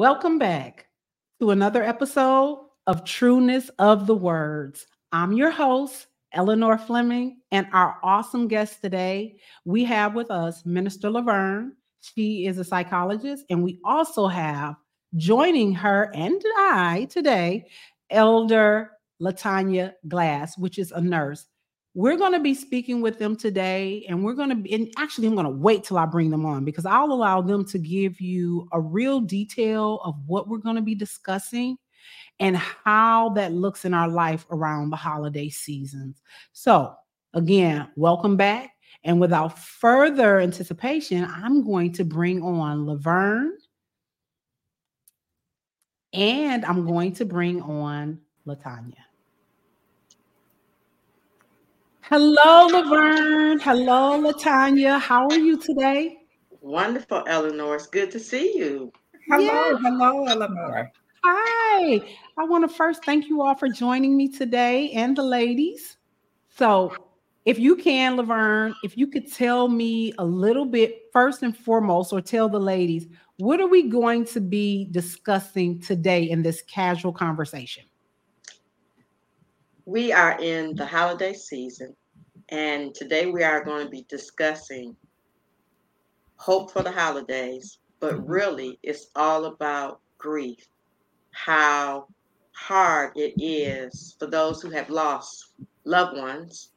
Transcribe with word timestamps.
Welcome 0.00 0.38
back 0.38 0.86
to 1.40 1.50
another 1.50 1.82
episode 1.82 2.68
of 2.86 3.04
Trueness 3.04 3.68
of 3.78 4.06
the 4.06 4.14
Words. 4.14 4.86
I'm 5.12 5.34
your 5.34 5.50
host, 5.50 6.06
Eleanor 6.32 6.78
Fleming, 6.78 7.42
and 7.52 7.66
our 7.74 7.98
awesome 8.02 8.48
guest 8.48 8.80
today, 8.80 9.36
we 9.66 9.84
have 9.84 10.14
with 10.14 10.30
us 10.30 10.64
Minister 10.64 11.10
Lavern. 11.10 11.72
She 12.00 12.46
is 12.46 12.56
a 12.56 12.64
psychologist, 12.64 13.44
and 13.50 13.62
we 13.62 13.78
also 13.84 14.26
have 14.26 14.76
joining 15.16 15.74
her 15.74 16.10
and 16.14 16.40
I 16.56 17.06
today, 17.10 17.66
Elder 18.08 18.92
Latanya 19.20 19.92
Glass, 20.08 20.56
which 20.56 20.78
is 20.78 20.92
a 20.92 21.00
nurse. 21.02 21.44
We're 21.94 22.16
going 22.16 22.32
to 22.32 22.40
be 22.40 22.54
speaking 22.54 23.00
with 23.00 23.18
them 23.18 23.36
today, 23.36 24.06
and 24.08 24.24
we're 24.24 24.34
going 24.34 24.50
to 24.50 24.54
be, 24.54 24.72
and 24.72 24.92
actually, 24.96 25.26
I'm 25.26 25.34
going 25.34 25.44
to 25.44 25.50
wait 25.50 25.82
till 25.82 25.98
I 25.98 26.06
bring 26.06 26.30
them 26.30 26.46
on 26.46 26.64
because 26.64 26.86
I'll 26.86 27.12
allow 27.12 27.42
them 27.42 27.64
to 27.66 27.78
give 27.78 28.20
you 28.20 28.68
a 28.72 28.80
real 28.80 29.20
detail 29.20 30.00
of 30.04 30.14
what 30.26 30.48
we're 30.48 30.58
going 30.58 30.76
to 30.76 30.82
be 30.82 30.94
discussing 30.94 31.76
and 32.38 32.56
how 32.56 33.30
that 33.30 33.52
looks 33.52 33.84
in 33.84 33.92
our 33.92 34.08
life 34.08 34.46
around 34.50 34.90
the 34.90 34.96
holiday 34.96 35.48
seasons. 35.48 36.22
So, 36.52 36.94
again, 37.34 37.88
welcome 37.96 38.36
back. 38.36 38.70
And 39.02 39.20
without 39.20 39.58
further 39.58 40.38
anticipation, 40.38 41.24
I'm 41.24 41.64
going 41.64 41.92
to 41.94 42.04
bring 42.04 42.42
on 42.42 42.86
Lavern 42.86 43.50
and 46.12 46.64
I'm 46.64 46.86
going 46.86 47.14
to 47.14 47.24
bring 47.24 47.62
on 47.62 48.20
Latanya. 48.46 49.09
Hello, 52.10 52.66
Lavern. 52.66 53.60
Hello, 53.60 54.20
Latanya. 54.20 55.00
How 55.00 55.28
are 55.28 55.38
you 55.38 55.56
today? 55.56 56.18
Wonderful, 56.60 57.22
Eleanor. 57.28 57.76
It's 57.76 57.86
good 57.86 58.10
to 58.10 58.18
see 58.18 58.58
you. 58.58 58.90
Hello, 59.28 59.44
yeah. 59.44 59.76
hello, 59.80 60.24
Eleanor. 60.26 60.90
Hi. 61.22 62.02
I 62.36 62.44
want 62.46 62.68
to 62.68 62.76
first 62.76 63.04
thank 63.04 63.28
you 63.28 63.42
all 63.42 63.54
for 63.54 63.68
joining 63.68 64.16
me 64.16 64.26
today 64.26 64.90
and 64.90 65.16
the 65.16 65.22
ladies. 65.22 65.98
So, 66.48 66.92
if 67.44 67.60
you 67.60 67.76
can, 67.76 68.16
Lavern, 68.16 68.74
if 68.82 68.98
you 68.98 69.06
could 69.06 69.32
tell 69.32 69.68
me 69.68 70.12
a 70.18 70.24
little 70.24 70.66
bit 70.66 71.02
first 71.12 71.44
and 71.44 71.56
foremost, 71.56 72.12
or 72.12 72.20
tell 72.20 72.48
the 72.48 72.58
ladies, 72.58 73.06
what 73.36 73.60
are 73.60 73.68
we 73.68 73.84
going 73.84 74.24
to 74.24 74.40
be 74.40 74.88
discussing 74.90 75.78
today 75.78 76.24
in 76.28 76.42
this 76.42 76.60
casual 76.62 77.12
conversation? 77.12 77.84
We 79.84 80.12
are 80.12 80.40
in 80.40 80.76
the 80.76 80.86
holiday 80.86 81.32
season, 81.32 81.96
and 82.50 82.94
today 82.94 83.26
we 83.26 83.42
are 83.42 83.64
going 83.64 83.84
to 83.84 83.90
be 83.90 84.04
discussing 84.08 84.96
hope 86.36 86.72
for 86.72 86.82
the 86.82 86.90
holidays, 86.90 87.78
but 88.00 88.14
mm-hmm. 88.14 88.30
really 88.30 88.78
it's 88.82 89.08
all 89.14 89.46
about 89.46 90.00
grief, 90.18 90.66
how 91.32 92.06
hard 92.52 93.12
it 93.16 93.34
is 93.42 94.16
for 94.18 94.26
those 94.26 94.60
who 94.60 94.70
have 94.70 94.90
lost 94.90 95.52
loved 95.84 96.16
ones 96.16 96.70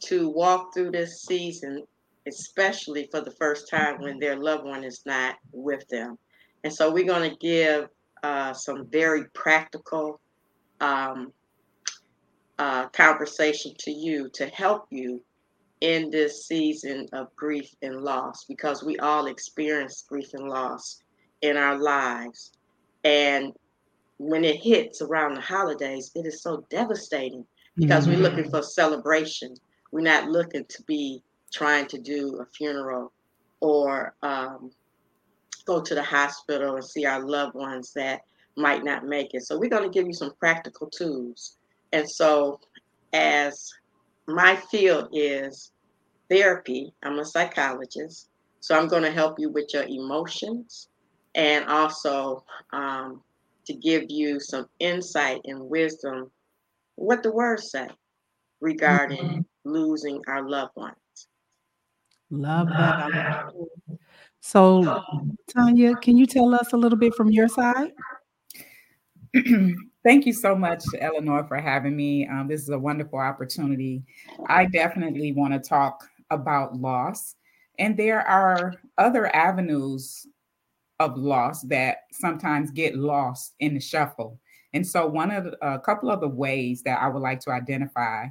to 0.00 0.28
walk 0.28 0.74
through 0.74 0.90
this 0.90 1.22
season, 1.22 1.84
especially 2.26 3.08
for 3.10 3.20
the 3.20 3.30
first 3.30 3.68
time 3.68 4.00
when 4.00 4.18
their 4.18 4.36
loved 4.36 4.64
one 4.64 4.84
is 4.84 5.02
not 5.06 5.36
with 5.52 5.86
them. 5.88 6.18
And 6.64 6.72
so 6.72 6.90
we're 6.90 7.06
going 7.06 7.30
to 7.30 7.36
give 7.36 7.88
uh, 8.22 8.54
some 8.54 8.86
very 8.86 9.24
practical 9.34 10.20
um, 10.80 11.32
uh, 12.58 12.88
conversation 12.88 13.72
to 13.78 13.90
you 13.90 14.28
to 14.34 14.46
help 14.46 14.86
you 14.90 15.22
in 15.80 16.10
this 16.10 16.46
season 16.46 17.08
of 17.12 17.34
grief 17.36 17.74
and 17.82 18.02
loss 18.02 18.44
because 18.44 18.82
we 18.82 18.96
all 18.98 19.26
experience 19.26 20.04
grief 20.08 20.32
and 20.34 20.48
loss 20.48 21.02
in 21.42 21.56
our 21.56 21.76
lives. 21.76 22.52
And 23.04 23.52
when 24.18 24.44
it 24.44 24.56
hits 24.56 25.02
around 25.02 25.34
the 25.34 25.40
holidays, 25.40 26.10
it 26.14 26.26
is 26.26 26.42
so 26.42 26.64
devastating 26.70 27.44
because 27.76 28.06
mm-hmm. 28.06 28.22
we're 28.22 28.30
looking 28.30 28.50
for 28.50 28.62
celebration. 28.62 29.54
We're 29.90 30.00
not 30.00 30.30
looking 30.30 30.64
to 30.64 30.82
be 30.84 31.22
trying 31.52 31.86
to 31.88 31.98
do 31.98 32.40
a 32.40 32.46
funeral 32.46 33.12
or 33.60 34.14
um, 34.22 34.70
go 35.66 35.80
to 35.80 35.94
the 35.94 36.02
hospital 36.02 36.76
and 36.76 36.84
see 36.84 37.04
our 37.04 37.24
loved 37.24 37.54
ones 37.54 37.92
that 37.94 38.22
might 38.56 38.84
not 38.84 39.04
make 39.04 39.34
it. 39.34 39.42
So, 39.42 39.58
we're 39.58 39.70
going 39.70 39.82
to 39.82 39.88
give 39.90 40.06
you 40.06 40.12
some 40.12 40.32
practical 40.38 40.88
tools 40.88 41.56
and 41.94 42.10
so, 42.10 42.60
as 43.12 43.70
my 44.26 44.56
field 44.56 45.08
is 45.12 45.70
therapy, 46.28 46.92
I'm 47.04 47.20
a 47.20 47.24
psychologist. 47.24 48.30
So, 48.58 48.76
I'm 48.76 48.88
going 48.88 49.04
to 49.04 49.12
help 49.12 49.38
you 49.38 49.48
with 49.48 49.72
your 49.72 49.84
emotions 49.84 50.88
and 51.36 51.64
also 51.66 52.44
um, 52.72 53.22
to 53.66 53.74
give 53.74 54.06
you 54.08 54.40
some 54.40 54.66
insight 54.80 55.40
and 55.44 55.70
wisdom 55.70 56.32
what 56.96 57.22
the 57.22 57.32
words 57.32 57.70
say 57.70 57.88
regarding 58.60 59.18
mm-hmm. 59.18 59.40
losing 59.64 60.20
our 60.26 60.48
loved 60.48 60.74
ones. 60.74 60.96
Love 62.30 62.68
that. 62.70 63.52
So, 64.40 65.00
Tanya, 65.48 65.94
can 65.94 66.16
you 66.16 66.26
tell 66.26 66.54
us 66.54 66.72
a 66.72 66.76
little 66.76 66.98
bit 66.98 67.14
from 67.14 67.30
your 67.30 67.48
side? 67.48 67.92
Thank 70.04 70.26
you 70.26 70.32
so 70.32 70.54
much, 70.54 70.84
Eleanor, 71.00 71.44
for 71.44 71.56
having 71.56 71.96
me. 71.96 72.28
Um, 72.28 72.46
this 72.46 72.62
is 72.62 72.68
a 72.68 72.78
wonderful 72.78 73.18
opportunity. 73.18 74.04
I 74.48 74.66
definitely 74.66 75.32
want 75.32 75.54
to 75.54 75.58
talk 75.58 76.04
about 76.30 76.76
loss. 76.76 77.34
And 77.78 77.96
there 77.96 78.20
are 78.20 78.74
other 78.98 79.34
avenues 79.34 80.26
of 81.00 81.16
loss 81.16 81.62
that 81.62 81.98
sometimes 82.12 82.70
get 82.70 82.96
lost 82.96 83.54
in 83.58 83.74
the 83.74 83.80
shuffle. 83.80 84.38
And 84.72 84.86
so, 84.86 85.06
one 85.06 85.30
of 85.30 85.44
the, 85.44 85.66
a 85.66 85.80
couple 85.80 86.10
of 86.10 86.20
the 86.20 86.28
ways 86.28 86.82
that 86.82 87.00
I 87.00 87.08
would 87.08 87.22
like 87.22 87.40
to 87.40 87.50
identify 87.50 88.26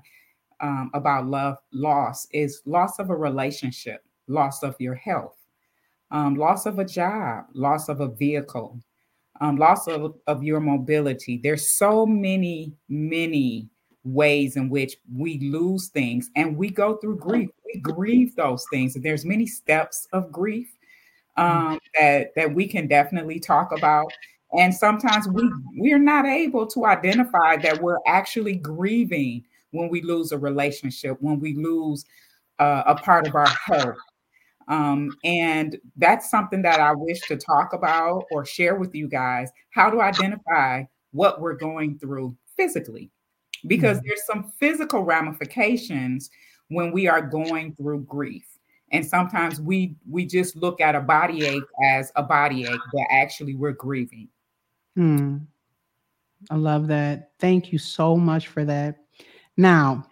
um, 0.61 0.89
about 0.93 1.27
love 1.27 1.57
loss 1.73 2.27
is 2.31 2.61
loss 2.65 2.99
of 2.99 3.09
a 3.09 3.15
relationship, 3.15 4.01
loss 4.27 4.63
of 4.63 4.75
your 4.79 4.95
health, 4.95 5.35
um, 6.11 6.35
loss 6.35 6.65
of 6.65 6.79
a 6.79 6.85
job, 6.85 7.45
loss 7.53 7.89
of 7.89 7.99
a 7.99 8.07
vehicle, 8.07 8.79
um, 9.43 9.57
loss 9.57 9.87
of, 9.87 10.15
of 10.27 10.41
your 10.41 10.61
mobility. 10.61 11.39
There's 11.43 11.77
so 11.77 12.05
many, 12.05 12.73
many 12.87 13.69
ways 14.05 14.55
in 14.55 14.69
which 14.69 14.95
we 15.13 15.39
lose 15.39 15.89
things 15.89 16.29
and 16.37 16.55
we 16.55 16.69
go 16.69 16.95
through 16.97 17.17
grief. 17.17 17.49
We 17.65 17.81
grieve 17.81 18.35
those 18.37 18.65
things. 18.71 18.95
And 18.95 19.03
there's 19.03 19.25
many 19.25 19.45
steps 19.45 20.07
of 20.13 20.31
grief 20.31 20.69
um, 21.35 21.79
that 21.99 22.33
that 22.35 22.53
we 22.53 22.67
can 22.67 22.87
definitely 22.87 23.39
talk 23.39 23.71
about. 23.77 24.11
And 24.57 24.73
sometimes 24.73 25.27
we 25.27 25.51
we're 25.75 25.99
not 25.99 26.25
able 26.25 26.65
to 26.67 26.85
identify 26.85 27.57
that 27.57 27.81
we're 27.81 27.99
actually 28.07 28.55
grieving 28.55 29.43
when 29.71 29.89
we 29.89 30.01
lose 30.03 30.31
a 30.31 30.37
relationship, 30.37 31.17
when 31.19 31.39
we 31.39 31.53
lose 31.53 32.05
uh, 32.59 32.83
a 32.85 32.95
part 32.95 33.27
of 33.27 33.35
our 33.35 33.49
health, 33.49 33.97
um, 34.67 35.15
and 35.23 35.77
that's 35.97 36.29
something 36.29 36.61
that 36.61 36.79
I 36.79 36.93
wish 36.93 37.21
to 37.21 37.37
talk 37.37 37.73
about 37.73 38.25
or 38.31 38.45
share 38.45 38.75
with 38.75 38.95
you 38.95 39.07
guys 39.07 39.51
how 39.71 39.89
to 39.89 40.01
identify 40.01 40.83
what 41.11 41.41
we're 41.41 41.55
going 41.55 41.97
through 41.99 42.35
physically. 42.55 43.09
Because 43.67 43.97
mm-hmm. 43.97 44.07
there's 44.07 44.25
some 44.25 44.51
physical 44.59 45.03
ramifications 45.03 46.29
when 46.69 46.91
we 46.91 47.07
are 47.07 47.21
going 47.21 47.75
through 47.75 48.01
grief. 48.01 48.45
And 48.91 49.05
sometimes 49.05 49.59
we 49.59 49.95
we 50.07 50.25
just 50.25 50.55
look 50.55 50.79
at 50.79 50.95
a 50.95 51.01
body 51.01 51.45
ache 51.45 51.63
as 51.83 52.11
a 52.15 52.21
body 52.21 52.65
ache, 52.65 52.79
but 52.93 53.03
actually 53.09 53.55
we're 53.55 53.71
grieving. 53.71 54.27
Hmm. 54.95 55.37
I 56.51 56.55
love 56.55 56.87
that. 56.87 57.31
Thank 57.39 57.71
you 57.71 57.79
so 57.79 58.15
much 58.17 58.47
for 58.47 58.65
that. 58.65 58.97
Now, 59.57 60.05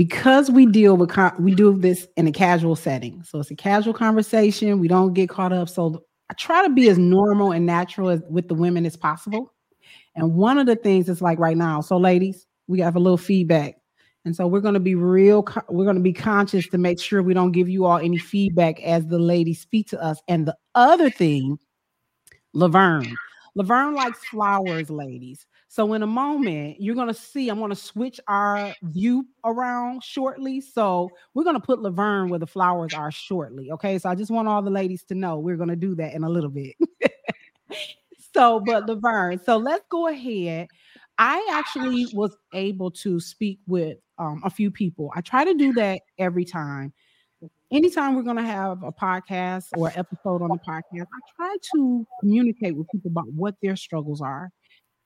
because 0.00 0.50
we 0.50 0.64
deal 0.64 0.96
with 0.96 1.14
we 1.38 1.54
do 1.54 1.78
this 1.78 2.08
in 2.16 2.26
a 2.26 2.32
casual 2.32 2.74
setting. 2.74 3.22
So 3.22 3.38
it's 3.38 3.50
a 3.50 3.54
casual 3.54 3.92
conversation. 3.92 4.78
We 4.78 4.88
don't 4.88 5.12
get 5.12 5.28
caught 5.28 5.52
up. 5.52 5.68
So 5.68 6.02
i 6.30 6.34
try 6.38 6.66
to 6.66 6.70
be 6.70 6.88
as 6.88 6.96
normal 6.96 7.52
and 7.52 7.66
natural 7.66 8.08
as 8.08 8.22
with 8.30 8.48
the 8.48 8.54
women 8.54 8.86
as 8.86 8.96
possible. 8.96 9.52
And 10.16 10.36
one 10.36 10.56
of 10.56 10.64
the 10.64 10.76
things 10.76 11.10
is 11.10 11.20
like 11.20 11.38
right 11.38 11.54
now 11.54 11.82
so 11.82 11.98
ladies 11.98 12.46
we 12.66 12.80
have 12.80 12.96
a 12.96 12.98
little 12.98 13.18
feedback. 13.18 13.76
And 14.24 14.34
so 14.34 14.46
we're 14.46 14.62
going 14.62 14.72
to 14.72 14.80
be 14.80 14.94
real 14.94 15.46
we're 15.68 15.84
going 15.84 15.96
to 15.96 16.02
be 16.02 16.14
conscious 16.14 16.66
to 16.68 16.78
make 16.78 16.98
sure 16.98 17.22
we 17.22 17.34
don't 17.34 17.52
give 17.52 17.68
you 17.68 17.84
all 17.84 17.98
any 17.98 18.16
feedback 18.16 18.80
as 18.80 19.06
the 19.06 19.18
ladies 19.18 19.60
speak 19.60 19.86
to 19.88 20.02
us. 20.02 20.18
And 20.28 20.48
the 20.48 20.56
other 20.74 21.10
thing 21.10 21.58
lavern. 22.54 23.14
Lavern 23.54 23.94
likes 23.94 24.24
flowers 24.24 24.88
ladies 24.88 25.44
so 25.72 25.92
in 25.92 26.02
a 26.02 26.06
moment, 26.06 26.80
you're 26.80 26.96
gonna 26.96 27.14
see 27.14 27.48
I'm 27.48 27.60
gonna 27.60 27.76
switch 27.76 28.18
our 28.26 28.74
view 28.82 29.24
around 29.44 30.02
shortly. 30.02 30.60
So 30.60 31.10
we're 31.32 31.44
gonna 31.44 31.60
put 31.60 31.80
Lavern 31.80 32.28
where 32.28 32.40
the 32.40 32.46
flowers 32.48 32.92
are 32.92 33.12
shortly. 33.12 33.70
Okay. 33.70 33.96
So 34.00 34.08
I 34.08 34.16
just 34.16 34.32
want 34.32 34.48
all 34.48 34.62
the 34.62 34.70
ladies 34.70 35.04
to 35.04 35.14
know 35.14 35.38
we're 35.38 35.56
gonna 35.56 35.76
do 35.76 35.94
that 35.94 36.12
in 36.12 36.24
a 36.24 36.28
little 36.28 36.50
bit. 36.50 36.74
so, 38.34 38.58
but 38.58 38.88
Lavern, 38.88 39.38
so 39.44 39.58
let's 39.58 39.84
go 39.88 40.08
ahead. 40.08 40.66
I 41.18 41.46
actually 41.52 42.04
was 42.14 42.36
able 42.52 42.90
to 42.90 43.20
speak 43.20 43.60
with 43.68 43.98
um, 44.18 44.42
a 44.44 44.50
few 44.50 44.72
people. 44.72 45.12
I 45.14 45.20
try 45.20 45.44
to 45.44 45.54
do 45.54 45.72
that 45.74 46.00
every 46.18 46.44
time. 46.44 46.92
anytime 47.70 48.16
we're 48.16 48.22
going 48.22 48.36
to 48.36 48.42
have 48.42 48.82
a 48.82 48.90
podcast 48.90 49.66
or 49.76 49.92
episode 49.94 50.42
on 50.42 50.48
the 50.48 50.58
podcast, 50.66 51.02
I 51.02 51.20
try 51.36 51.56
to 51.74 52.06
communicate 52.18 52.76
with 52.76 52.88
people 52.90 53.12
about 53.12 53.30
what 53.32 53.54
their 53.62 53.76
struggles 53.76 54.20
are. 54.20 54.50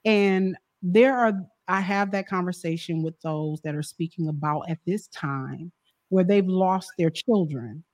And 0.05 0.57
there 0.83 1.17
are, 1.17 1.33
I 1.69 1.81
have 1.81 2.11
that 2.13 2.29
conversation 2.29 3.03
with 3.03 3.19
those 3.23 3.61
that 3.63 3.75
are 3.75 3.83
speaking 3.83 4.29
about 4.29 4.69
at 4.69 4.79
this 4.87 5.07
time 5.09 5.73
where 6.11 6.25
they've 6.25 6.47
lost 6.47 6.93
their 6.99 7.11
children 7.11 7.85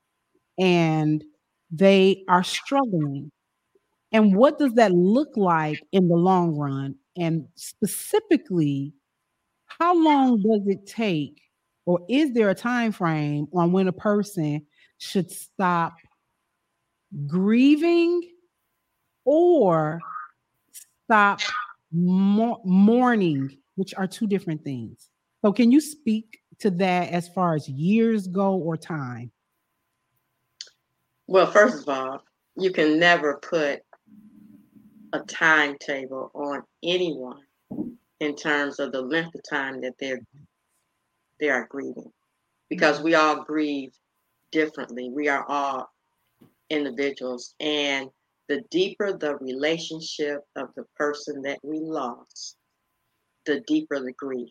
and 0.58 1.22
they 1.70 2.24
are 2.28 2.42
struggling. 2.42 3.30
And 4.12 4.34
what 4.34 4.58
does 4.58 4.74
that 4.74 4.92
look 4.92 5.36
like 5.36 5.80
in 5.92 6.08
the 6.08 6.16
long 6.16 6.56
run? 6.56 6.96
And 7.16 7.46
specifically, 7.54 8.92
how 9.66 9.94
long 9.94 10.42
does 10.42 10.66
it 10.66 10.86
take 10.86 11.40
or 11.86 12.00
is 12.08 12.32
there 12.32 12.50
a 12.50 12.54
time 12.54 12.92
frame 12.92 13.46
on 13.52 13.72
when 13.72 13.88
a 13.88 13.92
person 13.92 14.66
should 14.98 15.30
stop 15.30 15.94
grieving 17.26 18.22
or 19.24 20.00
stop 21.06 21.40
mourning 21.92 23.50
which 23.76 23.94
are 23.94 24.06
two 24.06 24.26
different 24.26 24.62
things 24.62 25.10
so 25.44 25.52
can 25.52 25.70
you 25.72 25.80
speak 25.80 26.40
to 26.58 26.70
that 26.70 27.10
as 27.10 27.28
far 27.28 27.54
as 27.54 27.68
years 27.68 28.26
go 28.26 28.54
or 28.54 28.76
time 28.76 29.30
well 31.26 31.50
first 31.50 31.82
of 31.82 31.88
all 31.88 32.22
you 32.56 32.70
can 32.70 32.98
never 32.98 33.38
put 33.38 33.80
a 35.12 35.20
timetable 35.20 36.30
on 36.34 36.62
anyone 36.84 37.40
in 38.20 38.36
terms 38.36 38.78
of 38.78 38.92
the 38.92 39.00
length 39.00 39.34
of 39.34 39.40
time 39.48 39.80
that 39.80 39.94
they're 39.98 40.20
they 41.40 41.48
are 41.48 41.66
grieving 41.70 42.12
because 42.68 43.00
we 43.02 43.14
all 43.14 43.42
grieve 43.44 43.92
differently. 44.52 45.10
We 45.10 45.28
are 45.28 45.44
all 45.48 45.90
individuals. 46.70 47.54
And 47.60 48.08
the 48.50 48.62
deeper 48.72 49.12
the 49.12 49.36
relationship 49.36 50.40
of 50.56 50.70
the 50.74 50.82
person 50.96 51.40
that 51.42 51.60
we 51.62 51.78
lost, 51.78 52.56
the 53.46 53.60
deeper 53.60 54.00
the 54.00 54.12
grief. 54.14 54.50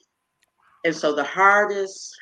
And 0.85 0.95
so 0.95 1.13
the 1.13 1.25
hardest 1.25 2.15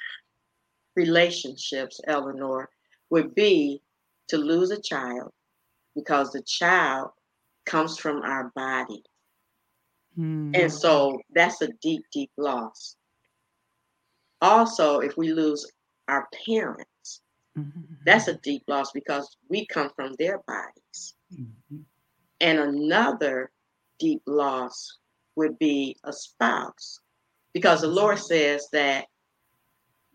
relationships, 0.95 2.01
Eleanor, 2.07 2.67
would 3.11 3.35
be 3.35 3.79
to 4.29 4.37
lose 4.39 4.71
a 4.71 4.81
child 4.81 5.31
because 5.93 6.31
the 6.31 6.41
child 6.41 7.11
comes 7.67 7.99
from 7.99 8.23
our 8.23 8.51
body. 8.55 9.03
Mm-hmm. 10.17 10.55
And 10.55 10.73
so 10.73 11.21
that's 11.35 11.61
a 11.61 11.69
deep, 11.79 12.01
deep 12.11 12.31
loss. 12.37 12.95
Also, 14.41 15.01
if 15.01 15.15
we 15.15 15.31
lose 15.31 15.71
our 16.07 16.27
parents, 16.47 17.21
mm-hmm. 17.55 17.93
that's 18.03 18.27
a 18.27 18.37
deep 18.37 18.63
loss 18.67 18.91
because 18.93 19.37
we 19.47 19.67
come 19.67 19.91
from 19.95 20.15
their 20.17 20.39
bodies. 20.47 21.13
Mm-hmm. 21.33 21.81
And 22.39 22.59
another 22.59 23.51
deep 23.99 24.21
loss 24.25 24.97
would 25.35 25.57
be 25.59 25.97
a 26.03 26.13
spouse 26.13 26.99
because 27.53 27.81
the 27.81 27.87
Lord 27.87 28.19
says 28.19 28.67
that 28.71 29.05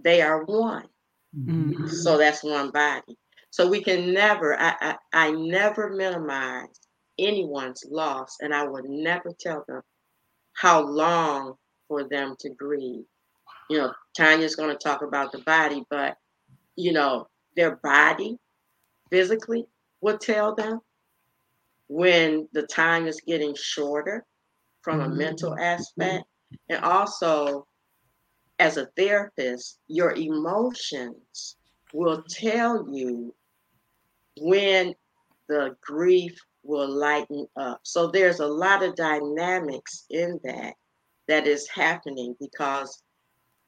they 0.02 0.22
are 0.22 0.44
one. 0.44 0.86
Mm-hmm. 1.36 1.88
So 1.88 2.18
that's 2.18 2.44
one 2.44 2.70
body. 2.70 3.16
So 3.50 3.68
we 3.68 3.82
can 3.82 4.12
never, 4.12 4.58
I, 4.58 4.74
I, 4.80 4.96
I 5.12 5.30
never 5.32 5.90
minimize 5.90 6.68
anyone's 7.18 7.84
loss, 7.90 8.38
and 8.40 8.54
I 8.54 8.66
would 8.66 8.86
never 8.86 9.32
tell 9.38 9.64
them 9.68 9.82
how 10.54 10.82
long 10.82 11.54
for 11.88 12.08
them 12.08 12.36
to 12.40 12.50
grieve 12.50 13.04
you 13.72 13.78
know, 13.78 13.94
Tanya's 14.14 14.54
going 14.54 14.68
to 14.68 14.76
talk 14.76 15.00
about 15.00 15.32
the 15.32 15.38
body, 15.38 15.82
but 15.88 16.18
you 16.76 16.92
know, 16.92 17.28
their 17.56 17.76
body 17.76 18.36
physically 19.10 19.64
will 20.02 20.18
tell 20.18 20.54
them 20.54 20.80
when 21.92 22.48
the 22.54 22.62
time 22.62 23.06
is 23.06 23.20
getting 23.26 23.54
shorter 23.54 24.24
from 24.80 25.00
a 25.00 25.04
mm-hmm. 25.04 25.18
mental 25.18 25.58
aspect. 25.58 26.24
And 26.70 26.82
also, 26.82 27.66
as 28.58 28.78
a 28.78 28.86
therapist, 28.96 29.78
your 29.88 30.12
emotions 30.14 31.56
will 31.92 32.24
tell 32.30 32.88
you 32.90 33.34
when 34.38 34.94
the 35.48 35.76
grief 35.82 36.34
will 36.62 36.88
lighten 36.88 37.46
up. 37.56 37.80
So 37.82 38.06
there's 38.06 38.40
a 38.40 38.46
lot 38.46 38.82
of 38.82 38.96
dynamics 38.96 40.06
in 40.08 40.40
that 40.44 40.72
that 41.28 41.46
is 41.46 41.68
happening 41.68 42.34
because 42.40 43.02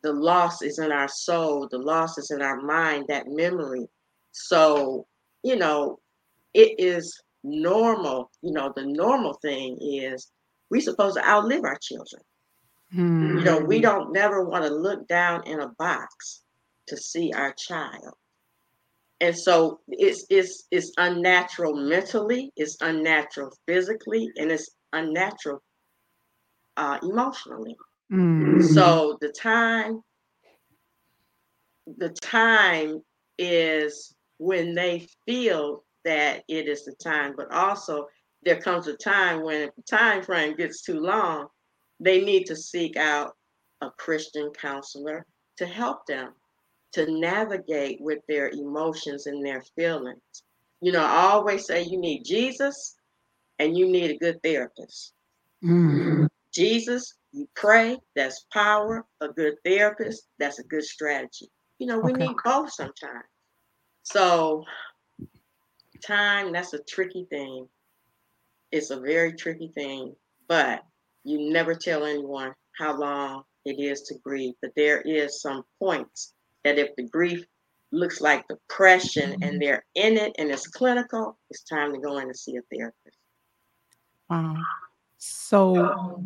the 0.03 0.15
loss 0.15 0.63
is 0.63 0.79
in 0.79 0.93
our 0.93 1.09
soul, 1.09 1.69
the 1.71 1.79
loss 1.79 2.17
is 2.17 2.31
in 2.31 2.41
our 2.41 2.63
mind, 2.63 3.05
that 3.09 3.27
memory. 3.27 3.87
So, 4.33 5.07
you 5.43 5.57
know, 5.57 5.99
it 6.55 6.77
is 6.79 7.21
normal. 7.45 8.31
You 8.43 8.53
know, 8.53 8.73
the 8.75 8.87
normal 8.87 9.35
thing 9.35 9.79
is 9.81 10.33
we're 10.71 10.81
supposed 10.81 11.17
to 11.17 11.29
outlive 11.29 11.65
our 11.65 11.79
children. 11.81 12.23
Hmm. 12.93 13.39
You 13.39 13.45
know, 13.45 13.59
we 13.59 13.81
don't 13.81 14.13
never 14.13 14.45
want 14.45 14.65
to 14.65 14.75
look 14.75 15.07
down 15.07 15.47
in 15.47 15.61
a 15.61 15.69
box 15.79 16.43
to 16.89 16.97
see 16.97 17.33
our 17.33 17.53
child. 17.53 18.15
And 19.21 19.37
so 19.37 19.81
it's 19.89 20.27
it's 20.29 20.65
it's 20.71 20.93
unnatural 20.97 21.75
mentally, 21.75 22.53
it's 22.57 22.77
unnatural 22.81 23.53
physically, 23.67 24.31
and 24.37 24.51
it's 24.51 24.71
unnatural 24.93 25.63
uh, 26.77 26.99
emotionally. 27.03 27.77
Mm-hmm. 28.13 28.63
So 28.63 29.17
the 29.21 29.29
time, 29.29 30.03
the 31.87 32.11
time 32.11 33.03
is 33.39 34.15
when 34.39 34.75
they 34.75 35.07
feel 35.27 35.84
that 36.05 36.45
it 36.49 36.69
is 36.69 36.85
the 36.85 36.95
time, 37.03 37.35
but 37.37 37.51
also 37.53 38.07
there 38.43 38.61
comes 38.61 38.87
a 38.87 38.97
time 38.97 39.43
when 39.43 39.63
if 39.63 39.75
the 39.75 39.83
time 39.83 40.23
frame 40.23 40.57
gets 40.57 40.83
too 40.83 41.01
long, 41.01 41.49
they 42.01 42.25
need 42.25 42.45
to 42.45 42.57
seek 42.57 42.97
out 42.97 43.35
a 43.81 43.91
Christian 43.91 44.51
counselor 44.53 45.27
to 45.57 45.67
help 45.67 46.07
them 46.07 46.33
to 46.93 47.11
navigate 47.11 48.01
with 48.01 48.21
their 48.29 48.51
emotions 48.51 49.27
and 49.27 49.45
their 49.45 49.63
feelings. 49.77 50.21
You 50.81 50.93
know, 50.93 51.05
I 51.05 51.31
always 51.33 51.67
say 51.67 51.83
you 51.83 51.99
need 51.99 52.25
Jesus 52.25 52.97
and 53.59 53.77
you 53.77 53.89
need 53.89 54.11
a 54.11 54.19
good 54.19 54.43
therapist. 54.43 55.13
Mm-hmm. 55.65 56.27
Jesus, 56.53 57.15
you 57.33 57.49
pray, 57.57 57.99
that's 58.15 58.47
power. 58.53 59.05
A 59.21 59.29
good 59.29 59.55
therapist, 59.65 60.29
that's 60.39 60.61
a 60.61 60.65
good 60.65 60.85
strategy. 60.85 61.49
You 61.79 61.89
know, 61.89 61.99
we 61.99 62.13
okay. 62.13 62.29
need 62.29 62.37
both 62.45 62.73
sometimes. 62.73 63.25
So, 64.05 64.63
time, 66.07 66.53
that's 66.53 66.75
a 66.75 66.83
tricky 66.83 67.27
thing. 67.31 67.69
It's 68.73 68.91
a 68.91 69.01
very 69.01 69.33
tricky 69.33 69.69
thing, 69.75 70.15
but 70.49 70.85
you 71.25 71.53
never 71.53 71.75
tell 71.75 72.05
anyone 72.05 72.55
how 72.79 72.99
long 72.99 73.45
it 73.65 73.79
is 73.79 74.03
to 74.03 74.15
grieve. 74.23 74.55
But 74.61 74.73
there 74.77 75.01
is 75.01 75.41
some 75.41 75.65
points 75.79 76.33
that 76.65 76.79
if 76.79 76.95
the 76.97 77.05
grief 77.05 77.45
looks 77.93 78.21
like 78.21 78.49
depression 78.49 79.33
and 79.35 79.43
mm-hmm. 79.43 79.59
they're 79.61 79.85
in 79.95 80.17
it 80.17 80.35
and 80.39 80.51
it's 80.51 80.67
clinical, 80.67 81.37
it's 81.51 81.63
time 81.63 81.93
to 81.93 82.01
go 82.01 82.19
in 82.19 82.25
and 82.25 82.37
see 82.37 82.57
a 82.57 82.63
therapist. 82.71 83.19
Wow. 84.29 84.57
So 85.19 86.25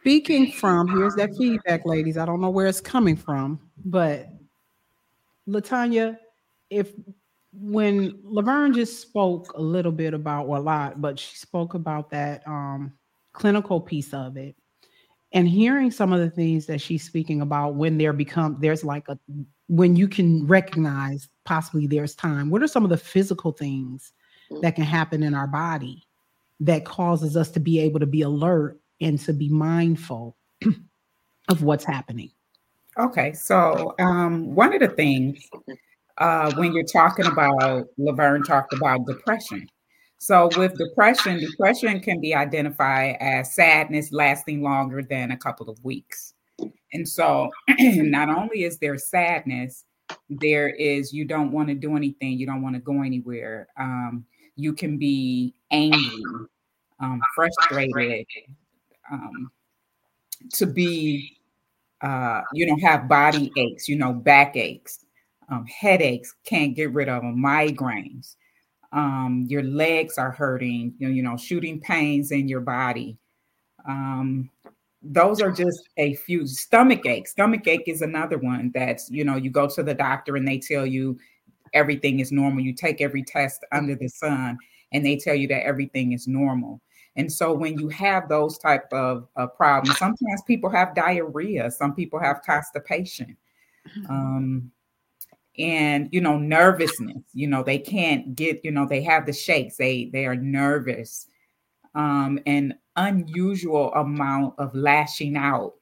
Speaking 0.00 0.50
from, 0.50 0.88
here's 0.88 1.14
that 1.16 1.36
feedback, 1.36 1.84
ladies. 1.84 2.16
I 2.16 2.24
don't 2.24 2.40
know 2.40 2.48
where 2.48 2.66
it's 2.66 2.80
coming 2.80 3.16
from, 3.16 3.60
but 3.84 4.30
Latanya, 5.46 6.16
if 6.70 6.90
when 7.52 8.18
Lavern 8.22 8.72
just 8.72 9.00
spoke 9.00 9.52
a 9.54 9.60
little 9.60 9.92
bit 9.92 10.14
about, 10.14 10.46
or 10.46 10.56
a 10.56 10.60
lot, 10.60 11.00
but 11.00 11.18
she 11.18 11.36
spoke 11.36 11.74
about 11.74 12.10
that 12.10 12.46
um, 12.46 12.92
clinical 13.32 13.80
piece 13.80 14.14
of 14.14 14.36
it, 14.36 14.56
and 15.32 15.48
hearing 15.48 15.90
some 15.90 16.12
of 16.12 16.20
the 16.20 16.30
things 16.30 16.66
that 16.66 16.80
she's 16.80 17.04
speaking 17.04 17.40
about 17.40 17.74
when 17.74 17.98
there 17.98 18.12
become 18.12 18.56
there's 18.60 18.84
like 18.84 19.08
a 19.08 19.18
when 19.68 19.94
you 19.94 20.08
can 20.08 20.46
recognize 20.46 21.28
possibly 21.44 21.86
there's 21.86 22.14
time. 22.14 22.50
What 22.50 22.62
are 22.62 22.68
some 22.68 22.84
of 22.84 22.90
the 22.90 22.96
physical 22.96 23.52
things 23.52 24.12
that 24.62 24.74
can 24.74 24.84
happen 24.84 25.22
in 25.22 25.34
our 25.34 25.46
body 25.46 26.06
that 26.60 26.84
causes 26.84 27.36
us 27.36 27.50
to 27.52 27.60
be 27.60 27.80
able 27.80 28.00
to 28.00 28.06
be 28.06 28.22
alert 28.22 28.78
and 29.00 29.18
to 29.20 29.32
be 29.32 29.48
mindful 29.48 30.36
of 31.48 31.62
what's 31.62 31.84
happening. 31.84 32.30
Okay, 32.98 33.32
so 33.32 33.94
um, 33.98 34.54
one 34.54 34.74
of 34.74 34.80
the 34.80 34.88
things 34.88 35.48
uh, 36.20 36.54
when 36.54 36.72
you're 36.72 36.84
talking 36.84 37.26
about, 37.26 37.86
Lavern 37.98 38.42
talked 38.42 38.72
about 38.74 39.06
depression. 39.06 39.66
So 40.18 40.50
with 40.56 40.76
depression, 40.76 41.40
depression 41.40 41.98
can 42.00 42.20
be 42.20 42.34
identified 42.34 43.16
as 43.20 43.54
sadness 43.54 44.12
lasting 44.12 44.62
longer 44.62 45.02
than 45.02 45.30
a 45.30 45.36
couple 45.36 45.70
of 45.70 45.82
weeks. 45.82 46.34
And 46.92 47.08
so 47.08 47.50
not 47.78 48.28
only 48.28 48.64
is 48.64 48.78
there 48.78 48.98
sadness, 48.98 49.84
there 50.28 50.68
is 50.68 51.12
you 51.12 51.24
don't 51.24 51.52
want 51.52 51.68
to 51.68 51.74
do 51.74 51.96
anything, 51.96 52.38
you 52.38 52.44
don't 52.44 52.60
want 52.60 52.74
to 52.74 52.82
go 52.82 53.02
anywhere. 53.02 53.68
Um, 53.78 54.26
you 54.56 54.74
can 54.74 54.98
be 54.98 55.54
angry, 55.70 56.22
um, 57.00 57.20
frustrated, 57.34 58.26
um, 59.10 59.50
to 60.52 60.66
be, 60.66 61.38
uh, 62.02 62.42
you 62.52 62.66
know, 62.66 62.76
have 62.86 63.08
body 63.08 63.50
aches, 63.56 63.88
you 63.88 63.96
know, 63.96 64.12
back 64.12 64.54
aches, 64.56 65.06
um, 65.50 65.66
headaches, 65.66 66.34
can't 66.44 66.74
get 66.74 66.92
rid 66.92 67.08
of 67.08 67.22
them, 67.22 67.36
migraines. 67.36 68.36
Um, 68.92 69.46
your 69.48 69.62
legs 69.62 70.18
are 70.18 70.30
hurting, 70.30 70.94
you 70.98 71.08
know, 71.08 71.14
you 71.14 71.22
know, 71.22 71.36
shooting 71.36 71.80
pains 71.80 72.32
in 72.32 72.48
your 72.48 72.60
body. 72.60 73.18
Um, 73.86 74.50
those 75.02 75.40
are 75.40 75.50
just 75.50 75.88
a 75.96 76.14
few 76.14 76.46
stomach 76.46 77.06
ache. 77.06 77.28
Stomach 77.28 77.66
ache 77.66 77.84
is 77.86 78.02
another 78.02 78.38
one 78.38 78.70
that's, 78.74 79.10
you 79.10 79.24
know, 79.24 79.36
you 79.36 79.50
go 79.50 79.66
to 79.68 79.82
the 79.82 79.94
doctor 79.94 80.36
and 80.36 80.46
they 80.46 80.58
tell 80.58 80.84
you 80.84 81.18
everything 81.72 82.20
is 82.20 82.32
normal. 82.32 82.62
You 82.62 82.74
take 82.74 83.00
every 83.00 83.22
test 83.22 83.64
under 83.72 83.94
the 83.94 84.08
sun 84.08 84.58
and 84.92 85.04
they 85.04 85.16
tell 85.16 85.34
you 85.34 85.48
that 85.48 85.64
everything 85.64 86.12
is 86.12 86.26
normal. 86.26 86.80
And 87.16 87.32
so 87.32 87.52
when 87.52 87.78
you 87.78 87.88
have 87.88 88.28
those 88.28 88.58
type 88.58 88.92
of 88.92 89.28
uh, 89.36 89.46
problems, 89.46 89.98
sometimes 89.98 90.42
people 90.46 90.70
have 90.70 90.94
diarrhea, 90.94 91.70
some 91.70 91.94
people 91.94 92.20
have 92.20 92.42
constipation. 92.42 93.36
Mm-hmm. 93.88 94.12
Um, 94.12 94.70
and 95.60 96.08
you 96.12 96.20
know 96.20 96.38
nervousness 96.38 97.22
you 97.32 97.46
know 97.46 97.62
they 97.62 97.78
can't 97.78 98.34
get 98.34 98.60
you 98.64 98.70
know 98.70 98.86
they 98.86 99.02
have 99.02 99.26
the 99.26 99.32
shakes 99.32 99.76
they 99.76 100.06
they 100.06 100.26
are 100.26 100.36
nervous 100.36 101.28
um 101.94 102.38
an 102.46 102.74
unusual 102.96 103.92
amount 103.94 104.54
of 104.58 104.74
lashing 104.74 105.36
out 105.36 105.74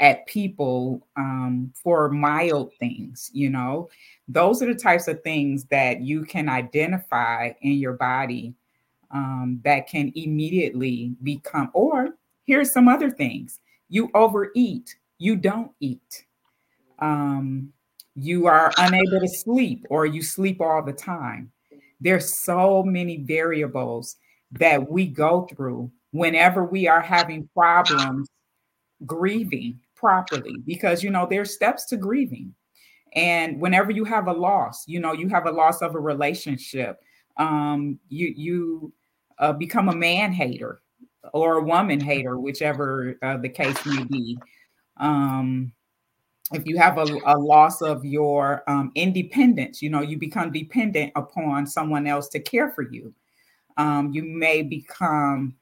at 0.00 0.26
people 0.26 1.06
um 1.16 1.72
for 1.74 2.10
mild 2.10 2.72
things 2.74 3.30
you 3.32 3.50
know? 3.50 3.88
Those 4.28 4.62
are 4.62 4.66
the 4.66 4.78
types 4.78 5.06
of 5.08 5.22
things 5.22 5.64
that 5.66 6.00
you 6.00 6.24
can 6.24 6.48
identify 6.48 7.52
in 7.60 7.72
your 7.72 7.92
body 7.92 8.54
um, 9.10 9.60
that 9.64 9.88
can 9.88 10.12
immediately 10.14 11.14
become, 11.22 11.70
or 11.72 12.16
here's 12.44 12.72
some 12.72 12.88
other 12.88 13.10
things. 13.10 13.60
You 13.88 14.10
overeat, 14.14 14.96
you 15.18 15.36
don't 15.36 15.70
eat, 15.80 16.26
um, 16.98 17.72
you 18.14 18.46
are 18.46 18.72
unable 18.78 19.20
to 19.20 19.28
sleep, 19.28 19.86
or 19.90 20.06
you 20.06 20.22
sleep 20.22 20.60
all 20.60 20.82
the 20.82 20.92
time. 20.92 21.50
There's 22.00 22.42
so 22.44 22.82
many 22.82 23.18
variables 23.18 24.16
that 24.52 24.90
we 24.90 25.06
go 25.06 25.46
through 25.50 25.90
whenever 26.12 26.64
we 26.64 26.86
are 26.86 27.00
having 27.00 27.48
problems 27.54 28.28
grieving 29.04 29.80
properly 29.96 30.54
because 30.64 31.02
you 31.02 31.10
know 31.10 31.26
there's 31.28 31.52
steps 31.52 31.86
to 31.86 31.96
grieving 31.96 32.54
and 33.14 33.60
whenever 33.60 33.90
you 33.90 34.04
have 34.04 34.28
a 34.28 34.32
loss 34.32 34.84
you 34.86 35.00
know 35.00 35.12
you 35.12 35.28
have 35.28 35.46
a 35.46 35.50
loss 35.50 35.82
of 35.82 35.94
a 35.94 36.00
relationship 36.00 37.00
um 37.36 37.98
you 38.08 38.32
you 38.36 38.92
uh, 39.38 39.52
become 39.52 39.88
a 39.88 39.94
man 39.94 40.32
hater 40.32 40.80
or 41.32 41.58
a 41.58 41.64
woman 41.64 41.98
hater 41.98 42.38
whichever 42.38 43.18
uh, 43.22 43.36
the 43.38 43.48
case 43.48 43.84
may 43.86 44.04
be 44.04 44.38
um 44.98 45.72
if 46.52 46.66
you 46.66 46.76
have 46.76 46.98
a, 46.98 47.04
a 47.26 47.38
loss 47.38 47.80
of 47.80 48.04
your 48.04 48.62
um, 48.68 48.92
independence 48.94 49.80
you 49.80 49.88
know 49.90 50.02
you 50.02 50.18
become 50.18 50.52
dependent 50.52 51.12
upon 51.16 51.66
someone 51.66 52.06
else 52.06 52.28
to 52.28 52.40
care 52.40 52.70
for 52.70 52.82
you 52.82 53.12
um, 53.76 54.12
you 54.12 54.22
may 54.22 54.62
become 54.62 55.54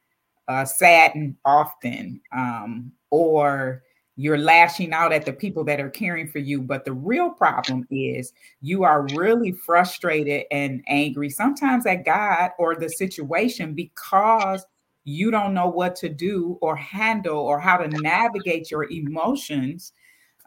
uh, 0.49 0.65
saddened 0.65 1.37
often 1.45 2.21
um, 2.33 2.93
or 3.11 3.83
you're 4.17 4.39
lashing 4.39 4.93
out 4.93 5.13
at 5.13 5.25
the 5.25 5.33
people 5.33 5.65
that 5.65 5.81
are 5.81 5.91
caring 5.91 6.29
for 6.29 6.39
you. 6.39 6.61
But 6.61 6.85
the 6.85 6.93
real 6.93 7.31
problem 7.31 7.87
is 7.91 8.33
you 8.61 8.85
are 8.85 9.07
really 9.15 9.53
frustrated 9.53 10.45
and 10.51 10.83
angry, 10.87 11.31
sometimes 11.31 11.87
at 11.87 12.05
God 12.05 12.51
or 12.59 12.77
the 12.77 12.89
situation 12.91 13.75
because 13.75 14.67
you 15.05 15.31
don't 15.31 15.55
know 15.55 15.69
what 15.69 15.97
to 15.97 16.09
do 16.09 16.59
or 16.61 16.77
handle 16.77 17.39
or 17.39 17.59
how 17.59 17.79
to 17.79 17.89
navigate 17.89 18.71
your 18.71 18.91
emotions 18.91 19.93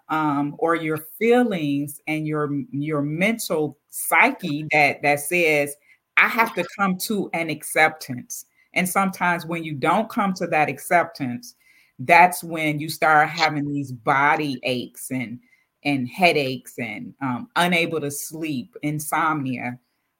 um, 0.10 0.56
or 0.60 0.76
your 0.76 0.98
feelings 1.18 2.00
and 2.08 2.28
your 2.28 2.50
your 2.72 3.02
mental 3.02 3.78
psyche 3.90 4.68
that 4.72 5.02
that 5.02 5.20
says 5.20 5.76
I 6.18 6.28
have 6.28 6.54
to 6.56 6.66
come 6.78 6.98
to 7.00 7.30
an 7.34 7.50
acceptance. 7.50 8.46
And 8.74 8.88
sometimes 8.88 9.46
when 9.46 9.64
you 9.64 9.74
don't 9.74 10.10
come 10.10 10.34
to 10.34 10.48
that 10.48 10.70
acceptance, 10.70 11.56
that's 12.00 12.44
when 12.44 12.80
you 12.80 12.90
start 12.90 13.30
having 13.30 13.72
these 13.72 13.92
body 13.92 14.60
aches 14.64 15.12
and 15.12 15.40
and 15.84 16.10
headaches 16.10 16.80
and 16.80 17.14
um, 17.22 17.48
unable 17.56 18.02
to 18.02 18.10
sleep, 18.10 18.76
insomnia. 18.82 19.80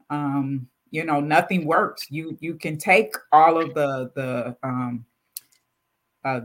Um, 0.10 0.68
you 0.92 1.04
know, 1.04 1.20
nothing 1.20 1.66
works. 1.66 2.10
You 2.10 2.38
you 2.40 2.56
can 2.56 2.78
take 2.78 3.14
all 3.32 3.60
of 3.62 3.74
the 3.74 4.12
the 4.16 4.58
um, 4.64 5.06
uh, 6.24 6.42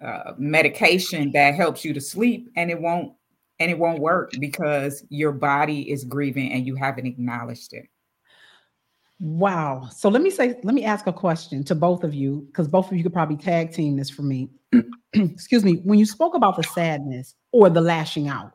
uh, 0.00 0.32
medication 0.38 1.30
that 1.32 1.54
helps 1.54 1.84
you 1.84 1.92
to 1.94 2.00
sleep, 2.00 2.50
and 2.56 2.70
it 2.70 2.80
won't 2.80 3.12
and 3.58 3.70
it 3.70 3.78
won't 3.78 4.00
work 4.00 4.32
because 4.38 5.04
your 5.08 5.32
body 5.32 5.90
is 5.90 6.04
grieving 6.04 6.52
and 6.52 6.66
you 6.66 6.74
haven't 6.74 7.06
acknowledged 7.06 7.72
it. 7.72 7.88
Wow. 9.18 9.88
So 9.90 10.10
let 10.10 10.20
me 10.20 10.28
say, 10.30 10.56
let 10.62 10.74
me 10.74 10.84
ask 10.84 11.06
a 11.06 11.12
question 11.12 11.64
to 11.64 11.74
both 11.74 12.04
of 12.04 12.12
you, 12.12 12.44
because 12.48 12.68
both 12.68 12.90
of 12.90 12.96
you 12.96 13.02
could 13.02 13.14
probably 13.14 13.38
tag 13.38 13.72
team 13.72 13.96
this 13.96 14.10
for 14.10 14.22
me. 14.22 14.50
Excuse 15.14 15.64
me. 15.64 15.80
When 15.84 15.98
you 15.98 16.04
spoke 16.04 16.34
about 16.34 16.56
the 16.56 16.64
sadness 16.64 17.34
or 17.52 17.70
the 17.70 17.80
lashing 17.80 18.28
out, 18.28 18.52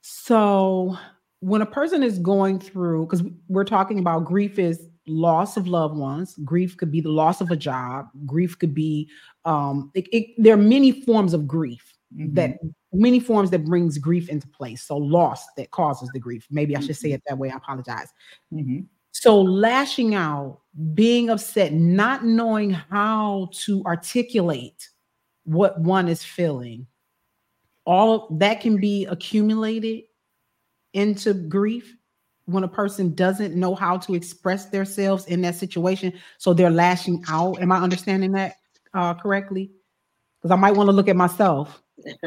so 0.00 0.96
when 1.40 1.62
a 1.62 1.66
person 1.66 2.02
is 2.02 2.18
going 2.18 2.58
through, 2.58 3.06
because 3.06 3.22
we're 3.48 3.64
talking 3.64 4.00
about 4.00 4.24
grief 4.24 4.58
is 4.58 4.88
loss 5.08 5.56
of 5.56 5.66
loved 5.66 5.96
ones, 5.96 6.36
grief 6.44 6.76
could 6.76 6.90
be 6.90 7.00
the 7.00 7.10
loss 7.10 7.40
of 7.40 7.50
a 7.50 7.56
job, 7.56 8.08
grief 8.26 8.58
could 8.58 8.74
be 8.74 9.08
um, 9.44 9.90
it, 9.94 10.06
it, 10.12 10.34
there 10.36 10.54
are 10.54 10.58
many 10.58 11.02
forms 11.02 11.34
of 11.34 11.46
grief 11.46 11.94
mm-hmm. 12.14 12.34
that 12.34 12.58
many 12.92 13.20
forms 13.20 13.50
that 13.50 13.64
brings 13.64 13.98
grief 13.98 14.28
into 14.28 14.48
place. 14.48 14.82
So 14.82 14.96
loss 14.96 15.44
that 15.56 15.70
causes 15.70 16.10
the 16.12 16.18
grief. 16.18 16.46
Maybe 16.50 16.76
I 16.76 16.80
should 16.80 16.96
say 16.96 17.08
mm-hmm. 17.08 17.14
it 17.16 17.22
that 17.28 17.38
way. 17.38 17.50
I 17.50 17.56
apologize. 17.56 18.08
Mm-hmm. 18.52 18.80
So 19.12 19.40
lashing 19.40 20.14
out, 20.14 20.60
being 20.94 21.30
upset, 21.30 21.72
not 21.72 22.24
knowing 22.24 22.70
how 22.70 23.48
to 23.52 23.82
articulate 23.84 24.88
what 25.44 25.80
one 25.80 26.08
is 26.08 26.22
feeling, 26.22 26.86
all 27.84 28.28
that 28.38 28.60
can 28.60 28.78
be 28.78 29.06
accumulated 29.06 30.04
into 30.92 31.34
grief 31.34 31.96
when 32.48 32.64
a 32.64 32.68
person 32.68 33.14
doesn't 33.14 33.54
know 33.54 33.74
how 33.74 33.98
to 33.98 34.14
express 34.14 34.66
themselves 34.66 35.26
in 35.26 35.42
that 35.42 35.54
situation. 35.54 36.12
So 36.38 36.54
they're 36.54 36.70
lashing 36.70 37.22
out. 37.28 37.60
Am 37.60 37.70
I 37.70 37.78
understanding 37.78 38.32
that 38.32 38.56
uh, 38.94 39.14
correctly? 39.14 39.70
Because 40.40 40.52
I 40.52 40.56
might 40.56 40.72
want 40.72 40.88
to 40.88 40.92
look 40.92 41.08
at 41.08 41.16
myself. 41.16 41.82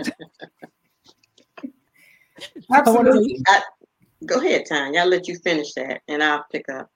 Absolutely. 2.72 3.42
I, 3.48 3.62
Go 4.26 4.40
ahead, 4.40 4.66
Tanya. 4.68 5.02
I'll 5.02 5.08
let 5.08 5.28
you 5.28 5.38
finish 5.40 5.74
that 5.74 6.02
and 6.08 6.24
I'll 6.24 6.46
pick 6.52 6.70
up. 6.70 6.90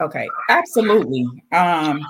Okay, 0.00 0.28
absolutely. 0.48 1.26
Um, 1.52 2.00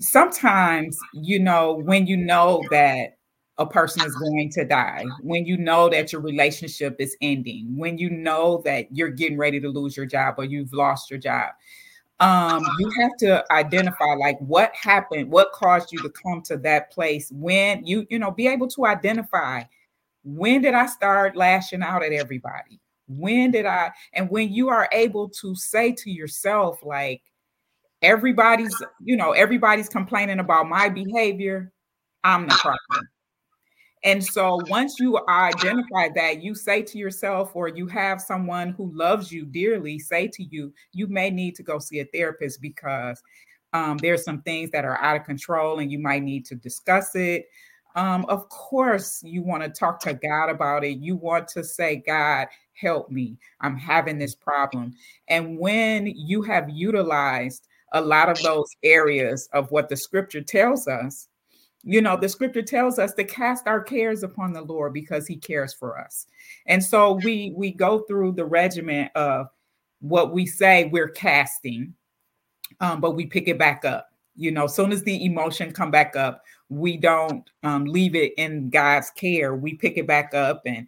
sometimes, 0.00 0.98
you 1.12 1.38
know, 1.38 1.74
when 1.84 2.08
you 2.08 2.16
know 2.16 2.60
that 2.72 3.18
a 3.58 3.66
person 3.66 4.04
is 4.04 4.14
going 4.16 4.50
to 4.50 4.64
die, 4.64 5.04
when 5.20 5.46
you 5.46 5.56
know 5.56 5.88
that 5.88 6.12
your 6.12 6.20
relationship 6.20 6.96
is 6.98 7.16
ending, 7.20 7.76
when 7.76 7.98
you 7.98 8.10
know 8.10 8.60
that 8.64 8.86
you're 8.90 9.10
getting 9.10 9.38
ready 9.38 9.60
to 9.60 9.68
lose 9.68 9.96
your 9.96 10.06
job 10.06 10.34
or 10.38 10.44
you've 10.44 10.72
lost 10.72 11.10
your 11.10 11.20
job, 11.20 11.50
um, 12.20 12.64
you 12.78 12.90
have 13.00 13.12
to 13.18 13.44
identify 13.52 14.14
like 14.14 14.38
what 14.40 14.74
happened, 14.74 15.30
what 15.30 15.52
caused 15.52 15.92
you 15.92 16.00
to 16.00 16.10
come 16.10 16.42
to 16.42 16.56
that 16.58 16.90
place 16.90 17.30
when 17.32 17.84
you, 17.86 18.06
you 18.10 18.18
know, 18.18 18.30
be 18.30 18.48
able 18.48 18.68
to 18.68 18.86
identify 18.86 19.62
when 20.24 20.62
did 20.62 20.74
I 20.74 20.86
start 20.86 21.36
lashing 21.36 21.82
out 21.82 22.02
at 22.02 22.12
everybody? 22.12 22.80
When 23.06 23.50
did 23.50 23.66
I? 23.66 23.92
And 24.14 24.30
when 24.30 24.52
you 24.52 24.70
are 24.70 24.88
able 24.90 25.28
to 25.28 25.54
say 25.54 25.92
to 25.92 26.10
yourself, 26.10 26.80
like, 26.82 27.22
everybody's, 28.00 28.74
you 29.02 29.16
know, 29.16 29.32
everybody's 29.32 29.88
complaining 29.88 30.38
about 30.38 30.68
my 30.68 30.88
behavior, 30.88 31.72
I'm 32.22 32.46
the 32.48 32.54
problem. 32.54 33.08
And 34.04 34.22
so 34.22 34.60
once 34.68 35.00
you 35.00 35.18
identify 35.28 36.10
that, 36.14 36.42
you 36.42 36.54
say 36.54 36.82
to 36.82 36.98
yourself, 36.98 37.56
or 37.56 37.68
you 37.68 37.86
have 37.86 38.20
someone 38.20 38.70
who 38.70 38.92
loves 38.94 39.32
you 39.32 39.46
dearly 39.46 39.98
say 39.98 40.28
to 40.28 40.44
you, 40.44 40.74
you 40.92 41.06
may 41.06 41.30
need 41.30 41.54
to 41.56 41.62
go 41.62 41.78
see 41.78 42.00
a 42.00 42.04
therapist 42.04 42.60
because 42.60 43.22
um, 43.72 43.96
there's 43.96 44.22
some 44.22 44.42
things 44.42 44.70
that 44.70 44.84
are 44.84 44.98
out 44.98 45.16
of 45.16 45.24
control 45.24 45.78
and 45.78 45.90
you 45.90 45.98
might 45.98 46.22
need 46.22 46.44
to 46.46 46.54
discuss 46.54 47.16
it. 47.16 47.46
Um, 47.96 48.26
of 48.28 48.48
course, 48.50 49.22
you 49.24 49.42
want 49.42 49.62
to 49.62 49.68
talk 49.70 50.00
to 50.00 50.12
God 50.14 50.50
about 50.50 50.84
it. 50.84 50.98
You 50.98 51.16
want 51.16 51.48
to 51.48 51.64
say, 51.64 52.02
God, 52.06 52.48
help 52.74 53.10
me. 53.10 53.38
I'm 53.62 53.76
having 53.76 54.18
this 54.18 54.34
problem. 54.34 54.92
And 55.28 55.58
when 55.58 56.06
you 56.06 56.42
have 56.42 56.68
utilized 56.68 57.68
a 57.92 58.00
lot 58.00 58.28
of 58.28 58.42
those 58.42 58.68
areas 58.82 59.48
of 59.52 59.70
what 59.70 59.88
the 59.88 59.96
scripture 59.96 60.42
tells 60.42 60.88
us, 60.88 61.28
you 61.84 62.00
know, 62.00 62.16
the 62.16 62.28
scripture 62.28 62.62
tells 62.62 62.98
us 62.98 63.12
to 63.14 63.24
cast 63.24 63.66
our 63.66 63.80
cares 63.80 64.22
upon 64.22 64.52
the 64.52 64.62
Lord 64.62 64.94
because 64.94 65.26
he 65.26 65.36
cares 65.36 65.74
for 65.74 66.00
us. 66.00 66.26
And 66.66 66.82
so 66.82 67.12
we 67.12 67.52
we 67.54 67.72
go 67.72 68.00
through 68.00 68.32
the 68.32 68.46
regiment 68.46 69.12
of 69.14 69.48
what 70.00 70.32
we 70.32 70.46
say 70.46 70.84
we're 70.86 71.08
casting, 71.08 71.94
um, 72.80 73.00
but 73.00 73.12
we 73.12 73.26
pick 73.26 73.48
it 73.48 73.58
back 73.58 73.84
up. 73.84 74.08
You 74.36 74.50
know, 74.50 74.64
as 74.64 74.74
soon 74.74 74.92
as 74.92 75.02
the 75.02 75.24
emotion 75.24 75.72
come 75.72 75.90
back 75.90 76.16
up, 76.16 76.42
we 76.68 76.96
don't 76.96 77.48
um, 77.62 77.84
leave 77.84 78.14
it 78.14 78.32
in 78.36 78.70
God's 78.70 79.10
care. 79.10 79.54
We 79.54 79.74
pick 79.74 79.96
it 79.96 80.06
back 80.06 80.34
up 80.34 80.62
and 80.66 80.86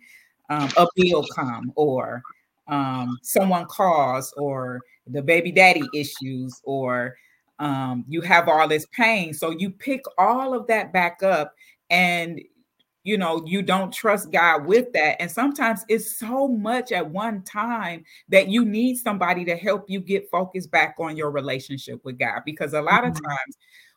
um, 0.49 0.69
a 0.77 0.87
bill 0.97 1.25
come 1.35 1.73
or 1.77 2.23
um, 2.69 3.19
someone 3.23 3.67
calls 3.67 4.33
or 4.37 4.81
the 5.07 5.23
baby 5.23 5.53
daddy 5.53 5.87
issues 5.95 6.61
or 6.65 7.17
um, 7.59 8.05
you 8.09 8.21
have 8.21 8.49
all 8.49 8.69
this 8.69 8.87
pain. 8.87 9.33
So 9.33 9.51
you 9.51 9.71
pick 9.71 10.03
all 10.19 10.55
of 10.55 10.67
that 10.67 10.93
back 10.93 11.23
up 11.23 11.55
and 11.91 12.41
you 13.05 13.17
know 13.17 13.45
you 13.47 13.63
don't 13.63 13.93
trust 13.93 14.33
God 14.33 14.67
with 14.67 14.93
that. 14.93 15.21
And 15.21 15.31
sometimes 15.31 15.85
it's 15.89 16.19
so 16.19 16.49
much 16.49 16.93
at 16.93 17.09
one 17.09 17.43
time 17.43 18.05
that 18.29 18.49
you 18.49 18.65
need 18.65 18.97
somebody 18.97 19.45
to 19.45 19.57
help 19.57 19.85
you 19.89 20.01
get 20.01 20.29
focused 20.31 20.71
back 20.71 20.97
on 20.99 21.17
your 21.17 21.31
relationship 21.31 22.05
with 22.05 22.19
God 22.19 22.41
because 22.45 22.75
a 22.75 22.83
lot 22.83 23.05
of 23.05 23.15
mm-hmm. 23.15 23.25
times 23.25 23.57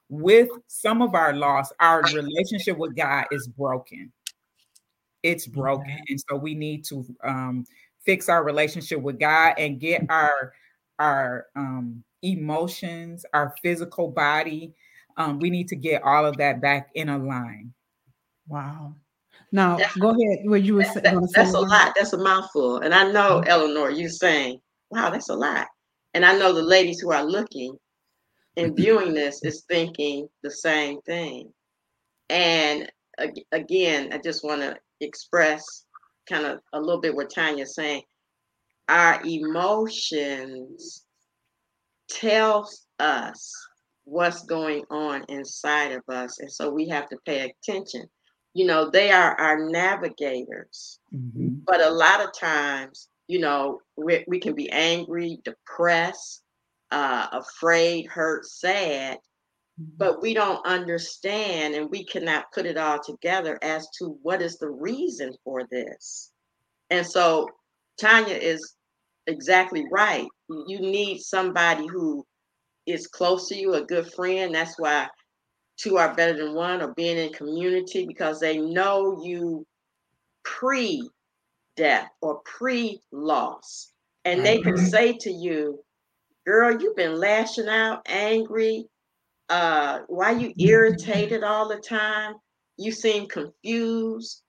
with 0.09 0.49
some 0.67 1.01
of 1.01 1.13
our 1.13 1.33
loss, 1.33 1.71
our 1.79 2.01
relationship 2.13 2.77
with 2.77 2.95
God 2.95 3.25
is 3.31 3.47
broken. 3.47 4.11
It's 5.21 5.47
broken. 5.47 5.99
And 6.07 6.21
so 6.29 6.35
we 6.35 6.55
need 6.55 6.85
to 6.85 7.05
um, 7.23 7.65
fix 8.05 8.29
our 8.29 8.43
relationship 8.43 9.01
with 9.01 9.19
God 9.19 9.55
and 9.57 9.79
get 9.79 10.05
our 10.09 10.53
our 10.97 11.47
um, 11.55 12.03
emotions, 12.21 13.25
our 13.33 13.55
physical 13.61 14.09
body. 14.09 14.73
Um, 15.17 15.39
we 15.39 15.49
need 15.49 15.67
to 15.69 15.75
get 15.75 16.03
all 16.03 16.25
of 16.25 16.38
that 16.38 16.61
back 16.61 16.89
in 16.95 17.09
a 17.09 17.17
line. 17.17 17.73
Wow. 18.47 18.95
Now 19.51 19.77
that's, 19.77 19.95
go 19.95 20.09
ahead. 20.09 20.45
Where 20.45 20.59
you 20.59 20.75
were 20.75 20.83
that, 20.83 21.03
that, 21.03 21.31
That's 21.33 21.53
a 21.53 21.59
lot. 21.59 21.93
That's 21.95 22.13
a 22.13 22.17
mouthful. 22.17 22.77
And 22.79 22.93
I 22.93 23.11
know, 23.11 23.41
mm-hmm. 23.41 23.49
Eleanor, 23.49 23.89
you're 23.89 24.09
saying, 24.09 24.59
"Wow, 24.91 25.09
that's 25.09 25.29
a 25.29 25.35
lot." 25.35 25.67
And 26.13 26.23
I 26.25 26.38
know 26.38 26.53
the 26.53 26.61
ladies 26.61 26.99
who 26.99 27.11
are 27.11 27.23
looking 27.23 27.77
and 28.57 28.75
viewing 28.75 29.13
this 29.13 29.43
is 29.43 29.63
thinking 29.67 30.27
the 30.43 30.51
same 30.51 31.01
thing. 31.01 31.51
And 32.29 32.91
again, 33.51 34.09
I 34.13 34.17
just 34.17 34.43
want 34.43 34.61
to 34.61 34.77
express 35.01 35.85
kind 36.27 36.45
of 36.45 36.59
a 36.73 36.79
little 36.79 37.01
bit 37.01 37.15
what 37.15 37.29
Tanya's 37.29 37.75
saying. 37.75 38.03
Our 38.88 39.21
emotions 39.25 41.05
tells 42.09 42.87
us 42.99 43.53
what's 44.03 44.43
going 44.43 44.83
on 44.89 45.23
inside 45.29 45.91
of 45.91 46.01
us. 46.09 46.39
And 46.39 46.51
so 46.51 46.69
we 46.69 46.87
have 46.89 47.07
to 47.09 47.17
pay 47.25 47.49
attention. 47.49 48.05
You 48.53 48.65
know, 48.65 48.89
they 48.89 49.11
are 49.11 49.39
our 49.39 49.69
navigators. 49.69 50.99
Mm-hmm. 51.15 51.59
But 51.65 51.81
a 51.81 51.89
lot 51.89 52.21
of 52.21 52.37
times, 52.37 53.09
you 53.27 53.39
know, 53.39 53.79
we, 53.95 54.25
we 54.27 54.39
can 54.39 54.55
be 54.55 54.69
angry, 54.71 55.39
depressed, 55.43 56.41
uh, 56.91 57.27
afraid, 57.31 58.07
hurt, 58.07 58.45
sad, 58.45 59.17
mm-hmm. 59.79 59.91
but 59.97 60.21
we 60.21 60.33
don't 60.33 60.65
understand 60.65 61.75
and 61.75 61.89
we 61.89 62.03
cannot 62.03 62.51
put 62.51 62.65
it 62.65 62.77
all 62.77 62.99
together 63.03 63.59
as 63.61 63.87
to 63.99 64.17
what 64.23 64.41
is 64.41 64.57
the 64.57 64.69
reason 64.69 65.33
for 65.43 65.67
this. 65.69 66.31
And 66.89 67.05
so 67.05 67.47
Tanya 67.99 68.35
is 68.35 68.73
exactly 69.27 69.85
right. 69.91 70.27
You 70.50 70.79
need 70.79 71.20
somebody 71.20 71.88
who 71.88 72.25
is 72.88 73.08
close 73.08 73.48
to 73.50 73.56
you, 73.56 73.75
a 73.75 73.86
good 73.86 74.12
friend. 74.13 74.53
That's 74.53 74.79
why 74.79 75.08
two 75.77 75.98
are 75.98 76.13
better 76.15 76.38
than 76.38 76.56
one, 76.56 76.82
or 76.82 76.94
being 76.96 77.18
in 77.18 77.32
community 77.34 78.06
because 78.06 78.39
they 78.39 78.58
know 78.58 79.22
you 79.24 79.65
pre 80.44 81.08
death 81.77 82.10
or 82.22 82.41
pre 82.46 83.01
loss. 83.12 83.91
And 84.25 84.46
they 84.46 84.62
can 84.62 84.77
say 84.77 85.13
to 85.18 85.32
you, 85.32 85.79
girl, 86.46 86.79
you've 86.79 86.96
been 86.96 87.20
lashing 87.20 87.68
out, 87.70 88.01
angry. 88.08 88.86
Uh, 89.50 90.00
why 90.08 90.32
you 90.32 90.53
irritated 90.60 91.44
all 91.44 91.68
the 91.68 91.77
time? 91.77 92.36
You 92.77 92.91
seem 92.91 93.27
confused. 93.27 94.41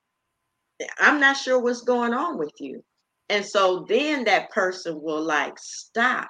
I'm 0.99 1.21
not 1.21 1.37
sure 1.37 1.59
what's 1.61 1.83
going 1.83 2.14
on 2.14 2.38
with 2.38 2.52
you. 2.59 2.83
And 3.30 3.46
so 3.46 3.87
then 3.88 4.25
that 4.25 4.50
person 4.50 5.00
will 5.00 5.22
like 5.22 5.56
stop 5.56 6.26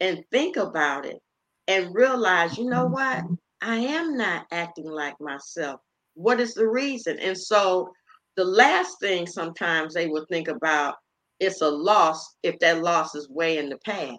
and 0.00 0.24
think 0.32 0.56
about 0.56 1.06
it 1.06 1.20
and 1.68 1.94
realize, 1.94 2.58
you 2.58 2.68
know 2.68 2.86
what? 2.86 3.22
I 3.62 3.76
am 3.76 4.16
not 4.16 4.46
acting 4.50 4.90
like 4.90 5.14
myself. 5.20 5.80
What 6.14 6.40
is 6.40 6.54
the 6.54 6.66
reason? 6.66 7.20
And 7.20 7.38
so 7.38 7.92
the 8.36 8.44
last 8.44 8.98
thing 9.00 9.24
sometimes 9.24 9.94
they 9.94 10.08
will 10.08 10.26
think 10.28 10.48
about 10.48 10.96
it's 11.38 11.60
a 11.62 11.70
loss 11.70 12.34
if 12.42 12.58
that 12.58 12.82
loss 12.82 13.14
is 13.14 13.28
way 13.30 13.58
in 13.58 13.68
the 13.68 13.78
past. 13.78 14.18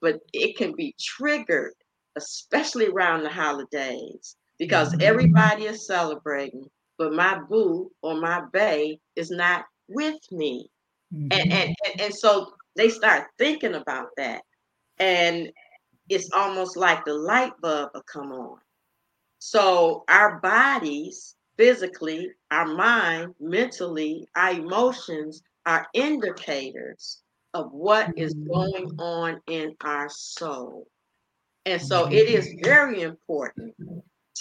But 0.00 0.20
it 0.32 0.56
can 0.56 0.74
be 0.74 0.94
triggered, 0.98 1.74
especially 2.16 2.86
around 2.86 3.24
the 3.24 3.30
holidays, 3.30 4.36
because 4.58 4.92
mm-hmm. 4.92 5.02
everybody 5.02 5.64
is 5.64 5.86
celebrating, 5.86 6.64
but 6.96 7.12
my 7.12 7.38
boo 7.50 7.90
or 8.02 8.18
my 8.18 8.42
bay 8.54 8.98
is 9.16 9.30
not 9.30 9.66
with 9.88 10.16
me. 10.32 10.70
Mm-hmm. 11.16 11.28
And, 11.32 11.52
and, 11.52 11.76
and 11.86 12.00
and 12.00 12.14
so 12.14 12.52
they 12.76 12.90
start 12.90 13.28
thinking 13.38 13.74
about 13.74 14.08
that. 14.16 14.42
And 14.98 15.50
it's 16.08 16.30
almost 16.32 16.76
like 16.76 17.04
the 17.04 17.14
light 17.14 17.52
bulb 17.62 17.90
will 17.94 18.02
come 18.02 18.32
on. 18.32 18.58
So 19.38 20.04
our 20.08 20.40
bodies, 20.40 21.34
physically, 21.56 22.30
our 22.50 22.66
mind, 22.66 23.34
mentally, 23.40 24.28
our 24.36 24.52
emotions 24.52 25.42
are 25.64 25.86
indicators 25.94 27.22
of 27.54 27.72
what 27.72 28.16
is 28.16 28.34
mm-hmm. 28.34 28.52
going 28.52 28.90
on 28.98 29.40
in 29.48 29.74
our 29.82 30.08
soul. 30.08 30.86
And 31.64 31.80
so 31.80 32.06
it 32.06 32.28
is 32.28 32.46
mm-hmm. 32.46 32.64
very 32.64 33.02
important 33.02 33.74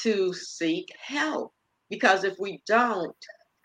to 0.01 0.33
seek 0.33 0.87
help 0.99 1.53
because 1.89 2.23
if 2.23 2.35
we 2.39 2.61
don't, 2.67 3.15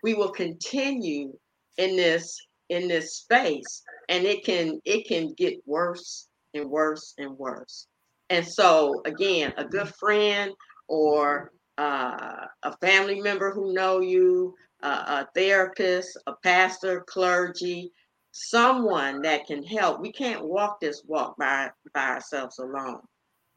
we 0.03 0.13
will 0.13 0.31
continue 0.31 1.33
in 1.77 1.95
this 1.95 2.39
in 2.71 2.87
this 2.87 3.17
space 3.17 3.83
and 4.09 4.25
it 4.25 4.43
can 4.43 4.79
it 4.85 5.05
can 5.05 5.33
get 5.33 5.61
worse 5.67 6.29
and 6.53 6.69
worse 6.69 7.13
and 7.17 7.37
worse. 7.37 7.87
And 8.29 8.47
so 8.47 9.01
again 9.05 9.53
a 9.57 9.65
good 9.65 9.89
friend 9.99 10.51
or 10.87 11.51
uh, 11.77 12.45
a 12.63 12.77
family 12.77 13.19
member 13.21 13.51
who 13.51 13.73
know 13.73 13.99
you 13.99 14.55
uh, 14.81 15.25
a 15.25 15.27
therapist 15.35 16.17
a 16.27 16.33
pastor 16.43 17.01
clergy 17.01 17.91
someone 18.31 19.21
that 19.21 19.45
can 19.45 19.61
help. 19.61 19.99
We 19.99 20.13
can't 20.13 20.45
walk 20.45 20.79
this 20.79 21.03
walk 21.05 21.35
by 21.37 21.69
by 21.93 22.07
ourselves 22.07 22.57
alone 22.59 23.01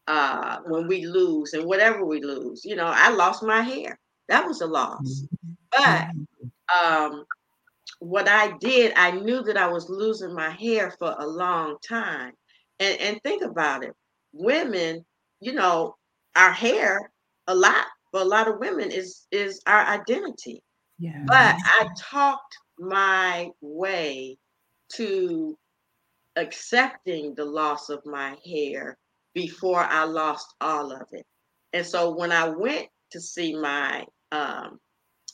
uh, 0.09 0.59
when 0.67 0.89
we 0.89 1.07
lose 1.07 1.53
and 1.53 1.65
whatever 1.65 2.05
we 2.05 2.21
lose 2.21 2.65
you 2.65 2.75
know 2.75 2.91
i 2.93 3.11
lost 3.11 3.45
my 3.45 3.63
hair. 3.63 3.97
That 4.29 4.45
was 4.45 4.61
a 4.61 4.67
loss. 4.67 5.23
Mm-hmm. 5.23 5.53
but 5.71 6.09
um, 6.75 7.25
what 8.01 8.29
I 8.29 8.57
did, 8.59 8.93
I 8.97 9.13
knew 9.13 9.43
that 9.43 9.57
I 9.57 9.69
was 9.69 9.89
losing 9.89 10.35
my 10.35 10.51
hair 10.51 10.95
for 10.99 11.15
a 11.19 11.27
long 11.27 11.77
time. 11.87 12.33
And 12.81 13.01
and 13.01 13.21
think 13.23 13.43
about 13.43 13.85
it. 13.85 13.93
Women, 14.33 15.05
you 15.41 15.53
know, 15.53 15.95
our 16.35 16.51
hair 16.51 17.11
a 17.47 17.55
lot 17.55 17.87
for 18.11 18.21
a 18.21 18.25
lot 18.25 18.49
of 18.49 18.59
women 18.59 18.91
is 18.91 19.27
is 19.31 19.61
our 19.67 19.85
identity. 19.87 20.63
Yeah. 20.99 21.23
But 21.27 21.57
I 21.65 21.89
talked 21.99 22.57
my 22.79 23.51
way 23.61 24.39
to 24.95 25.57
accepting 26.37 27.35
the 27.35 27.45
loss 27.45 27.89
of 27.89 28.05
my 28.05 28.37
hair 28.45 28.97
before 29.35 29.81
I 29.81 30.05
lost 30.05 30.55
all 30.61 30.93
of 30.93 31.07
it. 31.13 31.27
And 31.73 31.85
so 31.85 32.15
when 32.15 32.33
I 32.33 32.49
went 32.49 32.89
to 33.11 33.21
see 33.21 33.55
my 33.55 34.05
um, 34.33 34.79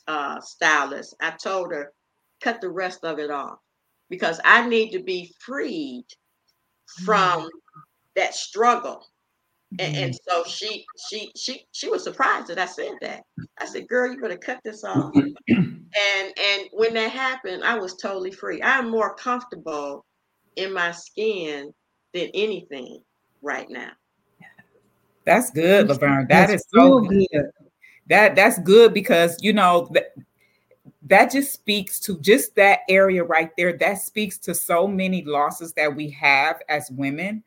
uh, 0.07 0.41
stylist, 0.41 1.15
I 1.21 1.31
told 1.33 1.73
her, 1.73 1.93
cut 2.41 2.61
the 2.61 2.71
rest 2.71 3.05
of 3.05 3.19
it 3.19 3.31
off 3.31 3.59
because 4.09 4.41
I 4.45 4.67
need 4.67 4.91
to 4.91 5.03
be 5.03 5.33
freed 5.41 6.07
from 7.05 7.43
mm-hmm. 7.43 7.81
that 8.17 8.35
struggle. 8.35 9.07
And, 9.79 9.97
and, 9.97 10.13
mm-hmm. 10.13 10.31
so 10.31 10.51
she 10.51 10.85
she 11.09 11.31
she 11.37 11.65
she 11.71 11.89
was 11.89 12.03
surprised 12.03 12.49
that 12.49 12.59
I 12.59 12.67
said 12.67 12.95
that. 13.03 13.23
I 13.61 13.67
said, 13.67 13.87
"Girl, 13.87 14.11
you 14.13 14.21
better 14.21 14.37
cut 14.37 14.59
this 14.65 14.83
off." 14.83 15.15
and 15.15 15.39
and 15.49 16.69
when 16.73 16.93
that 16.95 17.13
happened, 17.13 17.63
I 17.63 17.79
was 17.79 17.95
totally 17.95 18.33
free. 18.33 18.61
I'm 18.65 18.91
more 18.91 19.15
comfortable 19.15 20.05
in 20.57 20.73
my 20.73 20.91
skin 20.91 21.73
than 22.13 22.31
anything 22.35 23.01
right 23.43 23.71
now. 23.71 23.93
That's 25.25 25.51
good, 25.51 25.87
Lavern. 25.87 26.27
That 26.29 26.49
that's 26.49 26.55
is 26.55 26.67
so 26.75 27.01
good. 27.01 27.27
good. 27.33 27.51
That 28.09 28.35
that's 28.35 28.59
good 28.59 28.93
because 28.93 29.37
you 29.41 29.53
know 29.53 29.89
that 31.11 31.33
just 31.33 31.53
speaks 31.53 31.99
to 32.01 32.19
just 32.21 32.55
that 32.55 32.81
area 32.89 33.25
right 33.25 33.51
there. 33.57 33.77
That 33.77 34.01
speaks 34.01 34.39
to 34.39 34.55
so 34.55 34.87
many 34.87 35.25
losses 35.25 35.73
that 35.75 35.95
we 35.95 36.09
have 36.11 36.63
as 36.69 36.91
women. 36.93 37.43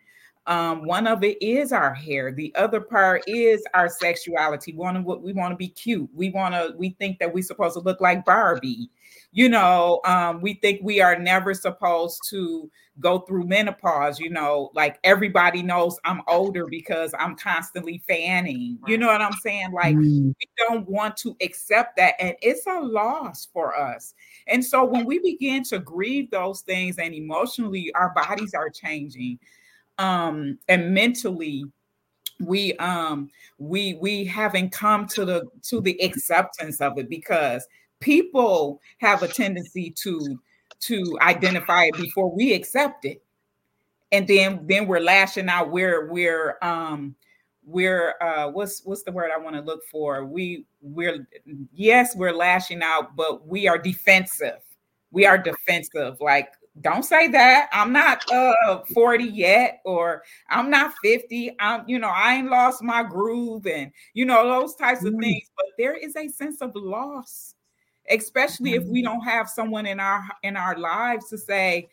Um, 0.46 0.86
one 0.86 1.08
of 1.08 1.24
it 1.24 1.42
is 1.42 1.72
our 1.72 1.94
hair. 1.94 2.34
The 2.34 2.54
other 2.56 2.82
part 2.82 3.24
is 3.26 3.64
our 3.74 3.88
sexuality. 3.88 4.74
One 4.74 4.98
of 4.98 5.06
what 5.06 5.22
we 5.22 5.32
want 5.32 5.54
to 5.54 5.56
be 5.56 5.70
cute. 5.70 6.10
We 6.14 6.30
want 6.30 6.54
to. 6.54 6.74
We 6.78 6.90
think 7.00 7.20
that 7.20 7.34
we're 7.34 7.44
supposed 7.44 7.76
to 7.76 7.80
look 7.80 8.02
like 8.02 8.26
Barbie. 8.26 8.90
You 9.34 9.50
know, 9.50 10.00
um, 10.06 10.42
we 10.42 10.54
think 10.54 10.82
we 10.84 11.02
are 11.02 11.18
never 11.18 11.56
supposed 11.56 12.22
to 12.30 12.70
go 13.00 13.20
through 13.20 13.48
menopause. 13.48 14.20
You 14.20 14.30
know, 14.30 14.70
like 14.76 15.00
everybody 15.04 15.64
knows 15.64 16.00
I'm 16.06 16.22
older 16.28 16.68
because 16.68 17.14
I'm 17.20 17.36
constantly 17.36 18.04
fanning. 18.08 18.78
You 18.88 18.98
know 18.98 19.08
what 19.08 19.22
I'm 19.22 19.34
saying? 19.34 19.72
Like 19.72 19.96
mm. 19.96 20.34
we 20.40 20.48
don't 20.68 20.88
want 20.88 21.18
to 21.18 21.36
accept 21.42 21.98
that, 21.98 22.14
and 22.20 22.36
it's 22.42 22.68
a 22.68 22.80
loss 22.80 23.48
for 23.52 23.76
us. 23.76 24.14
And 24.48 24.64
so 24.64 24.86
when 24.86 25.06
we 25.06 25.18
begin 25.18 25.64
to 25.66 25.80
grieve 25.80 26.30
those 26.30 26.62
things, 26.62 27.00
and 27.00 27.14
emotionally, 27.14 27.92
our 27.96 28.14
bodies 28.14 28.54
are 28.54 28.70
changing 28.70 29.40
um 30.00 30.58
and 30.70 30.92
mentally 30.92 31.64
we 32.40 32.74
um 32.78 33.30
we 33.58 33.94
we 33.96 34.26
haven't 34.26 34.72
come 34.72 35.06
to 35.06 35.26
the 35.26 35.46
to 35.62 35.82
the 35.82 36.00
acceptance 36.02 36.82
of 36.82 36.98
it 36.98 37.10
because 37.10 37.68
people 38.04 38.82
have 38.98 39.24
a 39.24 39.28
tendency 39.28 39.90
to 39.90 40.40
to 40.82 41.18
identify 41.22 41.86
it 41.86 41.96
before 41.96 42.30
we 42.30 42.54
accept 42.54 43.06
it 43.06 43.24
and 44.12 44.28
then 44.28 44.60
then 44.68 44.86
we're 44.86 45.00
lashing 45.00 45.48
out 45.48 45.72
we're 45.72 46.12
we're 46.12 46.58
um 46.62 47.16
we're 47.66 48.16
uh 48.22 48.50
what's 48.50 48.82
what's 48.84 49.04
the 49.04 49.12
word 49.12 49.32
i 49.34 49.40
want 49.40 49.56
to 49.56 49.62
look 49.62 49.82
for 49.90 50.26
we 50.26 50.66
we're 50.82 51.26
yes 51.74 52.14
we're 52.16 52.36
lashing 52.36 52.84
out 52.84 53.16
but 53.16 53.48
we 53.48 53.68
are 53.68 53.78
defensive 53.78 54.60
we 55.12 55.26
are 55.26 55.38
defensive 55.38 56.18
like 56.20 56.50
don't 56.82 57.04
say 57.04 57.28
that. 57.28 57.70
I'm 57.72 57.92
not 57.94 58.30
uh 58.32 58.80
40 58.94 59.26
yet, 59.26 59.82
or 59.86 60.24
I'm 60.50 60.70
not 60.70 60.94
50. 61.04 61.56
I'm, 61.60 61.84
you 61.88 62.00
know, 62.00 62.10
I 62.10 62.36
ain't 62.36 62.50
lost 62.50 62.82
my 62.82 63.04
groove 63.04 63.68
and 63.68 63.92
you 64.14 64.26
know, 64.26 64.48
those 64.48 64.76
types 64.76 65.06
of 65.06 65.14
mm. 65.14 65.22
things. 65.22 65.52
But 65.56 65.68
there 65.78 65.96
is 65.96 66.16
a 66.16 66.28
sense 66.30 66.62
of 66.62 66.76
loss, 66.76 67.56
especially 68.10 68.74
if 68.74 68.84
we 68.84 69.02
mm. 69.02 69.06
don't 69.06 69.22
have 69.22 69.50
someone 69.50 69.86
in 69.86 70.00
our 70.00 70.24
in 70.44 70.58
our 70.58 70.78
lives 70.78 71.30
to 71.30 71.38
say, 71.38 71.90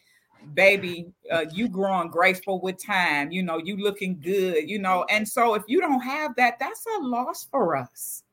baby, 0.54 1.12
uh, 1.30 1.44
you 1.52 1.68
growing 1.68 2.08
graceful 2.08 2.60
with 2.60 2.82
time, 2.82 3.30
you 3.30 3.42
know, 3.42 3.58
you 3.58 3.76
looking 3.76 4.20
good, 4.20 4.68
you 4.68 4.78
know. 4.78 5.04
And 5.10 5.28
so 5.28 5.54
if 5.54 5.62
you 5.66 5.80
don't 5.80 6.00
have 6.00 6.34
that, 6.36 6.58
that's 6.58 6.84
a 6.98 7.02
loss 7.02 7.46
for 7.50 7.76
us 7.76 8.24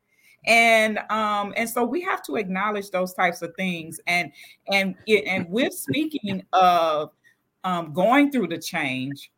and 0.48 0.98
um 1.10 1.54
and 1.58 1.70
so 1.70 1.84
we 1.84 2.02
have 2.02 2.24
to 2.24 2.38
acknowledge 2.38 2.90
those 2.90 3.14
types 3.14 3.42
of 3.42 3.54
things 3.56 4.00
and 4.08 4.32
and 4.72 4.96
and 5.08 5.48
with 5.50 5.74
speaking 5.74 6.44
of 6.54 7.12
um 7.64 7.94
going 7.94 8.32
through 8.32 8.48
the 8.48 8.58
change 8.58 9.30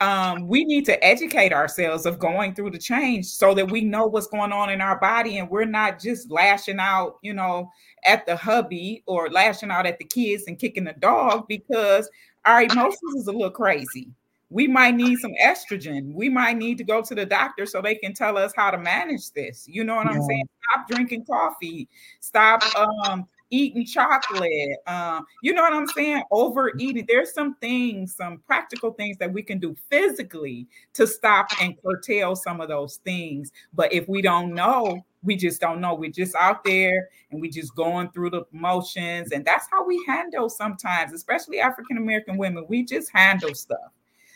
um, 0.00 0.46
we 0.46 0.64
need 0.64 0.84
to 0.86 1.04
educate 1.04 1.52
ourselves 1.52 2.04
of 2.04 2.18
going 2.18 2.54
through 2.54 2.70
the 2.70 2.78
change 2.78 3.26
so 3.26 3.54
that 3.54 3.70
we 3.70 3.80
know 3.80 4.06
what's 4.06 4.26
going 4.26 4.52
on 4.52 4.70
in 4.70 4.80
our 4.80 4.98
body 4.98 5.38
and 5.38 5.48
we're 5.48 5.64
not 5.64 5.98
just 5.98 6.30
lashing 6.30 6.78
out, 6.78 7.18
you 7.22 7.32
know, 7.32 7.70
at 8.04 8.26
the 8.26 8.36
hubby 8.36 9.02
or 9.06 9.30
lashing 9.30 9.70
out 9.70 9.86
at 9.86 9.98
the 9.98 10.04
kids 10.04 10.44
and 10.46 10.58
kicking 10.58 10.84
the 10.84 10.92
dog 10.94 11.46
because 11.48 12.08
our 12.44 12.62
emotions 12.62 13.14
is 13.16 13.26
a 13.26 13.32
little 13.32 13.50
crazy 13.50 14.10
we 14.48 14.68
might 14.68 14.94
need 14.94 15.18
some 15.18 15.34
estrogen. 15.42 16.12
We 16.12 16.28
might 16.28 16.56
need 16.56 16.78
to 16.78 16.84
go 16.84 17.02
to 17.02 17.14
the 17.14 17.26
doctor 17.26 17.66
so 17.66 17.82
they 17.82 17.96
can 17.96 18.14
tell 18.14 18.38
us 18.38 18.52
how 18.54 18.70
to 18.70 18.78
manage 18.78 19.32
this. 19.32 19.66
You 19.68 19.84
know 19.84 19.96
what 19.96 20.06
yeah. 20.06 20.12
I'm 20.12 20.22
saying? 20.22 20.44
Stop 20.70 20.88
drinking 20.88 21.24
coffee. 21.24 21.88
Stop 22.20 22.62
um, 22.76 23.26
eating 23.50 23.84
chocolate. 23.84 24.78
Uh, 24.86 25.20
you 25.42 25.54
know 25.54 25.62
what 25.62 25.72
I'm 25.72 25.86
saying? 25.86 26.22
Overeating. 26.30 27.04
There's 27.08 27.32
some 27.32 27.54
things, 27.56 28.14
some 28.14 28.38
practical 28.46 28.92
things 28.92 29.16
that 29.18 29.32
we 29.32 29.42
can 29.42 29.58
do 29.58 29.76
physically 29.90 30.66
to 30.94 31.06
stop 31.06 31.48
and 31.60 31.74
curtail 31.82 32.36
some 32.36 32.60
of 32.60 32.68
those 32.68 32.96
things. 32.98 33.52
But 33.74 33.92
if 33.92 34.08
we 34.08 34.22
don't 34.22 34.54
know, 34.54 35.04
we 35.22 35.36
just 35.36 35.60
don't 35.60 35.80
know. 35.80 35.94
We're 35.94 36.10
just 36.10 36.34
out 36.36 36.64
there 36.64 37.08
and 37.30 37.40
we 37.40 37.50
just 37.50 37.74
going 37.74 38.10
through 38.10 38.30
the 38.30 38.44
motions. 38.52 39.32
And 39.32 39.44
that's 39.44 39.66
how 39.70 39.84
we 39.84 40.02
handle 40.06 40.48
sometimes, 40.48 41.12
especially 41.12 41.60
African 41.60 41.98
American 41.98 42.36
women. 42.38 42.64
We 42.68 42.84
just 42.84 43.10
handle 43.12 43.54
stuff. 43.54 43.92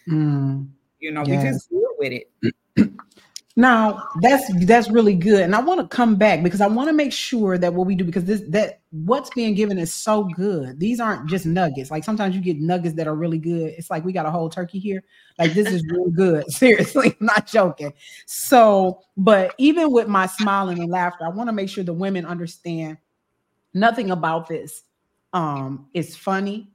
Mm, 0.09 0.69
you 0.99 1.13
know, 1.13 1.23
yes. 1.27 1.43
we 1.43 1.51
just 1.51 1.71
deal 1.71 1.89
with 1.99 2.13
it. 2.13 2.55
Now 3.61 4.09
that's 4.21 4.45
that's 4.65 4.91
really 4.91 5.15
good, 5.15 5.43
and 5.43 5.55
I 5.55 5.61
want 5.61 5.81
to 5.81 5.87
come 5.87 6.17
back 6.17 6.43
because 6.43 6.61
I 6.61 6.67
want 6.67 6.89
to 6.89 6.93
make 6.93 7.13
sure 7.13 7.59
that 7.59 7.75
what 7.75 7.87
we 7.87 7.95
do 7.95 8.05
because 8.05 8.25
this 8.25 8.43
that 8.49 8.81
what's 8.91 9.31
being 9.31 9.55
given 9.55 9.79
is 9.79 9.93
so 9.93 10.25
good. 10.25 10.81
These 10.81 11.01
aren't 11.01 11.29
just 11.29 11.47
nuggets. 11.47 11.91
Like 11.91 12.05
sometimes 12.05 12.35
you 12.35 12.41
get 12.41 12.59
nuggets 12.59 12.97
that 12.97 13.07
are 13.07 13.15
really 13.15 13.39
good. 13.39 13.75
It's 13.77 13.91
like 13.91 14.05
we 14.05 14.13
got 14.13 14.27
a 14.27 14.31
whole 14.31 14.49
turkey 14.49 14.79
here. 14.79 15.03
Like 15.39 15.53
this 15.53 15.69
is 15.69 15.85
really 15.91 16.11
good. 16.11 16.51
Seriously, 16.53 17.17
I'm 17.21 17.27
not 17.27 17.47
joking. 17.47 17.93
So, 18.27 19.01
but 19.17 19.55
even 19.59 19.93
with 19.93 20.09
my 20.09 20.27
smiling 20.27 20.79
and 20.79 20.91
laughter, 20.91 21.25
I 21.27 21.31
want 21.31 21.49
to 21.49 21.53
make 21.53 21.69
sure 21.69 21.85
the 21.85 21.93
women 21.93 22.27
understand 22.27 22.99
nothing 23.75 24.11
about 24.11 24.49
this 24.49 24.83
um 25.33 25.87
is 25.95 26.17
funny 26.17 26.71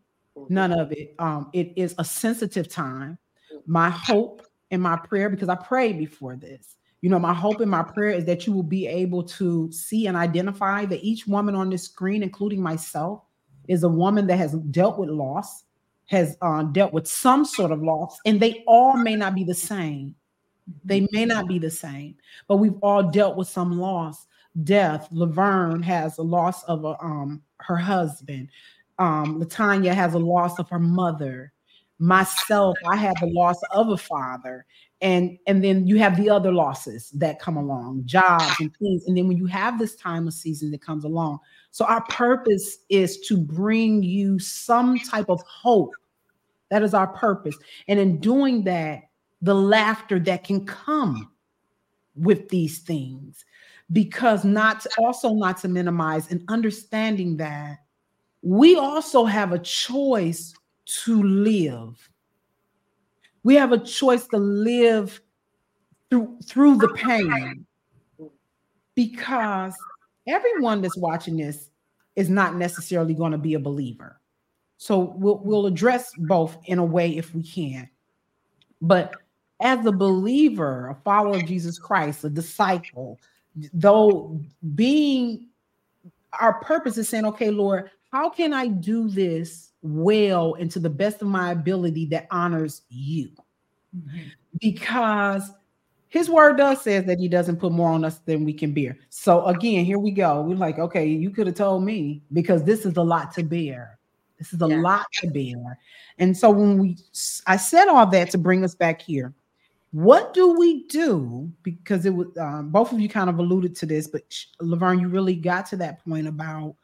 None 0.49 0.71
of 0.71 0.91
it. 0.91 1.15
Um, 1.19 1.49
it 1.53 1.73
is 1.75 1.95
a 1.97 2.03
sensitive 2.05 2.67
time. 2.67 3.17
My 3.65 3.89
hope 3.89 4.45
and 4.71 4.81
my 4.81 4.97
prayer, 4.97 5.29
because 5.29 5.49
I 5.49 5.55
prayed 5.55 5.97
before 5.97 6.35
this. 6.35 6.74
You 7.05 7.11
know, 7.11 7.19
my 7.19 7.35
hope 7.35 7.61
and 7.61 7.69
my 7.69 7.83
prayer 7.83 8.09
is 8.09 8.25
that 8.25 8.47
you 8.47 8.53
will 8.53 8.63
be 8.63 8.87
able 8.87 9.21
to 9.23 9.71
see 9.71 10.07
and 10.07 10.17
identify 10.17 10.85
that 10.85 11.03
each 11.03 11.27
woman 11.27 11.53
on 11.53 11.69
this 11.69 11.83
screen, 11.83 12.23
including 12.23 12.63
myself, 12.63 13.21
is 13.67 13.83
a 13.83 13.87
woman 13.87 14.25
that 14.25 14.37
has 14.37 14.53
dealt 14.71 14.97
with 14.97 15.09
loss, 15.09 15.65
has 16.07 16.35
uh, 16.41 16.63
dealt 16.63 16.93
with 16.93 17.05
some 17.07 17.45
sort 17.45 17.71
of 17.71 17.83
loss, 17.83 18.17
and 18.25 18.39
they 18.39 18.63
all 18.65 18.97
may 18.97 19.15
not 19.15 19.35
be 19.35 19.43
the 19.43 19.53
same. 19.53 20.15
They 20.83 21.07
may 21.11 21.25
not 21.25 21.47
be 21.47 21.59
the 21.59 21.69
same, 21.69 22.15
but 22.47 22.57
we've 22.57 22.79
all 22.81 23.03
dealt 23.03 23.37
with 23.37 23.47
some 23.47 23.77
loss. 23.77 24.25
Death. 24.63 25.07
Lavern 25.11 25.83
has 25.83 26.17
a 26.17 26.23
loss 26.23 26.63
of 26.63 26.85
a, 26.85 26.97
um, 27.03 27.43
her 27.59 27.77
husband 27.77 28.49
um, 28.99 29.41
Latanya 29.41 29.93
has 29.93 30.13
a 30.13 30.19
loss 30.19 30.57
of 30.59 30.69
her 30.69 30.79
mother. 30.79 31.51
Myself, 31.99 32.77
I 32.87 32.95
had 32.95 33.15
the 33.19 33.27
loss 33.27 33.57
of 33.71 33.89
a 33.89 33.97
father, 33.97 34.65
and 35.01 35.37
and 35.47 35.63
then 35.63 35.85
you 35.85 35.97
have 35.97 36.17
the 36.17 36.29
other 36.29 36.51
losses 36.51 37.09
that 37.11 37.39
come 37.39 37.57
along, 37.57 38.03
jobs 38.05 38.53
and 38.59 38.75
things. 38.77 39.05
And 39.05 39.17
then 39.17 39.27
when 39.27 39.37
you 39.37 39.45
have 39.45 39.77
this 39.77 39.95
time 39.95 40.27
of 40.27 40.33
season 40.33 40.71
that 40.71 40.81
comes 40.81 41.03
along, 41.03 41.39
so 41.71 41.85
our 41.85 42.03
purpose 42.05 42.77
is 42.89 43.19
to 43.21 43.37
bring 43.37 44.03
you 44.03 44.39
some 44.39 44.97
type 44.99 45.29
of 45.29 45.41
hope. 45.41 45.93
That 46.69 46.81
is 46.81 46.93
our 46.93 47.07
purpose, 47.07 47.55
and 47.87 47.99
in 47.99 48.19
doing 48.19 48.63
that, 48.63 49.03
the 49.41 49.55
laughter 49.55 50.17
that 50.19 50.43
can 50.43 50.65
come 50.65 51.31
with 52.15 52.49
these 52.49 52.79
things, 52.79 53.45
because 53.91 54.43
not 54.43 54.81
to, 54.81 54.89
also 54.97 55.33
not 55.33 55.57
to 55.59 55.67
minimize 55.67 56.31
and 56.31 56.43
understanding 56.47 57.37
that 57.37 57.79
we 58.41 58.75
also 58.75 59.25
have 59.25 59.51
a 59.51 59.59
choice 59.59 60.55
to 60.85 61.21
live. 61.21 62.09
We 63.45 63.53
have 63.55 63.71
a 63.71 63.77
choice 63.77 64.27
to 64.29 64.37
live 64.37 65.21
through 66.09 66.39
through 66.43 66.77
the 66.77 66.89
pain 66.89 67.67
because 68.95 69.75
everyone 70.27 70.81
that's 70.81 70.97
watching 70.97 71.37
this 71.37 71.69
is 72.15 72.27
not 72.27 72.55
necessarily 72.55 73.13
going 73.13 73.33
to 73.33 73.37
be 73.37 73.53
a 73.53 73.59
believer. 73.59 74.19
So 74.77 75.13
we'll, 75.15 75.37
we'll 75.43 75.67
address 75.67 76.11
both 76.17 76.57
in 76.65 76.79
a 76.79 76.83
way 76.83 77.15
if 77.15 77.35
we 77.35 77.43
can. 77.43 77.87
But 78.81 79.13
as 79.61 79.85
a 79.85 79.91
believer, 79.91 80.89
a 80.89 80.95
follower 80.95 81.35
of 81.35 81.45
Jesus 81.45 81.77
Christ, 81.77 82.23
a 82.23 82.29
disciple, 82.31 83.19
though 83.73 84.41
being 84.73 85.49
our 86.39 86.59
purpose 86.61 86.97
is 86.97 87.07
saying, 87.07 87.25
okay, 87.25 87.51
Lord, 87.51 87.91
how 88.15 88.29
can 88.29 88.53
I 88.53 88.67
do 88.67 89.09
this 89.09 89.73
well 89.81 90.53
and 90.53 90.71
to 90.71 90.79
the 90.79 90.89
best 90.89 91.21
of 91.21 91.27
my 91.27 91.51
ability 91.51 92.05
that 92.05 92.27
honors 92.31 92.83
you? 92.87 93.29
Mm-hmm. 93.93 94.27
Because 94.57 95.51
his 96.07 96.29
word 96.29 96.55
does 96.55 96.81
says 96.81 97.03
that 97.07 97.19
he 97.19 97.27
doesn't 97.27 97.57
put 97.57 97.73
more 97.73 97.91
on 97.91 98.05
us 98.05 98.19
than 98.19 98.45
we 98.45 98.53
can 98.53 98.73
bear. 98.73 98.97
So 99.09 99.45
again, 99.47 99.83
here 99.83 99.99
we 99.99 100.11
go. 100.11 100.41
We're 100.41 100.55
like, 100.55 100.79
okay, 100.79 101.05
you 101.05 101.29
could 101.29 101.47
have 101.47 101.57
told 101.57 101.83
me 101.83 102.21
because 102.31 102.63
this 102.63 102.85
is 102.85 102.95
a 102.95 103.01
lot 103.01 103.33
to 103.33 103.43
bear. 103.43 103.99
This 104.39 104.53
is 104.53 104.61
a 104.61 104.67
yeah. 104.69 104.77
lot 104.77 105.07
to 105.15 105.27
bear. 105.27 105.77
And 106.17 106.37
so 106.37 106.51
when 106.51 106.77
we 106.77 106.97
I 107.47 107.57
said 107.57 107.89
all 107.89 108.07
that 108.07 108.29
to 108.29 108.37
bring 108.37 108.63
us 108.63 108.75
back 108.75 109.01
here. 109.01 109.33
What 109.91 110.33
do 110.33 110.57
we 110.57 110.87
do? 110.87 111.51
Because 111.63 112.05
it 112.05 112.13
was 112.13 112.27
um, 112.37 112.69
both 112.69 112.93
of 112.93 112.99
you 113.01 113.09
kind 113.09 113.29
of 113.29 113.39
alluded 113.39 113.75
to 113.77 113.85
this, 113.85 114.07
but 114.07 114.23
Lavern, 114.61 114.99
you 115.01 115.09
really 115.09 115.35
got 115.35 115.65
to 115.67 115.77
that 115.77 116.03
point 116.05 116.27
about 116.27 116.75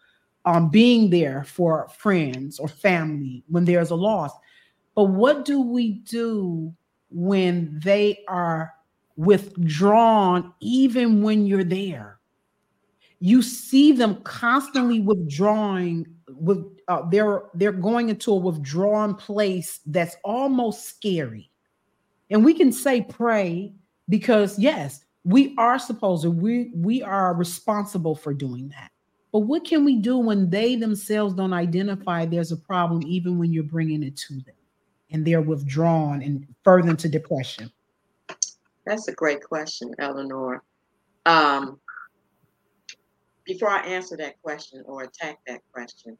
um, 0.46 0.70
being 0.70 1.10
there 1.10 1.44
for 1.44 1.88
friends 1.90 2.60
or 2.60 2.68
family 2.68 3.44
when 3.48 3.66
there's 3.66 3.92
a 3.92 3.96
loss. 3.96 4.32
But 4.96 5.06
what 5.06 5.46
do 5.46 5.62
we 5.62 5.94
do 5.94 6.74
when 7.10 7.80
they 7.84 8.24
are 8.28 8.74
withdrawn, 9.16 10.54
even 10.60 11.22
when 11.22 11.46
you're 11.46 11.64
there? 11.64 12.20
You 13.20 13.42
see 13.42 13.92
them 13.92 14.22
constantly 14.24 15.00
withdrawing. 15.00 16.08
With 16.34 16.66
uh, 16.88 17.08
they're 17.10 17.44
they're 17.54 17.72
going 17.72 18.10
into 18.10 18.32
a 18.32 18.36
withdrawn 18.36 19.16
place 19.16 19.80
that's 19.86 20.16
almost 20.24 20.86
scary. 20.86 21.52
And 22.32 22.44
we 22.44 22.54
can 22.54 22.72
say 22.72 23.02
pray 23.02 23.74
because 24.10 24.58
yes, 24.58 25.06
we 25.24 25.54
are 25.58 25.78
supposed 25.78 26.24
to, 26.24 26.32
we 26.32 26.72
we 26.74 27.04
are 27.04 27.36
responsible 27.36 28.16
for 28.16 28.34
doing 28.34 28.70
that. 28.70 28.92
But 29.32 29.40
what 29.40 29.64
can 29.64 29.86
we 29.86 29.96
do 29.98 30.18
when 30.18 30.50
they 30.50 30.76
themselves 30.76 31.34
don't 31.34 31.54
identify 31.54 32.26
there's 32.26 32.52
a 32.52 32.58
problem, 32.58 33.02
even 33.06 33.38
when 33.40 33.54
you're 33.54 33.64
bringing 33.64 34.04
it 34.04 34.18
to 34.18 34.34
them 34.34 34.56
and 35.12 35.26
they're 35.26 35.42
withdrawn 35.42 36.22
and 36.22 36.46
further 36.64 36.90
into 36.90 37.08
depression? 37.08 37.72
That's 38.86 39.08
a 39.08 39.14
great 39.14 39.44
question, 39.44 39.94
Eleanor. 40.00 40.64
Um, 41.26 41.80
before 43.46 43.70
I 43.70 43.82
answer 43.86 44.18
that 44.18 44.42
question 44.42 44.84
or 44.86 45.04
attack 45.04 45.40
that 45.48 45.62
question, 45.72 46.18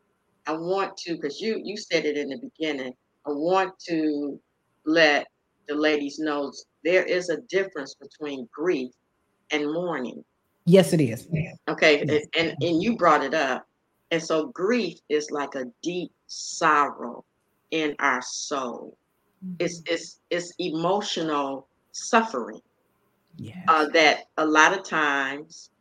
I 0.48 0.54
want 0.54 0.98
to, 0.98 1.16
because 1.16 1.40
you 1.40 1.62
you 1.64 1.78
said 1.78 2.06
it 2.06 2.18
in 2.18 2.30
the 2.30 2.38
beginning, 2.38 2.94
I 3.28 3.32
want 3.32 3.78
to 3.88 4.40
let 4.86 5.28
the 5.68 5.76
ladies 5.76 6.18
know 6.20 6.52
there 6.84 7.04
is 7.04 7.30
a 7.30 7.42
difference 7.42 7.96
between 7.96 8.48
grief 8.52 8.92
and 9.52 9.72
mourning. 9.72 10.24
Yes, 10.72 10.94
it 10.94 11.02
is. 11.02 11.28
Okay, 11.68 12.06
yes. 12.08 12.26
and 12.38 12.56
and 12.62 12.82
you 12.82 12.96
brought 12.96 13.26
it 13.26 13.34
up, 13.34 13.68
and 14.10 14.24
so 14.24 14.48
grief 14.48 15.00
is 15.10 15.30
like 15.30 15.56
a 15.56 15.66
deep 15.84 16.14
sorrow 16.28 17.26
in 17.72 17.94
our 18.00 18.22
soul. 18.22 18.98
Mm-hmm. 19.46 19.56
It's 19.60 19.82
it's 19.86 20.20
it's 20.30 20.54
emotional 20.60 21.68
suffering. 21.92 22.62
Yes. 23.36 23.66
Uh, 23.68 23.88
that 23.90 24.28
a 24.38 24.46
lot 24.46 24.72
of 24.72 24.86
times 24.86 25.72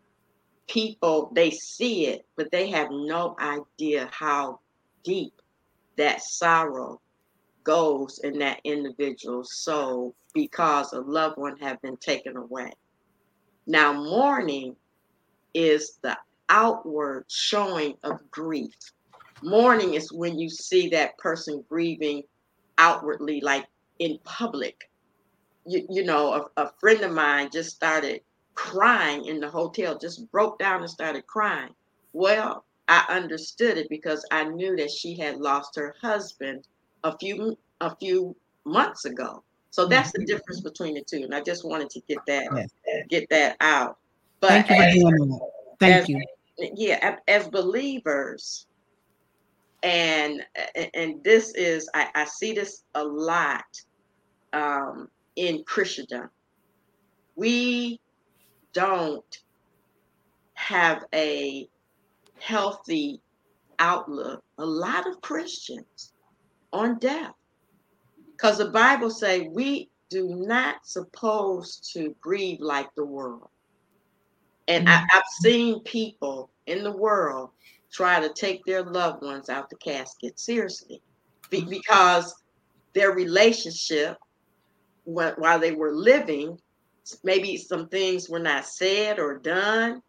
people 0.68 1.30
they 1.36 1.50
see 1.52 2.06
it, 2.06 2.26
but 2.34 2.50
they 2.50 2.68
have 2.70 2.88
no 2.90 3.36
idea 3.38 4.08
how 4.10 4.58
deep 5.04 5.34
that 5.96 6.20
sorrow 6.20 7.00
goes 7.62 8.18
in 8.24 8.40
that 8.40 8.60
individual's 8.64 9.54
soul 9.54 10.16
because 10.34 10.92
a 10.92 11.00
loved 11.00 11.36
one 11.36 11.56
have 11.58 11.80
been 11.80 11.96
taken 11.98 12.36
away. 12.36 12.72
Now, 13.70 13.92
mourning 13.92 14.74
is 15.54 15.98
the 16.02 16.18
outward 16.48 17.26
showing 17.28 17.96
of 18.02 18.28
grief. 18.28 18.74
Mourning 19.44 19.94
is 19.94 20.10
when 20.10 20.40
you 20.40 20.50
see 20.50 20.88
that 20.88 21.16
person 21.18 21.64
grieving 21.68 22.24
outwardly, 22.78 23.40
like 23.40 23.66
in 24.00 24.18
public. 24.24 24.90
You, 25.66 25.86
you 25.88 26.02
know, 26.04 26.50
a, 26.56 26.62
a 26.64 26.72
friend 26.80 27.00
of 27.02 27.12
mine 27.12 27.50
just 27.52 27.70
started 27.70 28.22
crying 28.56 29.26
in 29.26 29.38
the 29.38 29.48
hotel, 29.48 29.96
just 29.96 30.28
broke 30.32 30.58
down 30.58 30.80
and 30.80 30.90
started 30.90 31.28
crying. 31.28 31.72
Well, 32.12 32.64
I 32.88 33.04
understood 33.08 33.78
it 33.78 33.88
because 33.88 34.26
I 34.32 34.42
knew 34.42 34.74
that 34.78 34.90
she 34.90 35.16
had 35.16 35.36
lost 35.36 35.76
her 35.76 35.94
husband 36.02 36.66
a 37.04 37.16
few 37.16 37.56
a 37.80 37.94
few 37.94 38.34
months 38.64 39.04
ago. 39.04 39.44
So 39.70 39.86
that's 39.86 40.12
the 40.12 40.18
mm-hmm. 40.18 40.26
difference 40.26 40.60
between 40.60 40.94
the 40.94 41.02
two. 41.02 41.22
And 41.22 41.34
I 41.34 41.40
just 41.40 41.64
wanted 41.64 41.90
to 41.90 42.00
get 42.08 42.18
that 42.26 42.68
get 43.08 43.28
that 43.30 43.56
out. 43.60 43.98
But 44.40 44.66
Thank 44.66 44.70
you. 44.70 44.76
as, 44.76 44.94
you. 44.96 45.40
Thank 45.78 45.96
as, 45.96 46.08
you. 46.08 46.22
Yeah, 46.74 47.16
as 47.28 47.48
believers, 47.48 48.66
and 49.82 50.44
and 50.94 51.22
this 51.24 51.54
is 51.54 51.88
I, 51.94 52.08
I 52.14 52.24
see 52.24 52.52
this 52.52 52.82
a 52.94 53.04
lot 53.04 53.64
um, 54.52 55.08
in 55.36 55.62
Christendom. 55.64 56.28
We 57.36 58.00
don't 58.72 59.38
have 60.54 61.04
a 61.14 61.68
healthy 62.38 63.20
outlook, 63.78 64.42
a 64.58 64.64
lot 64.64 65.06
of 65.06 65.20
Christians 65.22 66.12
on 66.72 66.98
death. 66.98 67.32
Because 68.40 68.58
the 68.58 68.70
Bible 68.70 69.10
say 69.10 69.48
we 69.48 69.90
do 70.08 70.28
not 70.28 70.86
supposed 70.86 71.90
to 71.92 72.14
grieve 72.20 72.60
like 72.60 72.88
the 72.94 73.04
world. 73.04 73.48
And 74.66 74.88
I, 74.88 75.04
have 75.10 75.24
seen 75.42 75.80
people 75.80 76.50
in 76.66 76.82
the 76.82 76.96
world 76.96 77.50
try 77.92 78.20
to 78.20 78.32
take 78.32 78.64
their 78.64 78.82
loved 78.82 79.22
ones 79.22 79.48
out 79.48 79.68
the 79.68 79.76
casket. 79.76 80.38
Seriously. 80.38 81.02
Because 81.50 82.34
their 82.94 83.12
relationship 83.12 84.16
while 85.04 85.58
they 85.58 85.72
were 85.72 85.92
living 85.92 86.56
maybe 87.24 87.56
some 87.56 87.88
things 87.88 88.28
were 88.28 88.38
not 88.38 88.64
said 88.64 89.18
or 89.18 89.38
done. 89.38 90.02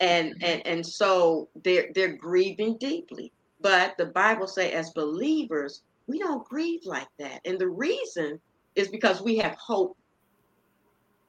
And 0.00 0.34
mm-hmm. 0.34 0.44
and 0.44 0.66
and 0.66 0.86
so 0.86 1.48
they're 1.62 1.88
they're 1.94 2.16
grieving 2.16 2.76
deeply. 2.78 3.32
But 3.60 3.96
the 3.96 4.06
bible 4.06 4.48
say 4.48 4.72
as 4.72 4.90
believers 4.90 5.82
we 6.06 6.18
don't 6.18 6.46
grieve 6.48 6.84
like 6.84 7.08
that. 7.18 7.40
And 7.44 7.58
the 7.58 7.68
reason 7.68 8.40
is 8.74 8.88
because 8.88 9.22
we 9.22 9.36
have 9.38 9.54
hope. 9.54 9.96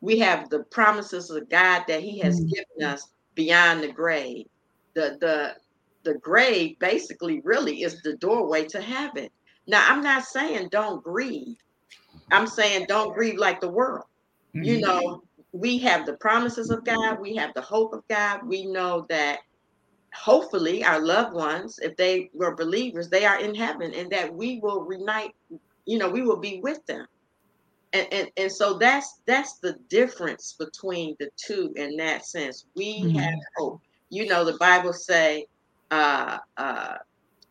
We 0.02 0.20
have 0.20 0.50
the 0.50 0.64
promises 0.66 1.30
of 1.30 1.50
god 1.50 1.86
that 1.88 2.02
he 2.02 2.20
has 2.20 2.40
mm-hmm. 2.40 2.50
given 2.50 2.94
us 2.94 3.08
beyond 3.36 3.84
the 3.84 3.92
grave. 3.92 4.48
The 4.94 5.18
the 5.20 5.56
the 6.04 6.18
grave 6.20 6.78
basically 6.80 7.42
really 7.44 7.84
is 7.84 8.02
the 8.02 8.18
doorway 8.18 8.66
to 8.66 8.82
heaven. 8.82 9.30
Now 9.68 9.86
i'm 9.90 10.02
not 10.02 10.26
saying 10.26 10.70
don't 10.70 11.04
grieve. 11.04 11.56
I'm 12.32 12.48
saying 12.48 12.86
don't 12.88 13.14
grieve 13.14 13.38
like 13.38 13.62
the 13.62 13.70
world. 13.70 14.06
Mm-hmm. 14.56 14.64
You 14.64 14.82
know, 14.82 15.24
we 15.52 15.78
have 15.80 16.06
the 16.06 16.14
promises 16.14 16.70
of 16.70 16.84
God, 16.84 17.20
we 17.20 17.36
have 17.36 17.54
the 17.54 17.62
hope 17.62 17.94
of 17.94 18.08
God. 18.08 18.46
We 18.46 18.66
know 18.66 19.06
that 19.10 19.40
hopefully 20.14 20.84
our 20.84 21.02
loved 21.02 21.34
ones, 21.34 21.80
if 21.82 21.96
they 21.98 22.30
were 22.34 22.56
believers, 22.56 23.10
they 23.10 23.26
are 23.26 23.40
in 23.40 23.56
heaven 23.56 23.94
and 23.94 24.12
that 24.12 24.34
we 24.34 24.60
will 24.60 24.82
reunite, 24.82 25.36
you 25.86 25.98
know, 25.98 26.10
we 26.10 26.22
will 26.22 26.38
be 26.38 26.60
with 26.62 26.86
them. 26.86 27.06
And, 27.92 28.08
and, 28.12 28.32
and 28.38 28.52
so 28.52 28.78
that's 28.78 29.22
that's 29.28 29.60
the 29.60 29.74
difference 29.88 30.56
between 30.58 31.16
the 31.20 31.30
two 31.36 31.74
in 31.76 31.98
that 31.98 32.26
sense. 32.26 32.66
We 32.76 33.02
mm-hmm. 33.02 33.18
have 33.18 33.40
hope. 33.58 33.82
You 34.10 34.28
know, 34.28 34.46
the 34.46 34.58
Bible 34.58 34.94
say 34.94 35.46
uh 35.92 36.38
uh 36.58 36.96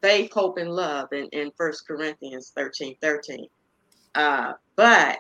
faith, 0.01 0.33
hope, 0.33 0.59
and 0.59 0.71
love 0.71 1.13
in, 1.13 1.29
in 1.29 1.53
First 1.57 1.87
Corinthians 1.87 2.53
13, 2.57 2.97
13. 3.01 3.47
Uh, 4.17 4.53
but 4.75 5.19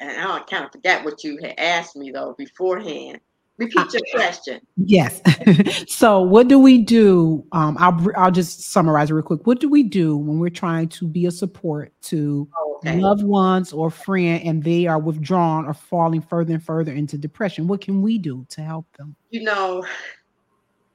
and 0.00 0.10
I 0.10 0.40
kind 0.40 0.64
of 0.64 0.72
forgot 0.72 1.04
what 1.04 1.24
you 1.24 1.38
had 1.42 1.54
asked 1.58 1.96
me 1.96 2.10
though 2.10 2.34
beforehand. 2.36 3.20
Repeat 3.58 3.92
your 3.92 4.02
question. 4.12 4.60
Yes. 4.76 5.20
so, 5.88 6.22
what 6.22 6.46
do 6.46 6.58
we 6.58 6.78
do? 6.78 7.44
Um, 7.52 7.76
I'll 7.78 8.06
I'll 8.16 8.30
just 8.30 8.62
summarize 8.62 9.10
real 9.10 9.22
quick. 9.22 9.46
What 9.46 9.58
do 9.60 9.68
we 9.68 9.82
do 9.82 10.16
when 10.16 10.38
we're 10.38 10.48
trying 10.48 10.88
to 10.90 11.08
be 11.08 11.26
a 11.26 11.30
support 11.30 11.92
to 12.02 12.48
okay. 12.76 13.00
loved 13.00 13.24
ones 13.24 13.72
or 13.72 13.90
friend, 13.90 14.42
and 14.44 14.62
they 14.62 14.86
are 14.86 15.00
withdrawn 15.00 15.66
or 15.66 15.74
falling 15.74 16.20
further 16.20 16.54
and 16.54 16.62
further 16.62 16.92
into 16.92 17.18
depression? 17.18 17.66
What 17.66 17.80
can 17.80 18.00
we 18.00 18.16
do 18.16 18.46
to 18.50 18.62
help 18.62 18.86
them? 18.96 19.16
You 19.30 19.42
know, 19.42 19.84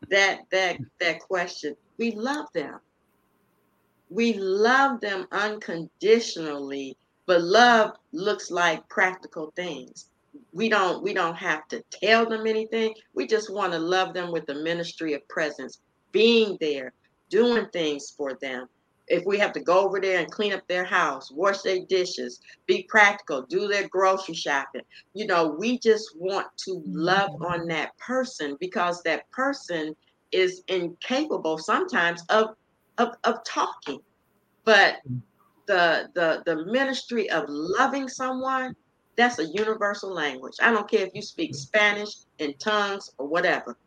that 0.10 0.44
that 0.52 0.78
that 1.02 1.20
question. 1.20 1.76
We 1.98 2.12
love 2.12 2.48
them. 2.54 2.80
We 4.10 4.34
love 4.34 5.02
them 5.02 5.28
unconditionally 5.32 6.98
but 7.26 7.42
love 7.42 7.92
looks 8.12 8.52
like 8.52 8.88
practical 8.90 9.52
things 9.56 10.10
we 10.54 10.70
don't 10.70 11.04
we 11.04 11.14
don't 11.14 11.36
have 11.36 11.68
to 11.70 11.84
tell 11.92 12.26
them 12.28 12.48
anything. 12.48 12.94
We 13.14 13.28
just 13.28 13.52
want 13.52 13.74
to 13.74 13.80
love 13.80 14.14
them 14.14 14.32
with 14.32 14.46
the 14.46 14.56
ministry 14.56 15.14
of 15.14 15.28
presence 15.28 15.80
being 16.12 16.58
there 16.62 16.94
doing 17.30 17.68
things 17.74 18.14
for 18.16 18.38
them. 18.42 18.68
If 19.08 19.26
we 19.26 19.38
have 19.40 19.52
to 19.54 19.60
go 19.60 19.80
over 19.80 20.00
there 20.00 20.20
and 20.20 20.32
clean 20.32 20.54
up 20.54 20.66
their 20.68 20.86
house 20.86 21.30
wash 21.30 21.62
their 21.62 21.80
dishes 21.90 22.40
be 22.68 22.84
practical 22.84 23.42
do 23.42 23.68
their 23.68 23.90
grocery 23.90 24.34
shopping 24.34 24.82
you 25.14 25.28
know 25.28 25.58
we 25.60 25.78
just 25.78 26.16
want 26.16 26.48
to 26.60 26.82
love 26.88 27.32
mm-hmm. 27.32 27.44
on 27.44 27.68
that 27.68 27.98
person 27.98 28.56
because 28.62 29.04
that 29.04 29.30
person 29.32 29.94
is 30.32 30.64
incapable 30.68 31.58
sometimes 31.58 32.24
of 32.30 32.56
of, 32.98 33.10
of 33.24 33.44
talking. 33.44 34.00
But 34.66 34.96
mm. 35.10 35.22
the 35.68 36.10
the 36.14 36.44
the 36.46 36.66
ministry 36.66 37.30
of 37.30 37.46
loving 37.48 38.08
someone 38.08 38.76
that's 39.16 39.40
a 39.40 39.46
universal 39.46 40.14
language. 40.14 40.56
I 40.62 40.72
don't 40.72 40.90
care 40.90 41.06
if 41.06 41.14
you 41.14 41.22
speak 41.22 41.56
spanish 41.56 42.10
in 42.40 42.54
tongues 42.56 43.12
or 43.18 43.28
whatever. 43.28 43.78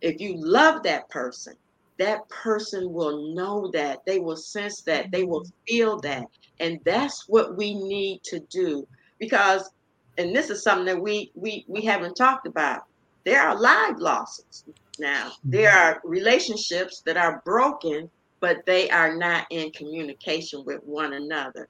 If 0.00 0.20
you 0.20 0.36
love 0.36 0.82
that 0.82 1.08
person 1.08 1.54
that 1.98 2.28
person 2.28 2.92
will 2.92 3.34
know 3.34 3.70
that. 3.72 4.04
They 4.04 4.18
will 4.18 4.36
sense 4.36 4.82
that. 4.82 5.10
They 5.10 5.24
will 5.24 5.46
feel 5.66 5.98
that. 6.00 6.24
And 6.60 6.80
that's 6.84 7.28
what 7.28 7.56
we 7.56 7.74
need 7.74 8.22
to 8.24 8.40
do. 8.40 8.86
Because 9.18 9.70
and 10.16 10.34
this 10.34 10.50
is 10.50 10.62
something 10.62 10.86
that 10.86 11.00
we 11.00 11.30
we 11.34 11.64
we 11.68 11.82
haven't 11.82 12.14
talked 12.14 12.46
about. 12.46 12.84
There 13.24 13.40
are 13.40 13.58
live 13.58 13.98
losses 13.98 14.64
now. 14.98 15.32
There 15.44 15.70
mm-hmm. 15.70 15.98
are 15.98 16.00
relationships 16.04 17.00
that 17.06 17.16
are 17.16 17.42
broken 17.44 18.10
but 18.40 18.66
they 18.66 18.90
are 18.90 19.16
not 19.16 19.46
in 19.48 19.70
communication 19.70 20.62
with 20.66 20.82
one 20.84 21.14
another 21.14 21.66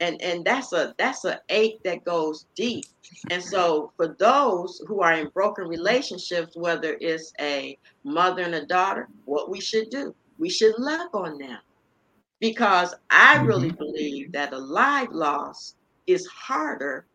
and 0.00 0.20
and 0.20 0.44
that's 0.44 0.72
a 0.72 0.94
that's 0.98 1.24
a 1.24 1.40
ache 1.48 1.82
that 1.84 2.04
goes 2.04 2.46
deep. 2.54 2.84
And 3.30 3.42
so 3.42 3.92
for 3.96 4.08
those 4.18 4.82
who 4.86 5.00
are 5.00 5.14
in 5.14 5.28
broken 5.28 5.68
relationships 5.68 6.56
whether 6.56 6.96
it's 7.00 7.32
a 7.40 7.78
mother 8.04 8.42
and 8.42 8.54
a 8.54 8.66
daughter 8.66 9.08
what 9.24 9.50
we 9.50 9.60
should 9.60 9.90
do 9.90 10.14
we 10.38 10.48
should 10.48 10.78
love 10.78 11.14
on 11.14 11.38
them. 11.38 11.58
Because 12.40 12.94
i 13.10 13.40
really 13.42 13.68
mm-hmm. 13.68 13.78
believe 13.78 14.32
that 14.32 14.52
a 14.52 14.58
live 14.58 15.12
loss 15.12 15.74
is 16.06 16.26
harder 16.26 17.06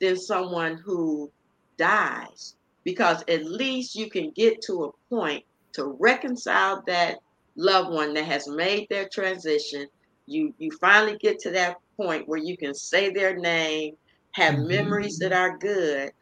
than 0.00 0.16
someone 0.16 0.76
who 0.76 1.30
dies. 1.76 2.54
Because 2.84 3.22
at 3.28 3.44
least 3.44 3.96
you 3.96 4.08
can 4.08 4.30
get 4.30 4.62
to 4.62 4.84
a 4.84 5.14
point 5.14 5.44
to 5.72 5.96
reconcile 5.98 6.82
that 6.86 7.18
loved 7.56 7.90
one 7.92 8.14
that 8.14 8.24
has 8.24 8.46
made 8.48 8.88
their 8.88 9.08
transition. 9.08 9.86
You 10.26 10.54
you 10.58 10.70
finally 10.80 11.18
get 11.18 11.38
to 11.40 11.50
that 11.52 11.76
point 11.96 12.28
where 12.28 12.38
you 12.38 12.56
can 12.56 12.74
say 12.74 13.10
their 13.10 13.36
name 13.36 13.96
have 14.32 14.54
mm-hmm. 14.54 14.68
memories 14.68 15.18
that 15.18 15.32
are 15.32 15.56
good 15.58 16.12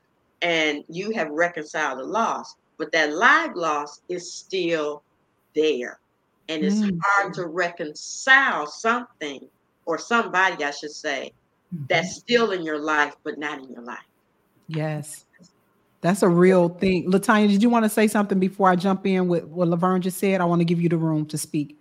and 0.42 0.84
you 0.88 1.10
have 1.10 1.30
reconciled 1.30 1.98
the 1.98 2.04
loss 2.04 2.54
but 2.78 2.92
that 2.92 3.12
live 3.12 3.54
loss 3.54 4.00
is 4.08 4.32
still 4.32 5.02
there 5.54 5.98
and 6.48 6.64
it's 6.64 6.76
mm-hmm. 6.76 6.98
hard 7.02 7.34
to 7.34 7.46
reconcile 7.46 8.66
something 8.66 9.46
or 9.86 9.98
somebody 9.98 10.62
i 10.64 10.70
should 10.70 10.92
say 10.92 11.32
mm-hmm. 11.74 11.84
that's 11.88 12.16
still 12.16 12.52
in 12.52 12.62
your 12.62 12.78
life 12.78 13.16
but 13.24 13.38
not 13.38 13.58
in 13.58 13.70
your 13.72 13.82
life 13.82 13.98
yes 14.68 15.24
that's 16.00 16.22
a 16.22 16.28
real 16.28 16.68
thing 16.68 17.10
latanya 17.10 17.48
did 17.48 17.62
you 17.62 17.70
want 17.70 17.84
to 17.84 17.88
say 17.88 18.06
something 18.06 18.38
before 18.38 18.68
i 18.68 18.76
jump 18.76 19.06
in 19.06 19.26
with 19.28 19.44
what 19.44 19.68
lavern 19.68 20.00
just 20.00 20.18
said 20.18 20.40
i 20.40 20.44
want 20.44 20.60
to 20.60 20.64
give 20.64 20.80
you 20.80 20.88
the 20.88 20.96
room 20.96 21.24
to 21.26 21.38
speak 21.38 21.78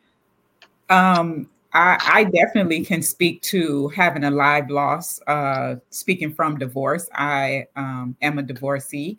um 0.90 1.48
I, 1.74 1.98
I, 2.02 2.24
definitely 2.26 2.86
can 2.86 3.02
speak 3.02 3.42
to 3.44 3.88
having 3.90 4.26
a 4.26 4.32
live 4.32 4.70
loss. 4.70 5.20
Uh, 5.26 5.78
speaking 5.90 6.34
from 6.34 6.60
divorce, 6.60 7.10
I 7.14 7.66
um, 7.76 8.16
am 8.22 8.38
a 8.38 8.44
divorcee, 8.44 9.18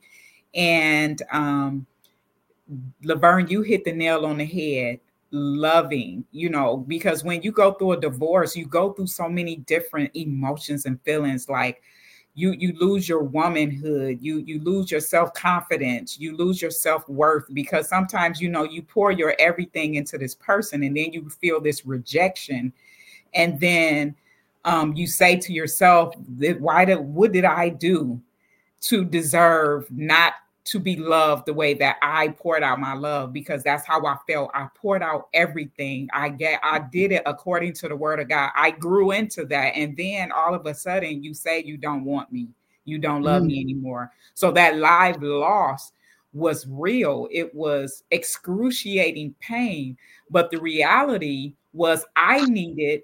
and 0.54 1.20
um, 1.32 1.86
Lavern, 3.02 3.48
you 3.48 3.62
hit 3.62 3.84
the 3.84 3.92
nail 3.92 4.24
on 4.24 4.38
the 4.38 4.44
head. 4.44 5.00
Loving, 5.36 6.24
you 6.30 6.48
know, 6.48 6.76
because 6.76 7.24
when 7.24 7.42
you 7.42 7.50
go 7.50 7.72
through 7.72 7.92
a 7.92 8.00
divorce, 8.00 8.54
you 8.54 8.66
go 8.66 8.92
through 8.92 9.08
so 9.08 9.28
many 9.28 9.56
different 9.56 10.14
emotions 10.14 10.86
and 10.86 11.02
feelings, 11.02 11.48
like 11.48 11.82
you 12.34 12.52
you 12.52 12.72
lose 12.78 13.08
your 13.08 13.22
womanhood 13.22 14.18
you 14.20 14.38
you 14.38 14.60
lose 14.60 14.90
your 14.90 15.00
self-confidence 15.00 16.18
you 16.18 16.36
lose 16.36 16.60
your 16.60 16.70
self-worth 16.70 17.44
because 17.52 17.88
sometimes 17.88 18.40
you 18.40 18.48
know 18.48 18.64
you 18.64 18.82
pour 18.82 19.12
your 19.12 19.34
everything 19.38 19.94
into 19.94 20.18
this 20.18 20.34
person 20.34 20.82
and 20.82 20.96
then 20.96 21.12
you 21.12 21.28
feel 21.30 21.60
this 21.60 21.86
rejection. 21.86 22.72
And 23.34 23.58
then 23.58 24.14
um, 24.64 24.94
you 24.94 25.06
say 25.06 25.36
to 25.36 25.52
yourself 25.52 26.14
why 26.58 26.84
did 26.84 26.98
what 26.98 27.32
did 27.32 27.44
i 27.44 27.68
do 27.68 28.20
to 28.80 29.04
deserve 29.04 29.90
not 29.90 30.34
to 30.64 30.80
be 30.80 30.96
loved 30.96 31.46
the 31.46 31.52
way 31.52 31.74
that 31.74 31.96
I 32.00 32.28
poured 32.28 32.62
out 32.62 32.80
my 32.80 32.94
love 32.94 33.32
because 33.32 33.62
that's 33.62 33.86
how 33.86 34.04
I 34.06 34.16
felt. 34.26 34.50
I 34.54 34.68
poured 34.74 35.02
out 35.02 35.28
everything. 35.34 36.08
I 36.12 36.30
get 36.30 36.60
I 36.62 36.78
did 36.78 37.12
it 37.12 37.22
according 37.26 37.74
to 37.74 37.88
the 37.88 37.96
word 37.96 38.18
of 38.20 38.28
God. 38.28 38.50
I 38.56 38.70
grew 38.70 39.10
into 39.10 39.44
that. 39.46 39.76
And 39.76 39.96
then 39.96 40.32
all 40.32 40.54
of 40.54 40.64
a 40.66 40.74
sudden 40.74 41.22
you 41.22 41.34
say 41.34 41.62
you 41.62 41.76
don't 41.76 42.04
want 42.04 42.32
me. 42.32 42.48
You 42.86 42.98
don't 42.98 43.22
love 43.22 43.42
mm. 43.42 43.48
me 43.48 43.60
anymore. 43.60 44.10
So 44.32 44.50
that 44.52 44.78
live 44.78 45.22
loss 45.22 45.92
was 46.32 46.66
real. 46.66 47.28
It 47.30 47.54
was 47.54 48.02
excruciating 48.10 49.34
pain, 49.40 49.96
but 50.30 50.50
the 50.50 50.60
reality 50.60 51.54
was 51.72 52.06
I 52.16 52.44
needed 52.46 53.02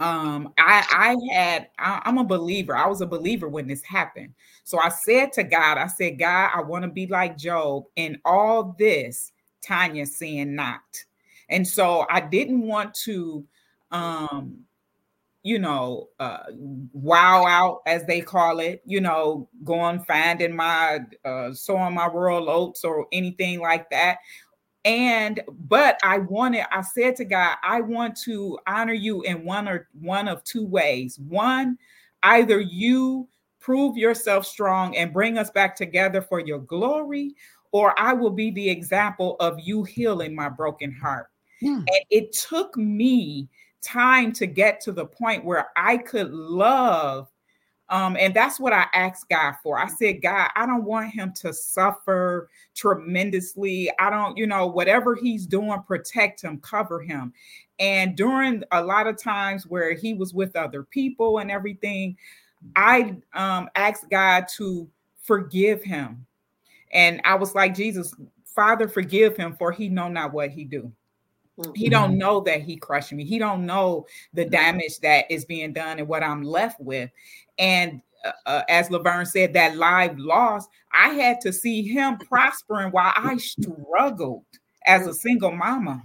um 0.00 0.52
i 0.58 0.84
i 0.90 1.34
had 1.34 1.68
I, 1.78 2.02
i'm 2.04 2.18
a 2.18 2.24
believer. 2.24 2.76
I 2.76 2.88
was 2.88 3.02
a 3.02 3.06
believer 3.06 3.48
when 3.48 3.68
this 3.68 3.82
happened. 3.82 4.34
So 4.64 4.78
i 4.78 4.88
said 4.88 5.32
to 5.34 5.44
god 5.44 5.78
i 5.78 5.86
said 5.86 6.18
god 6.18 6.50
i 6.54 6.60
want 6.60 6.84
to 6.84 6.90
be 6.90 7.06
like 7.06 7.36
job 7.36 7.84
in 7.96 8.18
all 8.24 8.74
this 8.78 9.32
tanya 9.62 10.06
saying 10.06 10.54
not. 10.54 10.80
And 11.48 11.66
so 11.66 12.06
i 12.10 12.20
didn't 12.20 12.62
want 12.62 12.94
to 13.04 13.44
um 13.90 14.64
you 15.42 15.58
know 15.58 16.08
uh 16.18 16.44
wow 16.92 17.46
out 17.46 17.80
as 17.86 18.04
they 18.04 18.20
call 18.20 18.60
it 18.60 18.82
you 18.84 19.00
know 19.00 19.48
going 19.64 19.98
finding 20.00 20.54
my 20.54 21.00
uh 21.24 21.52
sowing 21.52 21.94
my 21.94 22.06
rural 22.06 22.50
oats 22.50 22.84
or 22.84 23.06
anything 23.12 23.60
like 23.60 23.88
that 23.90 24.18
and 24.84 25.40
but 25.68 25.98
i 26.02 26.18
wanted 26.18 26.64
i 26.72 26.80
said 26.80 27.14
to 27.14 27.24
god 27.24 27.56
i 27.62 27.80
want 27.80 28.16
to 28.16 28.58
honor 28.66 28.94
you 28.94 29.20
in 29.22 29.44
one 29.44 29.68
or 29.68 29.88
one 30.00 30.26
of 30.26 30.42
two 30.44 30.66
ways 30.66 31.18
one 31.28 31.76
either 32.22 32.60
you 32.60 33.28
prove 33.60 33.96
yourself 33.96 34.46
strong 34.46 34.96
and 34.96 35.12
bring 35.12 35.36
us 35.36 35.50
back 35.50 35.76
together 35.76 36.22
for 36.22 36.40
your 36.40 36.60
glory 36.60 37.34
or 37.72 37.98
i 38.00 38.12
will 38.12 38.30
be 38.30 38.50
the 38.50 38.70
example 38.70 39.36
of 39.38 39.58
you 39.60 39.84
healing 39.84 40.34
my 40.34 40.48
broken 40.48 40.92
heart 40.92 41.28
yeah. 41.60 41.76
And 41.76 42.04
it 42.08 42.32
took 42.32 42.74
me 42.78 43.50
time 43.82 44.32
to 44.32 44.46
get 44.46 44.80
to 44.80 44.92
the 44.92 45.04
point 45.04 45.44
where 45.44 45.68
i 45.76 45.98
could 45.98 46.30
love 46.30 47.29
um, 47.90 48.16
and 48.16 48.32
that's 48.32 48.60
what 48.60 48.72
I 48.72 48.86
asked 48.94 49.28
God 49.28 49.54
for. 49.62 49.78
I 49.78 49.88
said, 49.88 50.22
God, 50.22 50.48
I 50.54 50.64
don't 50.64 50.84
want 50.84 51.12
him 51.12 51.32
to 51.40 51.52
suffer 51.52 52.48
tremendously. 52.74 53.90
I 53.98 54.10
don't, 54.10 54.38
you 54.38 54.46
know, 54.46 54.68
whatever 54.68 55.16
he's 55.16 55.44
doing, 55.44 55.82
protect 55.82 56.40
him, 56.40 56.58
cover 56.60 57.00
him. 57.00 57.32
And 57.80 58.16
during 58.16 58.62
a 58.70 58.82
lot 58.82 59.08
of 59.08 59.20
times 59.20 59.66
where 59.66 59.92
he 59.94 60.14
was 60.14 60.32
with 60.32 60.54
other 60.54 60.84
people 60.84 61.38
and 61.38 61.50
everything, 61.50 62.16
I 62.76 63.16
um, 63.34 63.68
asked 63.74 64.08
God 64.08 64.46
to 64.56 64.88
forgive 65.22 65.82
him. 65.82 66.24
And 66.92 67.20
I 67.24 67.34
was 67.34 67.56
like, 67.56 67.74
Jesus, 67.74 68.14
Father, 68.44 68.88
forgive 68.88 69.36
him, 69.36 69.56
for 69.56 69.72
he 69.72 69.88
know 69.88 70.08
not 70.08 70.32
what 70.32 70.50
he 70.50 70.64
do. 70.64 70.92
He 71.74 71.88
don't 71.88 72.10
mm-hmm. 72.10 72.18
know 72.18 72.40
that 72.40 72.62
he 72.62 72.76
crushed 72.76 73.12
me. 73.12 73.24
He 73.24 73.38
don't 73.38 73.66
know 73.66 74.06
the 74.34 74.44
damage 74.44 75.00
that 75.00 75.30
is 75.30 75.44
being 75.44 75.72
done 75.72 75.98
and 75.98 76.08
what 76.08 76.22
I'm 76.22 76.42
left 76.42 76.80
with. 76.80 77.10
And 77.58 78.02
uh, 78.24 78.32
uh, 78.46 78.62
as 78.68 78.88
Lavern 78.88 79.26
said, 79.26 79.52
that 79.54 79.76
live 79.76 80.18
loss, 80.18 80.66
I 80.92 81.10
had 81.10 81.40
to 81.42 81.52
see 81.52 81.82
him 81.82 82.18
prospering 82.18 82.90
while 82.90 83.12
I 83.16 83.36
struggled 83.36 84.44
as 84.86 85.06
a 85.06 85.14
single 85.14 85.52
mama, 85.52 86.02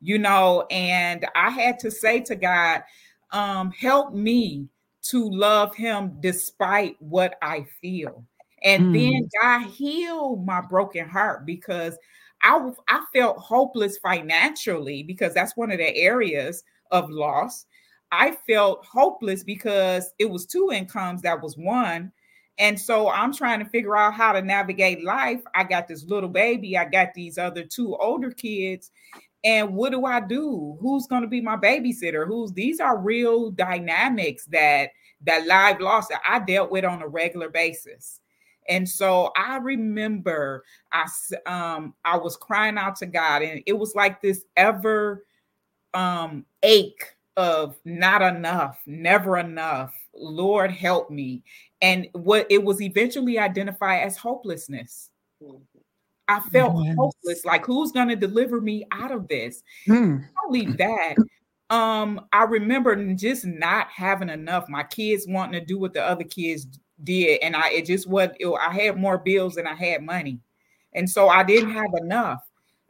you 0.00 0.18
know, 0.18 0.66
and 0.70 1.26
I 1.34 1.50
had 1.50 1.78
to 1.80 1.90
say 1.90 2.20
to 2.20 2.36
God, 2.36 2.82
um, 3.32 3.70
help 3.70 4.12
me 4.12 4.68
to 5.02 5.30
love 5.30 5.74
him 5.74 6.16
despite 6.20 6.96
what 7.00 7.36
I 7.42 7.66
feel. 7.80 8.24
And 8.62 8.86
mm. 8.86 8.92
then 8.92 9.28
God 9.40 9.70
healed 9.70 10.44
my 10.44 10.60
broken 10.60 11.08
heart 11.08 11.46
because 11.46 11.96
I, 12.42 12.70
I 12.88 13.04
felt 13.12 13.38
hopeless 13.38 13.98
financially 13.98 15.02
because 15.02 15.34
that's 15.34 15.56
one 15.56 15.70
of 15.70 15.78
the 15.78 15.96
areas 15.96 16.62
of 16.90 17.10
loss. 17.10 17.66
I 18.12 18.36
felt 18.46 18.84
hopeless 18.84 19.44
because 19.44 20.12
it 20.18 20.28
was 20.28 20.46
two 20.46 20.70
incomes 20.72 21.22
that 21.22 21.42
was 21.42 21.56
one. 21.56 22.12
And 22.58 22.78
so 22.78 23.08
I'm 23.08 23.32
trying 23.32 23.60
to 23.60 23.70
figure 23.70 23.96
out 23.96 24.14
how 24.14 24.32
to 24.32 24.42
navigate 24.42 25.04
life. 25.04 25.40
I 25.54 25.64
got 25.64 25.88
this 25.88 26.04
little 26.04 26.28
baby, 26.28 26.76
I 26.76 26.84
got 26.84 27.14
these 27.14 27.38
other 27.38 27.64
two 27.64 27.96
older 27.96 28.30
kids. 28.30 28.90
And 29.44 29.74
what 29.74 29.92
do 29.92 30.04
I 30.04 30.20
do? 30.20 30.76
Who's 30.80 31.06
going 31.06 31.22
to 31.22 31.28
be 31.28 31.40
my 31.40 31.56
babysitter? 31.56 32.26
Who's 32.26 32.52
these 32.52 32.78
are 32.80 32.98
real 32.98 33.50
dynamics 33.50 34.44
that 34.46 34.90
that 35.22 35.46
live 35.46 35.80
loss 35.80 36.08
that 36.08 36.20
I 36.26 36.38
dealt 36.40 36.70
with 36.70 36.84
on 36.84 37.02
a 37.02 37.08
regular 37.08 37.48
basis. 37.48 38.19
And 38.70 38.88
so 38.88 39.32
I 39.36 39.56
remember 39.58 40.64
I 40.92 41.06
um 41.44 41.94
I 42.04 42.16
was 42.16 42.36
crying 42.36 42.78
out 42.78 42.96
to 42.96 43.06
God 43.06 43.42
and 43.42 43.62
it 43.66 43.74
was 43.74 43.94
like 43.94 44.22
this 44.22 44.44
ever 44.56 45.26
um 45.92 46.46
ache 46.62 47.04
of 47.36 47.76
not 47.84 48.22
enough, 48.22 48.80
never 48.86 49.38
enough. 49.38 49.94
Lord 50.14 50.70
help 50.70 51.10
me. 51.10 51.42
And 51.82 52.08
what 52.12 52.46
it 52.48 52.62
was 52.62 52.80
eventually 52.80 53.38
identified 53.38 54.02
as 54.02 54.16
hopelessness. 54.16 55.10
I 56.28 56.40
felt 56.40 56.84
yes. 56.84 56.94
hopeless. 56.96 57.44
Like 57.44 57.66
who's 57.66 57.90
gonna 57.90 58.16
deliver 58.16 58.60
me 58.60 58.86
out 58.92 59.10
of 59.10 59.26
this? 59.26 59.62
Mm. 59.88 60.24
Only 60.46 60.66
that. 60.66 61.16
Um, 61.70 62.26
I 62.32 62.44
remember 62.44 63.14
just 63.14 63.44
not 63.44 63.88
having 63.90 64.28
enough. 64.28 64.68
My 64.68 64.82
kids 64.82 65.26
wanting 65.28 65.60
to 65.60 65.64
do 65.64 65.78
what 65.78 65.92
the 65.92 66.04
other 66.04 66.24
kids 66.24 66.66
did, 67.04 67.40
and 67.42 67.56
I 67.56 67.70
it 67.70 67.86
just 67.86 68.08
what 68.08 68.36
I 68.60 68.72
had 68.72 68.96
more 68.96 69.18
bills 69.18 69.54
than 69.54 69.66
I 69.66 69.74
had 69.74 70.02
money, 70.02 70.40
and 70.94 71.08
so 71.08 71.28
I 71.28 71.42
didn't 71.42 71.72
have 71.72 71.92
enough. 72.00 72.42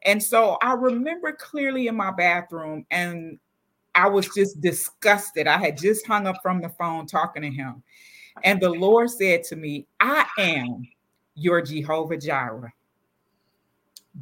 And 0.05 0.23
so 0.23 0.57
I 0.63 0.73
remember 0.73 1.33
clearly 1.33 1.89
in 1.89 1.97
my 1.97 2.11
bathroom, 2.11 2.87
and 2.91 3.39
I 3.95 4.09
was 4.09 4.29
just 4.35 4.61
disgusted. 4.61 5.47
I 5.47 5.59
had 5.59 5.77
just 5.77 6.07
hung 6.07 6.27
up 6.27 6.37
from 6.43 6.61
the 6.61 6.69
phone 6.71 7.07
talking 7.07 7.43
to 7.43 7.51
him. 7.51 7.83
And 8.45 8.61
the 8.61 8.71
Lord 8.71 9.11
said 9.11 9.43
to 9.45 9.57
me, 9.57 9.87
I 9.99 10.25
am 10.39 10.89
your 11.35 11.61
Jehovah 11.61 12.17
Jireh. 12.17 12.73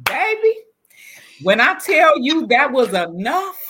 Baby, 0.03 0.55
when 1.41 1.61
I 1.61 1.75
tell 1.75 2.19
you 2.19 2.47
that 2.47 2.71
was 2.71 2.93
enough, 2.93 3.68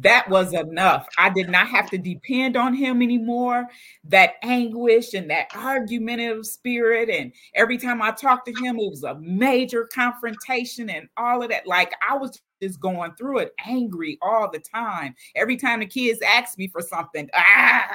that 0.00 0.28
was 0.28 0.52
enough. 0.54 1.08
I 1.18 1.30
did 1.30 1.48
not 1.48 1.68
have 1.68 1.90
to 1.90 1.98
depend 1.98 2.56
on 2.56 2.74
him 2.74 3.02
anymore. 3.02 3.66
That 4.04 4.34
anguish 4.42 5.14
and 5.14 5.28
that 5.30 5.48
argumentative 5.54 6.46
spirit. 6.46 7.08
And 7.10 7.32
every 7.54 7.78
time 7.78 8.02
I 8.02 8.12
talked 8.12 8.46
to 8.46 8.52
him, 8.52 8.78
it 8.78 8.90
was 8.90 9.04
a 9.04 9.16
major 9.16 9.88
confrontation 9.92 10.90
and 10.90 11.08
all 11.16 11.42
of 11.42 11.50
that. 11.50 11.66
Like 11.66 11.92
I 12.08 12.16
was 12.16 12.40
just 12.62 12.80
going 12.80 13.12
through 13.16 13.40
it 13.40 13.54
angry 13.66 14.18
all 14.22 14.50
the 14.50 14.60
time. 14.60 15.14
Every 15.34 15.56
time 15.56 15.80
the 15.80 15.86
kids 15.86 16.20
ask 16.22 16.58
me 16.58 16.68
for 16.68 16.80
something, 16.80 17.28
ah, 17.34 17.88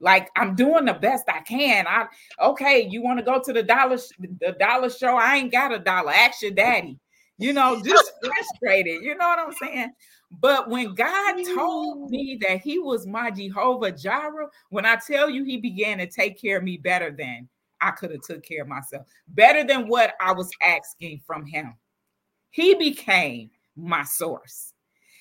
Like 0.00 0.30
I'm 0.36 0.54
doing 0.54 0.84
the 0.84 0.94
best 0.94 1.24
I 1.28 1.40
can. 1.40 1.86
I 1.86 2.06
okay, 2.42 2.86
you 2.88 3.02
want 3.02 3.18
to 3.18 3.24
go 3.24 3.40
to 3.40 3.52
the 3.52 3.62
dollar 3.62 3.98
the 4.40 4.56
dollar 4.58 4.90
show? 4.90 5.16
I 5.16 5.36
ain't 5.36 5.52
got 5.52 5.72
a 5.72 5.78
dollar. 5.78 6.12
Ask 6.12 6.42
your 6.42 6.50
daddy. 6.50 6.98
You 7.38 7.52
know, 7.52 7.82
just 7.82 8.12
frustrated. 8.22 9.02
You 9.02 9.16
know 9.16 9.28
what 9.28 9.38
I'm 9.38 9.52
saying? 9.54 9.92
But 10.40 10.68
when 10.68 10.94
God 10.94 11.36
told 11.54 12.10
me 12.10 12.38
that 12.42 12.60
He 12.60 12.78
was 12.78 13.06
my 13.06 13.30
Jehovah 13.30 13.92
Jireh, 13.92 14.48
when 14.70 14.86
I 14.86 14.96
tell 14.96 15.28
you 15.30 15.44
He 15.44 15.56
began 15.58 15.98
to 15.98 16.06
take 16.06 16.40
care 16.40 16.58
of 16.58 16.64
me 16.64 16.76
better 16.76 17.10
than 17.10 17.48
I 17.80 17.90
could 17.90 18.10
have 18.10 18.22
took 18.22 18.42
care 18.42 18.62
of 18.62 18.68
myself, 18.68 19.06
better 19.28 19.64
than 19.64 19.88
what 19.88 20.14
I 20.20 20.32
was 20.32 20.50
asking 20.62 21.20
from 21.26 21.46
Him, 21.46 21.74
He 22.50 22.74
became 22.74 23.50
my 23.76 24.04
source. 24.04 24.72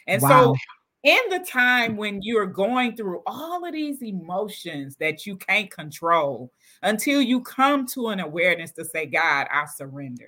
And 0.07 0.21
wow. 0.21 0.53
so, 0.53 0.55
in 1.03 1.19
the 1.29 1.39
time 1.39 1.97
when 1.97 2.21
you're 2.21 2.45
going 2.45 2.95
through 2.95 3.21
all 3.27 3.65
of 3.65 3.73
these 3.73 4.01
emotions 4.01 4.95
that 4.97 5.25
you 5.25 5.35
can't 5.35 5.69
control, 5.69 6.51
until 6.81 7.21
you 7.21 7.41
come 7.41 7.85
to 7.87 8.07
an 8.07 8.21
awareness 8.21 8.71
to 8.73 8.85
say, 8.85 9.05
God, 9.05 9.47
I 9.51 9.65
surrender. 9.65 10.27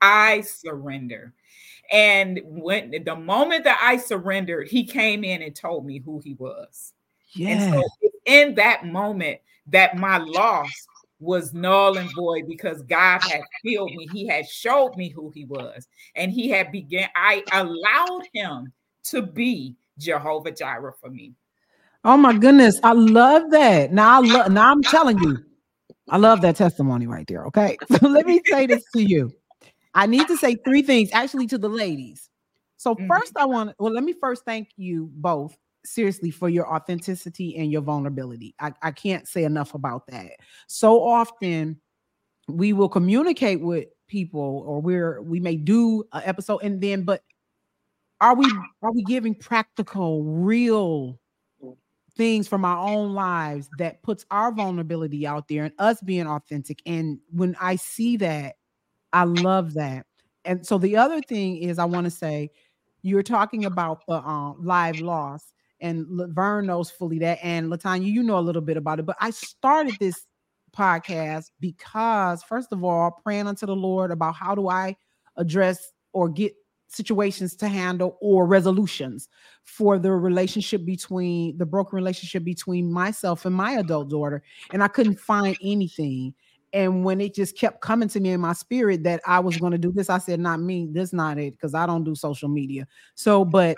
I 0.00 0.40
surrender. 0.40 1.32
And 1.92 2.40
when 2.44 3.04
the 3.04 3.14
moment 3.14 3.64
that 3.64 3.78
I 3.82 3.98
surrendered, 3.98 4.68
he 4.68 4.84
came 4.84 5.24
in 5.24 5.42
and 5.42 5.54
told 5.54 5.84
me 5.84 5.98
who 5.98 6.20
he 6.24 6.34
was. 6.34 6.94
Yeah. 7.34 7.48
And 7.50 7.74
so 7.74 7.82
in 8.24 8.54
that 8.56 8.86
moment, 8.86 9.40
that 9.68 9.96
my 9.96 10.18
loss 10.18 10.70
was 11.20 11.54
null 11.54 11.96
and 11.98 12.10
void 12.14 12.48
because 12.48 12.82
God 12.82 13.22
had 13.22 13.42
healed 13.62 13.92
me. 13.94 14.08
He 14.12 14.26
had 14.26 14.46
showed 14.48 14.96
me 14.96 15.08
who 15.08 15.30
he 15.34 15.44
was. 15.44 15.86
And 16.16 16.32
he 16.32 16.48
had 16.48 16.72
began, 16.72 17.08
I 17.14 17.44
allowed 17.52 18.22
him 18.32 18.72
to 19.04 19.22
be 19.22 19.76
Jehovah 19.98 20.50
Jireh 20.50 20.94
for 21.00 21.10
me. 21.10 21.34
Oh 22.04 22.16
my 22.16 22.36
goodness. 22.36 22.80
I 22.82 22.92
love 22.92 23.50
that. 23.52 23.92
Now 23.92 24.20
I 24.20 24.26
love 24.26 24.50
now 24.50 24.72
I'm 24.72 24.82
telling 24.82 25.18
you, 25.20 25.38
I 26.08 26.16
love 26.16 26.40
that 26.40 26.56
testimony 26.56 27.06
right 27.06 27.26
there. 27.28 27.46
Okay. 27.46 27.76
So 28.00 28.08
let 28.08 28.26
me 28.26 28.40
say 28.46 28.66
this 28.66 28.82
to 28.94 29.02
you. 29.02 29.32
I 29.94 30.06
need 30.06 30.26
to 30.28 30.36
say 30.36 30.56
three 30.56 30.82
things 30.82 31.10
actually 31.12 31.46
to 31.48 31.58
the 31.58 31.68
ladies. 31.68 32.30
So 32.76 32.94
mm-hmm. 32.94 33.06
first, 33.06 33.32
I 33.36 33.44
want 33.46 33.70
to 33.70 33.76
well, 33.78 33.92
let 33.92 34.04
me 34.04 34.12
first 34.12 34.44
thank 34.44 34.70
you 34.76 35.10
both 35.14 35.56
seriously 35.84 36.30
for 36.30 36.48
your 36.48 36.72
authenticity 36.72 37.56
and 37.56 37.70
your 37.70 37.82
vulnerability. 37.82 38.54
I, 38.60 38.72
I 38.82 38.90
can't 38.92 39.26
say 39.26 39.44
enough 39.44 39.74
about 39.74 40.06
that. 40.08 40.30
So 40.68 41.02
often 41.02 41.80
we 42.48 42.72
will 42.72 42.88
communicate 42.88 43.60
with 43.60 43.88
people 44.08 44.64
or 44.66 44.80
we're 44.80 45.22
we 45.22 45.40
may 45.40 45.56
do 45.56 46.04
an 46.12 46.22
episode 46.24 46.58
and 46.62 46.80
then 46.80 47.02
but 47.02 47.22
are 48.20 48.34
we 48.34 48.44
are 48.82 48.92
we 48.92 49.02
giving 49.04 49.34
practical 49.34 50.22
real 50.22 51.18
things 52.14 52.46
from 52.46 52.62
our 52.62 52.86
own 52.86 53.14
lives 53.14 53.70
that 53.78 54.02
puts 54.02 54.26
our 54.30 54.52
vulnerability 54.52 55.26
out 55.26 55.48
there 55.48 55.64
and 55.64 55.72
us 55.78 55.98
being 56.02 56.26
authentic 56.26 56.82
and 56.84 57.18
when 57.30 57.56
i 57.58 57.74
see 57.74 58.18
that 58.18 58.56
I 59.12 59.24
love 59.24 59.74
that. 59.74 60.06
And 60.44 60.66
so 60.66 60.78
the 60.78 60.96
other 60.96 61.20
thing 61.20 61.58
is, 61.58 61.78
I 61.78 61.84
want 61.84 62.04
to 62.04 62.10
say, 62.10 62.50
you're 63.02 63.22
talking 63.22 63.64
about 63.64 64.06
the 64.06 64.14
um, 64.14 64.56
live 64.60 65.00
loss, 65.00 65.52
and 65.80 66.06
Lavern 66.08 66.66
knows 66.66 66.90
fully 66.90 67.18
that, 67.20 67.38
and 67.42 67.70
Latanya, 67.70 68.06
you 68.06 68.22
know 68.22 68.38
a 68.38 68.40
little 68.40 68.62
bit 68.62 68.76
about 68.76 69.00
it. 69.00 69.06
But 69.06 69.16
I 69.20 69.30
started 69.30 69.96
this 69.98 70.26
podcast 70.76 71.50
because, 71.60 72.42
first 72.42 72.72
of 72.72 72.84
all, 72.84 73.10
praying 73.24 73.46
unto 73.46 73.66
the 73.66 73.76
Lord 73.76 74.10
about 74.10 74.34
how 74.34 74.54
do 74.54 74.68
I 74.68 74.96
address 75.36 75.92
or 76.12 76.28
get 76.28 76.54
situations 76.88 77.56
to 77.56 77.68
handle 77.68 78.18
or 78.20 78.46
resolutions 78.46 79.28
for 79.64 79.98
the 79.98 80.12
relationship 80.12 80.84
between 80.84 81.56
the 81.56 81.66
broken 81.66 81.96
relationship 81.96 82.44
between 82.44 82.92
myself 82.92 83.46
and 83.46 83.56
my 83.56 83.72
adult 83.72 84.10
daughter 84.10 84.42
and 84.72 84.82
i 84.82 84.88
couldn't 84.88 85.18
find 85.18 85.56
anything 85.62 86.34
and 86.72 87.04
when 87.04 87.20
it 87.20 87.34
just 87.34 87.56
kept 87.56 87.80
coming 87.80 88.08
to 88.08 88.20
me 88.20 88.30
in 88.30 88.40
my 88.40 88.54
spirit 88.54 89.02
that 89.04 89.20
I 89.26 89.40
was 89.40 89.56
going 89.58 89.72
to 89.72 89.78
do 89.78 89.92
this, 89.92 90.08
I 90.08 90.18
said, 90.18 90.40
not 90.40 90.60
me, 90.60 90.88
this 90.90 91.12
not 91.12 91.38
it, 91.38 91.52
because 91.52 91.74
I 91.74 91.86
don't 91.86 92.04
do 92.04 92.14
social 92.14 92.48
media. 92.48 92.86
So, 93.14 93.44
but 93.44 93.76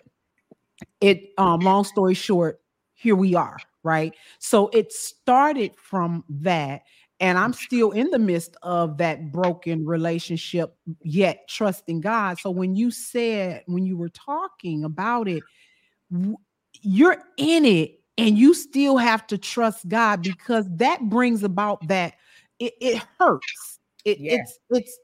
it 1.00 1.30
um 1.38 1.60
long 1.60 1.84
story 1.84 2.14
short, 2.14 2.60
here 2.94 3.16
we 3.16 3.34
are, 3.34 3.56
right? 3.82 4.14
So 4.38 4.68
it 4.68 4.92
started 4.92 5.72
from 5.76 6.24
that. 6.28 6.82
And 7.20 7.38
I'm 7.38 7.52
still 7.52 7.92
in 7.92 8.10
the 8.10 8.18
midst 8.18 8.56
of 8.62 8.98
that 8.98 9.30
broken 9.30 9.86
relationship, 9.86 10.76
yet 11.02 11.48
trusting 11.48 12.00
God. 12.00 12.38
So 12.40 12.50
when 12.50 12.74
you 12.74 12.90
said, 12.90 13.62
when 13.66 13.86
you 13.86 13.96
were 13.96 14.08
talking 14.08 14.84
about 14.84 15.28
it, 15.28 15.42
you're 16.82 17.22
in 17.36 17.64
it 17.64 18.00
and 18.18 18.36
you 18.36 18.52
still 18.52 18.96
have 18.96 19.26
to 19.28 19.38
trust 19.38 19.88
God 19.88 20.22
because 20.22 20.66
that 20.76 21.08
brings 21.08 21.44
about 21.44 21.86
that 21.88 22.14
it, 22.58 22.74
it 22.80 23.02
hurts. 23.18 23.80
It, 24.04 24.18
It's 24.20 24.58
it's 24.70 24.98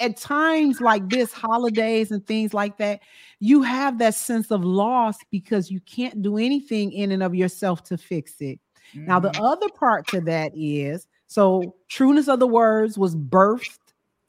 at 0.00 0.16
times 0.16 0.80
like 0.80 1.08
this, 1.08 1.32
holidays 1.32 2.10
and 2.10 2.26
things 2.26 2.52
like 2.52 2.78
that, 2.78 3.00
you 3.38 3.62
have 3.62 3.98
that 3.98 4.14
sense 4.14 4.50
of 4.50 4.64
loss 4.64 5.16
because 5.30 5.70
you 5.70 5.80
can't 5.80 6.22
do 6.22 6.36
anything 6.36 6.92
in 6.92 7.12
and 7.12 7.22
of 7.22 7.34
yourself 7.34 7.84
to 7.84 7.96
fix 7.96 8.40
it. 8.40 8.58
Mm-hmm. 8.94 9.06
Now, 9.06 9.20
the 9.20 9.30
mm-hmm. 9.30 9.44
other 9.44 9.68
part 9.68 10.06
to 10.08 10.20
that 10.22 10.52
is 10.56 11.06
so 11.28 11.76
trueness 11.88 12.28
of 12.28 12.40
the 12.40 12.46
words 12.46 12.98
was 12.98 13.14
birthed 13.14 13.78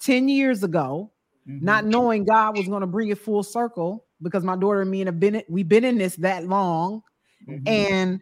10 0.01 0.29
years 0.29 0.63
ago, 0.63 1.09
mm-hmm. 1.47 1.65
not 1.65 1.85
knowing 1.85 2.25
God 2.25 2.57
was 2.57 2.67
going 2.67 2.81
to 2.81 2.87
bring 2.87 3.09
it 3.09 3.17
full 3.17 3.43
circle 3.43 4.05
because 4.21 4.43
my 4.43 4.55
daughter 4.55 4.81
and 4.81 4.91
me 4.91 5.03
have 5.05 5.19
been 5.19 5.41
we've 5.49 5.67
been 5.67 5.85
in 5.85 5.97
this 5.97 6.15
that 6.17 6.45
long. 6.45 7.01
Mm-hmm. 7.47 7.67
And 7.67 8.21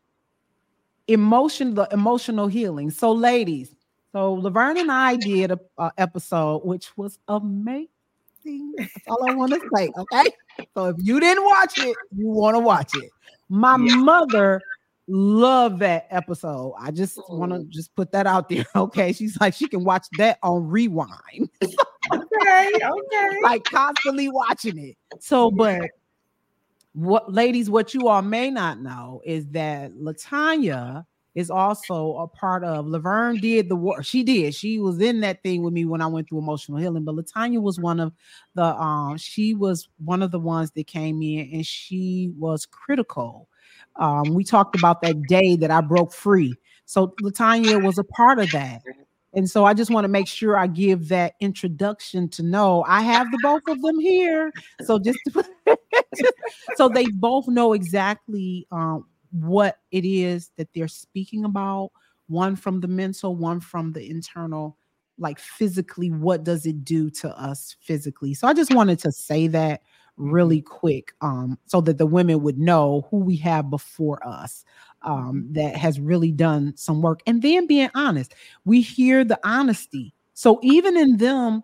emotion, 1.08 1.74
the 1.74 1.88
emotional 1.92 2.48
healing. 2.48 2.92
So, 2.92 3.12
ladies, 3.12 3.74
so 4.18 4.34
Lavern 4.34 4.78
and 4.78 4.92
I 4.92 5.16
did 5.16 5.52
a, 5.52 5.60
a 5.78 5.92
episode 6.00 6.66
which 6.66 6.98
was 6.98 7.20
amazing. 7.28 7.88
That's 8.76 8.92
all 9.08 9.30
I 9.30 9.36
want 9.36 9.54
to 9.54 9.62
say. 9.76 9.92
Okay. 9.96 10.24
So 10.74 10.86
if 10.86 10.96
you 11.00 11.20
didn't 11.20 11.46
watch 11.46 11.78
it, 11.78 11.96
you 12.16 12.28
want 12.28 12.56
to 12.56 12.60
watch 12.60 12.96
it. 12.96 13.12
My 13.48 13.78
yeah. 13.80 13.96
mother 13.98 14.60
loved 15.08 15.82
that 15.82 16.08
episode. 16.10 16.74
I 16.80 16.90
just 16.90 17.20
want 17.30 17.52
to 17.52 17.60
oh. 17.60 17.66
just 17.70 17.96
put 17.96 18.12
that 18.14 18.26
out 18.26 18.50
there. 18.50 18.66
Okay. 18.76 19.14
She's 19.14 19.40
like, 19.40 19.54
she 19.54 19.68
can 19.68 19.84
watch 19.84 20.08
that 20.18 20.40
on 20.42 20.68
rewind. 20.68 21.12
okay. 22.12 22.72
Okay. 22.74 23.40
like 23.44 23.66
constantly 23.66 24.30
watching 24.30 24.80
it. 24.80 24.98
So, 25.20 25.52
but 25.52 25.92
what 26.94 27.32
ladies, 27.32 27.70
what 27.70 27.94
you 27.94 28.08
all 28.08 28.24
may 28.24 28.50
not 28.50 28.82
know 28.82 29.22
is 29.24 29.46
that 29.50 29.94
Latanya 29.94 31.06
is 31.38 31.52
also 31.52 32.16
a 32.16 32.28
part 32.28 32.64
of 32.64 32.88
Lavern 32.88 33.40
did 33.40 33.70
the 33.70 33.76
work. 33.76 34.04
She 34.04 34.24
did. 34.24 34.56
She 34.56 34.80
was 34.80 35.00
in 35.00 35.20
that 35.20 35.44
thing 35.44 35.62
with 35.62 35.72
me 35.72 35.86
when 35.86 36.02
I 36.02 36.08
went 36.08 36.28
through 36.28 36.40
emotional 36.40 36.80
healing. 36.80 37.04
But 37.04 37.14
Latanya 37.14 37.62
was 37.62 37.80
one 37.80 38.00
of 38.00 38.12
the 38.56 38.64
um, 38.64 39.18
she 39.18 39.54
was 39.54 39.88
one 40.04 40.24
of 40.24 40.32
the 40.32 40.40
ones 40.40 40.72
that 40.72 40.88
came 40.88 41.22
in 41.22 41.48
and 41.54 41.64
she 41.64 42.34
was 42.40 42.66
critical. 42.66 43.50
Um, 43.98 44.34
we 44.34 44.44
talked 44.44 44.76
about 44.76 45.02
that 45.04 45.22
day 45.28 45.56
that 45.58 45.70
I 45.70 45.82
broke 45.82 46.12
free. 46.12 46.56
So 46.86 47.14
Latanya 47.22 47.84
was 47.84 48.00
a 48.00 48.04
part 48.04 48.40
of 48.40 48.50
that. 48.54 48.82
And 49.36 49.48
so 49.48 49.66
I 49.66 49.76
just 49.76 49.92
want 49.92 50.06
to 50.06 50.10
make 50.10 50.28
sure 50.28 50.58
I 50.58 50.66
give 50.66 51.10
that 51.10 51.36
introduction 51.40 52.30
to 52.30 52.42
know 52.42 52.84
I 52.88 53.02
have 53.02 53.30
the 53.30 53.38
both 53.44 53.62
of 53.68 53.80
them 53.84 54.00
here. 54.00 54.52
So 54.86 54.98
just, 54.98 55.20
so 56.78 56.90
they 56.90 57.06
both 57.14 57.48
know 57.48 57.74
exactly 57.74 58.66
um, 58.72 59.06
what 59.32 59.80
it 59.92 60.06
is 60.06 60.52
that 60.58 60.70
they're 60.74 60.88
speaking 60.88 61.46
about 61.46 61.92
one 62.28 62.56
from 62.56 62.82
the 62.82 62.88
mental 62.88 63.36
one 63.36 63.60
from 63.60 63.94
the 63.94 64.10
internal 64.10 64.78
like 65.18 65.40
physically 65.40 66.12
what 66.12 66.44
does 66.44 66.66
it 66.66 66.84
do 66.84 67.10
to 67.10 67.30
us 67.40 67.76
physically 67.80 68.34
so 68.34 68.48
i 68.48 68.54
just 68.54 68.74
wanted 68.74 69.00
to 69.00 69.12
say 69.12 69.48
that 69.48 69.82
really 70.18 70.62
mm-hmm. 70.62 70.76
quick 70.76 71.14
um 71.22 71.58
so 71.66 71.82
that 71.82 71.98
the 71.98 72.06
women 72.06 72.42
would 72.42 72.58
know 72.58 73.08
who 73.10 73.18
we 73.18 73.36
have 73.36 73.70
before 73.70 74.26
us 74.28 74.64
um 75.04 75.44
mm-hmm. 75.44 75.54
that 75.54 75.76
has 75.76 76.00
really 76.00 76.32
done 76.32 76.74
some 76.76 77.02
work 77.02 77.22
and 77.26 77.42
then 77.42 77.66
being 77.66 77.90
honest 77.96 78.34
we 78.66 78.82
hear 78.82 79.24
the 79.24 79.40
honesty 79.44 80.14
so 80.34 80.60
even 80.62 80.98
in 80.98 81.18
them 81.18 81.64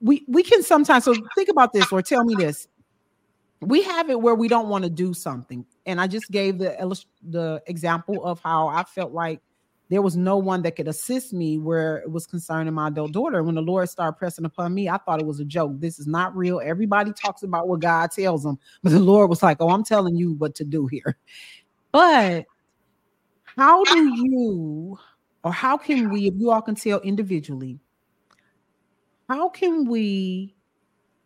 we 0.00 0.24
we 0.28 0.42
can 0.42 0.62
sometimes 0.62 1.04
so 1.04 1.14
think 1.34 1.48
about 1.48 1.72
this 1.72 1.90
or 1.92 2.00
tell 2.00 2.24
me 2.24 2.34
this 2.34 2.68
we 3.60 3.82
have 3.82 4.08
it 4.10 4.20
where 4.20 4.34
we 4.34 4.48
don't 4.48 4.68
want 4.68 4.84
to 4.84 4.90
do 4.90 5.12
something 5.12 5.64
and 5.86 6.00
i 6.00 6.06
just 6.06 6.30
gave 6.30 6.58
the 6.58 7.04
the 7.22 7.62
example 7.66 8.24
of 8.24 8.40
how 8.40 8.68
i 8.68 8.82
felt 8.84 9.12
like 9.12 9.40
there 9.90 10.02
was 10.02 10.16
no 10.16 10.36
one 10.36 10.60
that 10.62 10.76
could 10.76 10.86
assist 10.86 11.32
me 11.32 11.58
where 11.58 11.96
it 11.98 12.10
was 12.10 12.26
concerning 12.26 12.74
my 12.74 12.88
adult 12.88 13.12
daughter 13.12 13.42
when 13.42 13.54
the 13.54 13.62
lord 13.62 13.88
started 13.88 14.16
pressing 14.18 14.44
upon 14.44 14.72
me 14.74 14.88
i 14.88 14.96
thought 14.98 15.20
it 15.20 15.26
was 15.26 15.40
a 15.40 15.44
joke. 15.44 15.72
This 15.78 15.98
is 15.98 16.06
not 16.06 16.36
real. 16.36 16.60
Everybody 16.62 17.12
talks 17.12 17.42
about 17.42 17.68
what 17.68 17.80
god 17.80 18.10
tells 18.10 18.42
them 18.42 18.58
but 18.82 18.90
the 18.90 19.00
lord 19.00 19.30
was 19.30 19.42
like 19.42 19.58
oh 19.60 19.70
i'm 19.70 19.84
telling 19.84 20.16
you 20.16 20.34
what 20.34 20.54
to 20.56 20.64
do 20.64 20.86
here. 20.86 21.16
But 21.90 22.44
how 23.44 23.82
do 23.84 24.14
you 24.14 24.98
or 25.42 25.52
how 25.52 25.78
can 25.78 26.10
we 26.10 26.26
if 26.26 26.34
you 26.36 26.50
all 26.50 26.60
can 26.60 26.74
tell 26.74 27.00
individually 27.00 27.80
how 29.26 29.48
can 29.48 29.86
we 29.86 30.54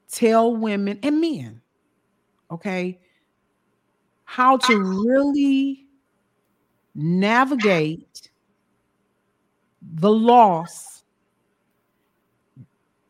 tell 0.08 0.54
women 0.56 1.00
and 1.02 1.20
men 1.20 1.61
okay, 2.52 2.98
how 4.24 4.56
to 4.56 4.78
really 4.78 5.86
navigate 6.94 8.30
the 9.94 10.10
loss 10.10 11.04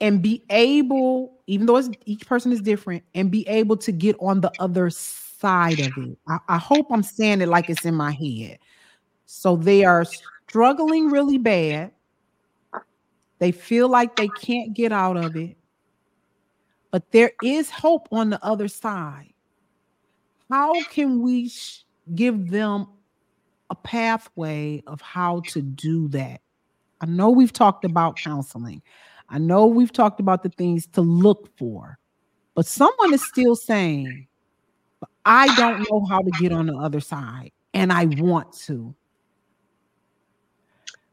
and 0.00 0.20
be 0.20 0.42
able, 0.50 1.40
even 1.46 1.66
though 1.66 1.80
each 2.06 2.26
person 2.26 2.50
is 2.52 2.60
different, 2.60 3.04
and 3.14 3.30
be 3.30 3.46
able 3.46 3.76
to 3.76 3.92
get 3.92 4.16
on 4.20 4.40
the 4.40 4.52
other 4.58 4.90
side 4.90 5.78
of 5.78 5.96
it. 5.96 6.18
I, 6.26 6.38
I 6.48 6.58
hope 6.58 6.86
I'm 6.90 7.02
saying 7.02 7.40
it 7.40 7.48
like 7.48 7.70
it's 7.70 7.84
in 7.84 7.94
my 7.94 8.10
head. 8.10 8.58
So 9.26 9.56
they 9.56 9.84
are 9.84 10.04
struggling 10.48 11.08
really 11.08 11.38
bad. 11.38 11.92
They 13.38 13.52
feel 13.52 13.88
like 13.88 14.16
they 14.16 14.28
can't 14.28 14.74
get 14.74 14.92
out 14.92 15.16
of 15.16 15.36
it. 15.36 15.56
But 16.90 17.10
there 17.10 17.32
is 17.42 17.70
hope 17.70 18.08
on 18.12 18.30
the 18.30 18.44
other 18.44 18.68
side. 18.68 19.31
How 20.52 20.74
can 20.90 21.22
we 21.22 21.48
sh- 21.48 21.86
give 22.14 22.50
them 22.50 22.86
a 23.70 23.74
pathway 23.74 24.82
of 24.86 25.00
how 25.00 25.40
to 25.46 25.62
do 25.62 26.08
that? 26.08 26.42
I 27.00 27.06
know 27.06 27.30
we've 27.30 27.54
talked 27.54 27.86
about 27.86 28.16
counseling. 28.18 28.82
I 29.30 29.38
know 29.38 29.64
we've 29.64 29.94
talked 29.94 30.20
about 30.20 30.42
the 30.42 30.50
things 30.50 30.86
to 30.88 31.00
look 31.00 31.48
for, 31.56 31.98
but 32.54 32.66
someone 32.66 33.14
is 33.14 33.26
still 33.26 33.56
saying, 33.56 34.26
I 35.24 35.54
don't 35.56 35.90
know 35.90 36.04
how 36.04 36.20
to 36.20 36.30
get 36.32 36.52
on 36.52 36.66
the 36.66 36.76
other 36.76 37.00
side, 37.00 37.52
and 37.72 37.90
I 37.90 38.04
want 38.04 38.52
to. 38.66 38.94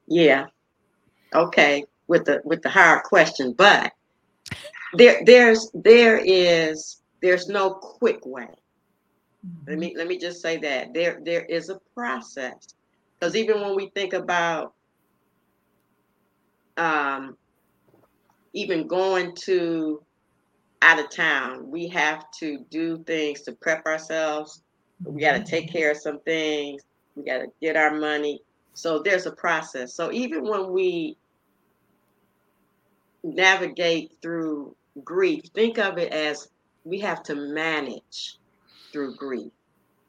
Yeah. 0.08 0.48
Okay. 1.34 1.86
With 2.10 2.26
the 2.26 2.42
with 2.44 2.62
the 2.62 2.70
hard 2.70 3.04
question, 3.04 3.54
but 3.54 3.94
there 4.96 5.22
there's 5.26 5.72
there 5.74 6.18
is 6.18 6.98
there's 7.22 7.48
no 7.48 7.76
quick 7.76 8.26
way. 8.26 8.59
Let 9.68 9.78
me 9.78 9.94
let 9.98 10.08
me 10.08 10.18
just 10.18 10.42
say 10.42 10.58
that 10.58 10.94
there 10.94 11.20
there 11.24 11.46
is 11.46 11.70
a 11.70 11.80
process 11.94 12.76
because 13.20 13.36
even 13.36 13.62
when 13.62 13.76
we 13.76 13.90
think 13.96 14.14
about 14.14 14.74
um, 16.78 17.38
even 18.54 18.88
going 18.88 19.36
to 19.44 20.02
out 20.82 21.00
of 21.00 21.10
town, 21.10 21.70
we 21.70 21.88
have 21.90 22.26
to 22.40 22.66
do 22.70 23.04
things 23.04 23.42
to 23.42 23.52
prep 23.52 23.86
ourselves. 23.86 24.64
We 25.04 25.22
got 25.22 25.34
to 25.34 25.44
take 25.44 25.66
mm-hmm. 25.68 25.78
care 25.78 25.92
of 25.92 25.98
some 25.98 26.20
things. 26.22 26.84
We 27.16 27.24
got 27.24 27.40
to 27.40 27.48
get 27.62 27.76
our 27.76 27.98
money. 27.98 28.42
So 28.74 29.00
there's 29.00 29.26
a 29.26 29.32
process. 29.32 29.94
So 29.94 30.12
even 30.12 30.44
when 30.48 30.72
we 30.72 31.18
navigate 33.24 34.14
through 34.22 34.76
grief, 35.04 35.44
think 35.54 35.78
of 35.78 35.98
it 35.98 36.14
as 36.14 36.50
we 36.86 37.00
have 37.00 37.24
to 37.24 37.36
manage 37.36 38.39
through 38.92 39.16
grief. 39.16 39.52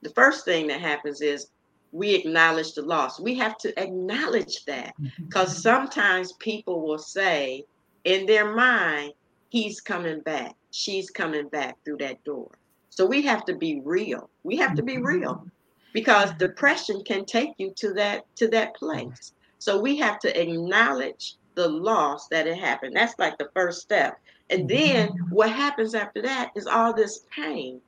The 0.03 0.11
first 0.11 0.45
thing 0.45 0.67
that 0.69 0.81
happens 0.81 1.21
is 1.21 1.49
we 1.93 2.15
acknowledge 2.15 2.75
the 2.75 2.83
loss. 2.83 3.21
We 3.21 3.35
have 3.37 3.59
to 3.59 3.83
acknowledge 3.83 4.65
that 4.65 4.95
because 5.17 5.51
mm-hmm. 5.51 5.61
sometimes 5.61 6.33
people 6.35 6.83
will 6.83 6.99
say 6.99 7.65
in 8.05 8.27
their 8.27 8.55
mind, 8.55 9.13
he's 9.49 9.81
coming 9.81 10.21
back, 10.21 10.55
she's 10.71 11.11
coming 11.11 11.49
back 11.49 11.77
through 11.85 11.99
that 11.99 12.23
door. 12.25 12.51
So 12.91 13.07
we 13.07 13.23
have 13.23 13.45
to 13.47 13.55
be 13.55 13.81
real. 13.85 14.31
We 14.43 14.57
have 14.57 14.75
to 14.77 14.83
be 14.83 14.99
real 14.99 15.35
mm-hmm. 15.35 15.49
because 15.93 16.33
depression 16.35 17.03
can 17.05 17.25
take 17.25 17.51
you 17.59 17.73
to 17.77 17.93
that 17.95 18.25
to 18.37 18.49
that 18.49 18.75
place. 18.75 19.33
So 19.59 19.81
we 19.81 19.97
have 19.99 20.19
to 20.21 20.41
acknowledge 20.41 21.37
the 21.55 21.69
loss 21.69 22.29
that 22.29 22.47
it 22.47 22.57
happened. 22.57 22.97
That's 22.97 23.19
like 23.19 23.37
the 23.39 23.51
first 23.55 23.83
step. 23.83 24.19
And 24.49 24.69
then 24.69 25.09
mm-hmm. 25.09 25.35
what 25.35 25.51
happens 25.51 25.95
after 25.95 26.23
that 26.23 26.51
is 26.57 26.67
all 26.67 26.95
this 26.95 27.27
pain. 27.35 27.81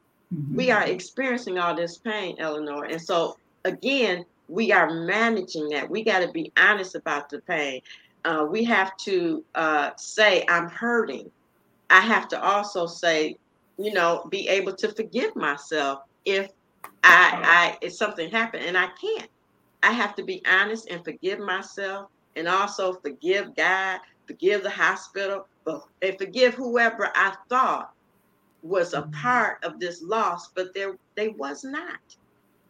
We 0.54 0.70
are 0.70 0.84
experiencing 0.84 1.58
all 1.58 1.74
this 1.74 1.98
pain, 1.98 2.36
Eleanor. 2.38 2.84
And 2.84 3.00
so 3.00 3.36
again, 3.64 4.24
we 4.48 4.72
are 4.72 4.92
managing 4.92 5.68
that. 5.70 5.88
We 5.88 6.02
got 6.04 6.20
to 6.20 6.28
be 6.30 6.52
honest 6.56 6.94
about 6.94 7.28
the 7.28 7.40
pain. 7.40 7.80
Uh, 8.24 8.46
we 8.48 8.64
have 8.64 8.96
to 8.98 9.44
uh, 9.54 9.90
say, 9.96 10.44
I'm 10.48 10.68
hurting. 10.68 11.30
I 11.90 12.00
have 12.00 12.28
to 12.28 12.42
also 12.42 12.86
say, 12.86 13.36
you 13.78 13.92
know, 13.92 14.26
be 14.30 14.48
able 14.48 14.74
to 14.76 14.92
forgive 14.92 15.34
myself 15.36 16.00
if 16.24 16.50
I, 17.04 17.40
I 17.42 17.78
if 17.84 17.92
something 17.92 18.30
happened 18.30 18.64
and 18.64 18.76
I 18.76 18.88
can't. 19.00 19.28
I 19.82 19.92
have 19.92 20.14
to 20.16 20.22
be 20.22 20.42
honest 20.46 20.88
and 20.88 21.04
forgive 21.04 21.40
myself 21.40 22.08
and 22.36 22.46
also 22.46 22.94
forgive 22.94 23.54
God, 23.56 24.00
forgive 24.26 24.62
the 24.62 24.70
hospital, 24.70 25.46
and 25.66 26.18
forgive 26.18 26.54
whoever 26.54 27.10
I 27.14 27.34
thought 27.48 27.92
was 28.62 28.94
a 28.94 29.02
mm-hmm. 29.02 29.10
part 29.10 29.62
of 29.64 29.80
this 29.80 30.02
loss, 30.02 30.48
but 30.48 30.72
there 30.74 30.96
they 31.14 31.28
was 31.28 31.64
not. 31.64 32.00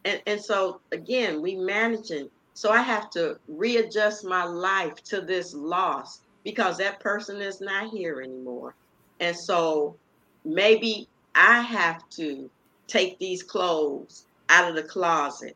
And 0.05 0.21
and 0.27 0.41
so 0.41 0.81
again 0.91 1.41
we 1.41 1.55
managing 1.55 2.29
so 2.55 2.71
i 2.71 2.81
have 2.81 3.09
to 3.11 3.37
readjust 3.47 4.25
my 4.25 4.43
life 4.43 4.95
to 5.03 5.21
this 5.21 5.53
loss 5.53 6.21
because 6.43 6.77
that 6.77 6.99
person 6.99 7.41
is 7.41 7.61
not 7.61 7.89
here 7.89 8.21
anymore. 8.21 8.75
And 9.19 9.35
so 9.35 9.95
maybe 10.43 11.07
i 11.35 11.61
have 11.61 12.07
to 12.11 12.49
take 12.87 13.17
these 13.19 13.43
clothes 13.43 14.25
out 14.49 14.69
of 14.69 14.75
the 14.75 14.83
closet. 14.83 15.55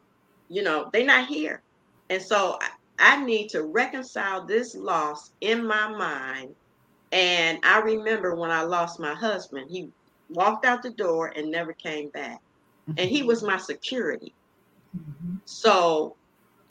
You 0.49 0.63
know 0.63 0.89
they're 0.93 1.05
not 1.05 1.27
here. 1.27 1.61
And 2.09 2.21
so 2.21 2.57
I, 2.61 2.69
I 2.99 3.25
need 3.25 3.49
to 3.49 3.63
reconcile 3.63 4.45
this 4.45 4.75
loss 4.75 5.31
in 5.41 5.65
my 5.65 5.89
mind. 5.89 6.55
And 7.11 7.59
i 7.63 7.79
remember 7.79 8.35
when 8.35 8.51
i 8.51 8.61
lost 8.61 8.99
my 8.99 9.13
husband 9.13 9.69
he 9.69 9.89
walked 10.29 10.65
out 10.65 10.83
the 10.83 10.89
door 10.89 11.33
and 11.35 11.49
never 11.49 11.73
came 11.73 12.09
back 12.09 12.41
and 12.95 13.09
he 13.09 13.23
was 13.23 13.43
my 13.43 13.57
security. 13.57 14.33
Mm-hmm. 14.97 15.35
So, 15.45 16.15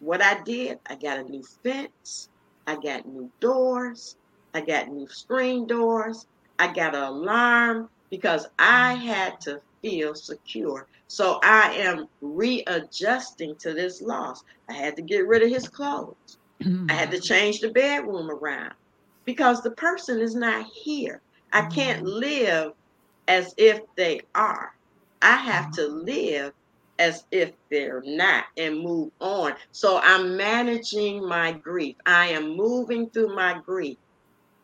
what 0.01 0.23
I 0.23 0.43
did, 0.43 0.79
I 0.87 0.95
got 0.95 1.19
a 1.19 1.25
new 1.25 1.43
fence, 1.43 2.29
I 2.67 2.77
got 2.77 3.07
new 3.07 3.31
doors, 3.41 4.17
I 4.55 4.61
got 4.61 4.89
new 4.89 5.09
screen 5.09 5.67
doors, 5.67 6.27
I 6.59 6.73
got 6.73 6.95
an 6.95 7.03
alarm 7.03 7.91
because 8.11 8.47
I 8.59 8.95
mm-hmm. 8.95 9.07
had 9.07 9.41
to 9.43 9.61
feel 9.83 10.15
secure. 10.15 10.87
So, 11.09 11.39
I 11.43 11.75
am 11.75 12.09
readjusting 12.21 13.57
to 13.57 13.75
this 13.75 14.01
loss. 14.01 14.43
I 14.69 14.73
had 14.73 14.97
to 14.97 15.03
get 15.03 15.27
rid 15.27 15.43
of 15.43 15.51
his 15.51 15.69
clothes, 15.69 16.39
I 16.61 16.93
had 16.93 17.11
to 17.11 17.19
mm-hmm. 17.19 17.23
change 17.23 17.61
the 17.61 17.71
bedroom 17.71 18.31
around 18.31 18.75
because 19.25 19.63
the 19.63 19.73
person 19.73 20.21
is 20.21 20.35
not 20.35 20.67
here. 20.67 21.21
I 21.53 21.67
can't 21.67 22.05
live 22.05 22.73
as 23.29 23.55
if 23.57 23.81
they 23.97 24.21
are. 24.35 24.75
I 25.23 25.37
have 25.37 25.71
to 25.73 25.87
live 25.87 26.53
as 26.99 27.25
if 27.31 27.53
they're 27.71 28.03
not 28.05 28.45
and 28.57 28.81
move 28.81 29.11
on. 29.21 29.55
So 29.73 30.01
I'm 30.03 30.37
managing 30.37 31.27
my 31.27 31.53
grief. 31.53 31.97
I 32.07 32.29
am 32.29 32.57
moving 32.57 33.11
through 33.11 33.35
my 33.35 33.61
grief. 33.65 33.99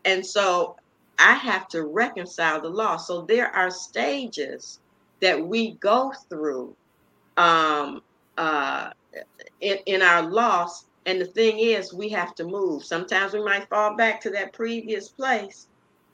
And 0.04 0.24
so 0.24 0.76
I 1.18 1.34
have 1.34 1.68
to 1.68 1.84
reconcile 1.84 2.60
the 2.60 2.68
loss. 2.68 3.06
So 3.06 3.22
there 3.22 3.54
are 3.54 3.70
stages 3.70 4.80
that 5.20 5.46
we 5.46 5.72
go 5.72 6.12
through 6.28 6.74
um, 7.36 8.02
uh, 8.38 8.90
in, 9.60 9.78
in 9.86 10.02
our 10.02 10.22
loss. 10.22 10.86
And 11.04 11.20
the 11.20 11.26
thing 11.26 11.58
is, 11.58 11.92
we 11.92 12.08
have 12.10 12.34
to 12.36 12.44
move. 12.44 12.84
Sometimes 12.84 13.32
we 13.32 13.44
might 13.44 13.68
fall 13.68 13.96
back 13.96 14.20
to 14.22 14.30
that 14.30 14.52
previous 14.52 15.08
place, 15.08 15.66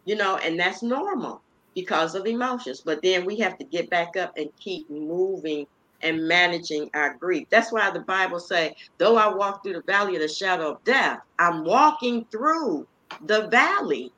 you 0.05 0.17
know, 0.17 0.37
and 0.39 0.59
that's 0.59 0.83
normal 0.83 1.43
because 1.75 2.15
of 2.15 2.27
emotions. 2.27 2.83
But 2.85 3.03
then 3.03 3.25
we 3.25 3.37
have 3.39 3.59
to 3.59 3.65
get 3.65 3.91
back 3.91 4.17
up 4.17 4.37
and 4.37 4.51
keep 4.59 4.89
moving 4.91 5.67
and 6.03 6.27
managing 6.29 6.91
our 6.95 7.15
grief. 7.15 7.47
That's 7.51 7.73
why 7.73 7.91
the 7.91 8.01
Bible 8.01 8.41
say, 8.41 8.77
though 8.99 9.17
I 9.17 9.35
walk 9.35 9.63
through 9.63 9.75
the 9.75 9.83
valley 9.83 10.15
of 10.17 10.23
the 10.23 10.29
shadow 10.29 10.73
of 10.73 10.85
death, 10.85 11.21
I'm 11.39 11.65
walking 11.65 12.25
through 12.31 12.87
the 13.27 13.49
valley. 13.49 14.13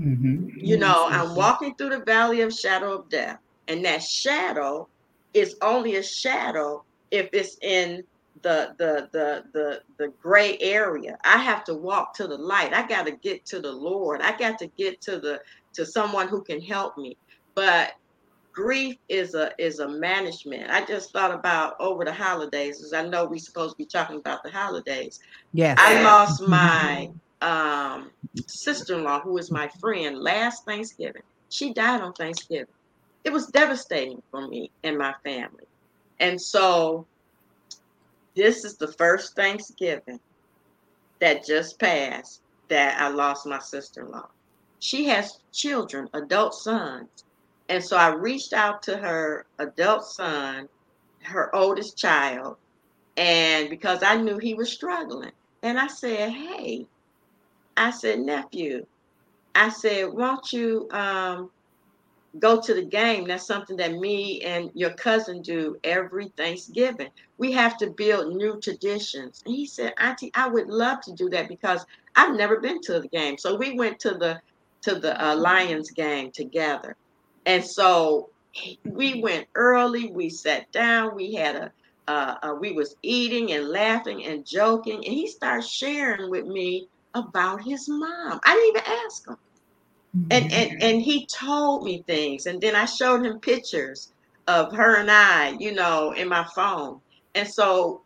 Mm-hmm. 0.00 0.58
You 0.58 0.78
know, 0.78 1.08
I'm 1.10 1.34
walking 1.34 1.74
through 1.74 1.90
the 1.90 2.04
valley 2.04 2.40
of 2.40 2.52
shadow 2.52 2.94
of 2.98 3.08
death. 3.08 3.38
And 3.68 3.84
that 3.84 4.02
shadow 4.02 4.88
is 5.34 5.56
only 5.62 5.96
a 5.96 6.02
shadow 6.02 6.84
if 7.10 7.28
it's 7.32 7.58
in 7.62 8.04
the 8.42 8.74
the 8.76 9.08
the 9.12 9.44
the 9.52 9.82
the 9.96 10.08
gray 10.22 10.58
area. 10.60 11.18
I 11.24 11.38
have 11.38 11.64
to 11.64 11.74
walk 11.74 12.14
to 12.14 12.26
the 12.26 12.36
light. 12.36 12.72
I 12.72 12.86
got 12.86 13.06
to 13.06 13.12
get 13.12 13.44
to 13.46 13.60
the 13.60 13.72
Lord. 13.72 14.20
I 14.20 14.36
got 14.36 14.58
to 14.58 14.66
get 14.66 15.00
to 15.02 15.18
the 15.18 15.40
to 15.76 15.86
someone 15.86 16.28
who 16.28 16.42
can 16.42 16.60
help 16.60 16.98
me. 16.98 17.16
But 17.54 17.92
grief 18.52 18.96
is 19.08 19.34
a 19.34 19.52
is 19.58 19.78
a 19.78 19.88
management. 19.88 20.70
I 20.70 20.84
just 20.84 21.12
thought 21.12 21.32
about 21.32 21.76
over 21.78 22.04
the 22.04 22.12
holidays, 22.12 22.82
as 22.82 22.92
I 22.92 23.06
know 23.06 23.26
we're 23.26 23.38
supposed 23.38 23.72
to 23.72 23.78
be 23.78 23.86
talking 23.86 24.16
about 24.16 24.42
the 24.42 24.50
holidays. 24.50 25.20
Yes. 25.52 25.76
I 25.80 26.02
lost 26.02 26.42
my 26.42 27.10
um, 27.42 28.10
sister-in-law, 28.46 29.20
who 29.20 29.38
is 29.38 29.50
my 29.50 29.68
friend, 29.80 30.18
last 30.18 30.64
Thanksgiving. 30.64 31.22
She 31.48 31.72
died 31.72 32.00
on 32.00 32.12
Thanksgiving. 32.14 32.66
It 33.24 33.32
was 33.32 33.46
devastating 33.48 34.22
for 34.30 34.46
me 34.48 34.70
and 34.84 34.96
my 34.96 35.14
family. 35.24 35.64
And 36.18 36.40
so 36.40 37.06
this 38.34 38.64
is 38.64 38.76
the 38.76 38.88
first 38.88 39.34
Thanksgiving 39.36 40.20
that 41.20 41.44
just 41.44 41.78
passed 41.78 42.40
that 42.68 43.00
I 43.00 43.08
lost 43.08 43.46
my 43.46 43.58
sister-in-law. 43.58 44.28
She 44.80 45.06
has 45.06 45.38
children, 45.52 46.08
adult 46.14 46.54
sons 46.54 47.08
and 47.68 47.82
so 47.84 47.96
I 47.96 48.08
reached 48.14 48.52
out 48.52 48.82
to 48.84 48.96
her 48.96 49.46
adult 49.58 50.04
son, 50.04 50.68
her 51.22 51.54
oldest 51.54 51.96
child, 51.98 52.56
And 53.16 53.70
because 53.70 54.02
I 54.02 54.16
knew 54.16 54.38
he 54.38 54.54
was 54.54 54.72
struggling. 54.72 55.32
And 55.62 55.78
I 55.78 55.88
said, 55.88 56.30
Hey, 56.32 56.86
I 57.76 57.90
said, 57.90 58.20
nephew, 58.20 58.86
I 59.54 59.70
said, 59.70 60.12
won't 60.12 60.52
you 60.52 60.88
um, 60.92 61.50
go 62.38 62.60
to 62.60 62.74
the 62.74 62.84
game? 62.84 63.26
That's 63.26 63.46
something 63.46 63.76
that 63.78 63.92
me 63.94 64.42
and 64.42 64.70
your 64.74 64.92
cousin 64.94 65.42
do 65.42 65.76
every 65.84 66.28
Thanksgiving. 66.36 67.10
We 67.38 67.52
have 67.52 67.76
to 67.78 67.90
build 67.90 68.36
new 68.36 68.60
traditions. 68.60 69.42
And 69.46 69.54
he 69.54 69.66
said, 69.66 69.94
Auntie, 69.98 70.32
I 70.34 70.48
would 70.48 70.68
love 70.68 71.00
to 71.02 71.12
do 71.12 71.28
that 71.30 71.48
because 71.48 71.84
I've 72.14 72.36
never 72.36 72.60
been 72.60 72.80
to 72.82 73.00
the 73.00 73.08
game. 73.08 73.38
So 73.38 73.56
we 73.56 73.74
went 73.74 73.98
to 74.00 74.10
the 74.12 74.40
to 74.86 74.94
the 74.94 75.24
uh, 75.24 75.34
Lions 75.34 75.90
game 75.90 76.30
together. 76.30 76.96
And 77.44 77.64
so 77.64 78.30
we 78.84 79.20
went 79.20 79.48
early, 79.56 80.10
we 80.12 80.30
sat 80.30 80.70
down, 80.70 81.16
we 81.16 81.34
had 81.34 81.56
a 81.56 81.72
uh, 82.08 82.36
uh, 82.40 82.54
we 82.60 82.70
was 82.70 82.94
eating 83.02 83.50
and 83.50 83.68
laughing 83.68 84.24
and 84.26 84.46
joking, 84.46 85.04
and 85.04 85.12
he 85.12 85.26
started 85.26 85.66
sharing 85.66 86.30
with 86.30 86.46
me 86.46 86.86
about 87.14 87.64
his 87.64 87.88
mom. 87.88 88.38
I 88.44 88.54
didn't 88.54 88.68
even 88.68 89.00
ask 89.04 89.26
him. 89.26 89.36
And, 90.30 90.52
and 90.52 90.70
mm-hmm. 90.70 90.78
and 90.82 91.02
he 91.02 91.26
told 91.26 91.82
me 91.82 92.04
things 92.06 92.46
and 92.46 92.60
then 92.60 92.74
I 92.76 92.84
showed 92.84 93.26
him 93.26 93.40
pictures 93.40 94.12
of 94.46 94.72
her 94.72 94.96
and 94.96 95.10
I, 95.10 95.56
you 95.58 95.74
know, 95.74 96.12
in 96.12 96.28
my 96.28 96.46
phone. 96.54 97.00
And 97.34 97.46
so 97.46 98.02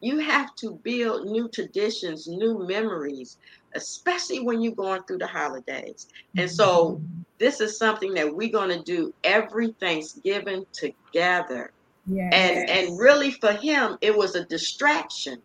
you 0.00 0.18
have 0.18 0.54
to 0.56 0.80
build 0.82 1.26
new 1.26 1.48
traditions, 1.48 2.26
new 2.26 2.66
memories, 2.66 3.38
especially 3.74 4.40
when 4.40 4.60
you're 4.60 4.74
going 4.74 5.02
through 5.04 5.18
the 5.18 5.26
holidays. 5.26 6.08
And 6.36 6.50
so 6.50 6.92
mm-hmm. 6.92 7.22
this 7.38 7.60
is 7.60 7.76
something 7.76 8.14
that 8.14 8.34
we're 8.34 8.50
going 8.50 8.76
to 8.76 8.82
do 8.82 9.12
every 9.24 9.72
Thanksgiving 9.80 10.66
together. 10.72 11.72
Yes. 12.06 12.32
And 12.34 12.68
and 12.68 12.98
really 12.98 13.30
for 13.30 13.52
him 13.52 13.96
it 14.00 14.16
was 14.16 14.34
a 14.34 14.44
distraction. 14.44 15.40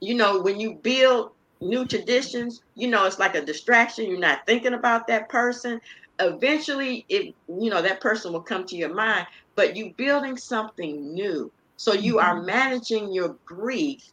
You 0.00 0.14
know, 0.14 0.40
when 0.40 0.60
you 0.60 0.74
build 0.74 1.30
new 1.60 1.86
traditions, 1.86 2.62
you 2.74 2.88
know, 2.88 3.06
it's 3.06 3.18
like 3.18 3.34
a 3.34 3.44
distraction. 3.44 4.08
You're 4.08 4.18
not 4.18 4.46
thinking 4.46 4.74
about 4.74 5.06
that 5.08 5.28
person. 5.28 5.80
Eventually, 6.20 7.04
it 7.08 7.34
you 7.48 7.70
know 7.70 7.82
that 7.82 8.00
person 8.00 8.32
will 8.32 8.40
come 8.40 8.64
to 8.66 8.76
your 8.76 8.94
mind, 8.94 9.26
but 9.56 9.76
you 9.76 9.92
building 9.96 10.36
something 10.36 11.12
new. 11.12 11.50
So 11.76 11.92
you 11.92 12.16
mm-hmm. 12.16 12.26
are 12.26 12.42
managing 12.42 13.12
your 13.12 13.36
grief 13.44 14.12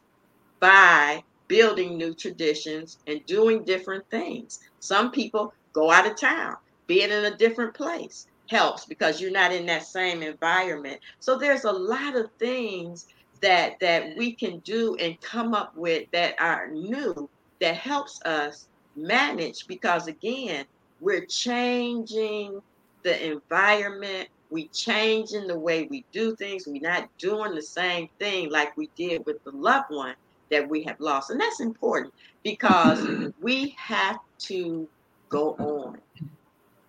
by 0.58 1.22
building 1.52 1.98
new 1.98 2.14
traditions 2.14 2.96
and 3.06 3.20
doing 3.26 3.62
different 3.62 4.08
things. 4.08 4.60
Some 4.80 5.10
people 5.10 5.52
go 5.74 5.90
out 5.90 6.10
of 6.10 6.16
town, 6.16 6.56
being 6.86 7.10
in 7.10 7.26
a 7.26 7.36
different 7.36 7.74
place 7.74 8.26
helps 8.48 8.86
because 8.86 9.20
you're 9.20 9.30
not 9.30 9.52
in 9.52 9.66
that 9.66 9.84
same 9.84 10.22
environment. 10.22 10.98
So 11.20 11.36
there's 11.36 11.64
a 11.64 11.72
lot 11.72 12.16
of 12.16 12.30
things 12.38 13.06
that 13.42 13.78
that 13.80 14.16
we 14.16 14.32
can 14.32 14.60
do 14.60 14.96
and 14.96 15.20
come 15.20 15.52
up 15.52 15.76
with 15.76 16.10
that 16.12 16.36
are 16.40 16.68
new 16.68 17.28
that 17.60 17.76
helps 17.76 18.22
us 18.22 18.66
manage 18.96 19.66
because 19.66 20.06
again 20.06 20.64
we're 21.00 21.26
changing 21.26 22.62
the 23.02 23.30
environment 23.30 24.28
we 24.48 24.68
changing 24.68 25.46
the 25.46 25.58
way 25.58 25.86
we 25.90 26.04
do 26.12 26.36
things 26.36 26.66
we're 26.66 26.80
not 26.80 27.08
doing 27.18 27.54
the 27.54 27.62
same 27.62 28.08
thing 28.18 28.50
like 28.50 28.76
we 28.76 28.88
did 28.96 29.24
with 29.26 29.42
the 29.44 29.50
loved 29.50 29.90
one 29.90 30.14
that 30.52 30.68
we 30.68 30.82
have 30.84 31.00
lost. 31.00 31.30
And 31.30 31.40
that's 31.40 31.60
important 31.60 32.14
because 32.44 33.32
we 33.40 33.74
have 33.78 34.18
to 34.40 34.88
go 35.28 35.56
on. 35.58 35.98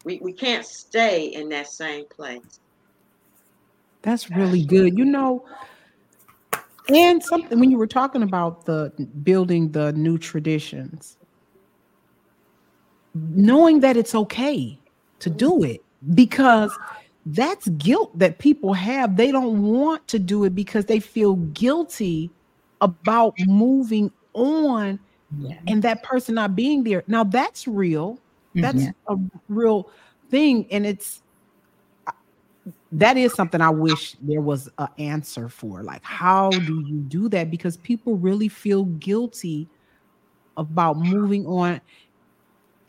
We, 0.06 0.20
we 0.22 0.34
can't 0.34 0.66
stay 0.66 1.26
in 1.28 1.50
that 1.50 1.68
same 1.68 2.06
place. 2.06 2.60
That's 4.04 4.30
really 4.30 4.64
good. 4.64 4.98
You 4.98 5.06
know 5.06 5.46
and 6.90 7.24
something 7.24 7.60
when 7.60 7.72
you 7.72 7.78
were 7.78 7.88
talking 7.88 8.24
about 8.24 8.66
the 8.66 8.92
building 9.24 9.72
the 9.72 9.94
new 9.94 10.18
traditions 10.18 11.18
knowing 13.14 13.80
that 13.82 13.96
it's 13.96 14.16
okay 14.16 14.78
to 15.20 15.30
do 15.30 15.64
it 15.64 15.84
because 16.14 16.78
that's 17.28 17.70
guilt 17.70 18.18
that 18.20 18.40
people 18.40 18.74
have. 18.74 19.16
They 19.16 19.32
don't 19.32 19.72
want 19.72 20.08
to 20.10 20.20
do 20.20 20.44
it 20.44 20.54
because 20.56 20.86
they 20.86 21.00
feel 21.00 21.36
guilty 21.36 22.30
about 22.82 23.34
moving 23.46 24.12
on 24.34 25.00
yeah. 25.40 25.58
and 25.68 25.82
that 25.84 26.04
person 26.04 26.36
not 26.36 26.56
being 26.56 26.84
there 26.84 27.04
now 27.08 27.24
that's 27.24 27.68
real 27.68 28.20
that's 28.56 28.84
mm-hmm. 28.84 29.14
a 29.14 29.30
real 29.48 29.90
thing 30.30 30.68
and 30.72 30.86
it's 30.86 31.24
that 32.94 33.18
is 33.18 33.34
something 33.34 33.60
I 33.60 33.70
wish 33.70 34.16
there 34.22 34.42
was 34.42 34.70
an 34.78 34.88
answer 35.00 35.50
for. 35.50 35.84
Like, 35.84 36.04
how 36.04 36.52
do 36.52 36.84
you 36.86 37.00
do 37.00 37.28
that? 37.30 37.50
Because 37.50 37.78
people 37.78 38.18
really 38.18 38.48
feel 38.48 38.86
guilty 38.86 39.68
about 40.58 40.98
moving 40.98 41.46
on, 41.48 41.82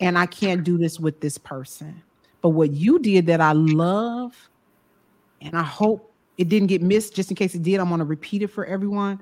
and 0.01 0.19
I 0.19 0.27
can't 0.27 0.63
do 0.63 0.77
this 0.77 1.01
with 1.01 1.21
this 1.21 1.39
person. 1.39 2.03
But 2.43 2.51
what 2.51 2.73
you 2.73 2.99
did 2.99 3.27
that 3.27 3.41
I 3.41 3.53
love, 3.53 4.37
and 5.41 5.57
I 5.57 5.63
hope 5.63 6.13
it 6.37 6.51
didn't 6.51 6.69
get 6.69 6.83
missed, 6.83 7.15
just 7.15 7.31
in 7.31 7.37
case 7.37 7.55
it 7.55 7.63
did, 7.63 7.81
I'm 7.81 7.89
going 7.89 8.01
to 8.01 8.05
repeat 8.05 8.43
it 8.43 8.49
for 8.49 8.67
everyone. 8.67 9.21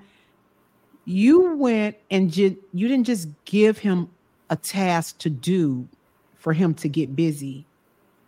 You 1.04 1.56
went 1.56 1.96
and 2.10 2.36
you 2.36 2.56
didn't 2.74 3.04
just 3.04 3.28
give 3.44 3.78
him 3.78 4.08
a 4.50 4.56
task 4.56 5.18
to 5.18 5.30
do 5.30 5.88
for 6.36 6.52
him 6.52 6.74
to 6.74 6.88
get 6.88 7.16
busy. 7.16 7.66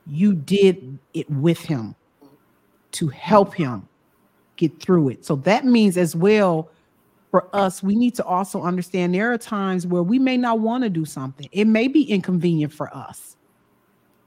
You 0.07 0.35
did 0.35 0.99
it 1.15 1.31
with 1.31 1.61
him 1.61 1.95
to 2.93 3.09
help 3.09 3.55
him 3.55 3.89
get 4.57 4.81
through 4.81 5.11
it. 5.11 5.25
So 5.25 5.37
that 5.37 5.65
means 5.65 5.97
as 5.97 6.15
well 6.15 6.71
for 7.31 7.49
us, 7.53 7.83
we 7.83 7.97
need 7.97 8.15
to 8.15 8.25
also 8.25 8.63
understand 8.63 9.13
there 9.13 9.33
are 9.33 9.39
times 9.39 9.87
where 9.87 10.05
we 10.05 10.21
may 10.21 10.37
not 10.37 10.61
want 10.61 10.85
to 10.85 10.91
do 10.91 11.05
something. 11.05 11.49
It 11.51 11.65
may 11.65 11.89
be 11.89 12.03
inconvenient 12.05 12.73
for 12.73 12.97
us, 12.97 13.37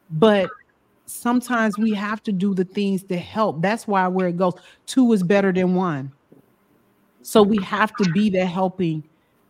but 0.10 0.50
sometimes 1.06 1.78
we 1.78 1.94
have 1.94 2.22
to 2.24 2.34
do 2.34 2.54
the 2.54 2.66
things 2.66 3.04
to 3.04 3.18
help. 3.18 3.62
That's 3.62 3.88
why 3.88 4.08
where 4.10 4.28
it 4.28 4.36
goes, 4.36 4.56
two 4.88 5.14
is 5.14 5.24
better 5.24 5.54
than 5.54 5.74
one. 5.74 6.12
So 7.28 7.44
we 7.44 7.62
have 7.62 7.94
to 7.98 8.10
be 8.12 8.30
the 8.30 8.46
helping 8.46 9.04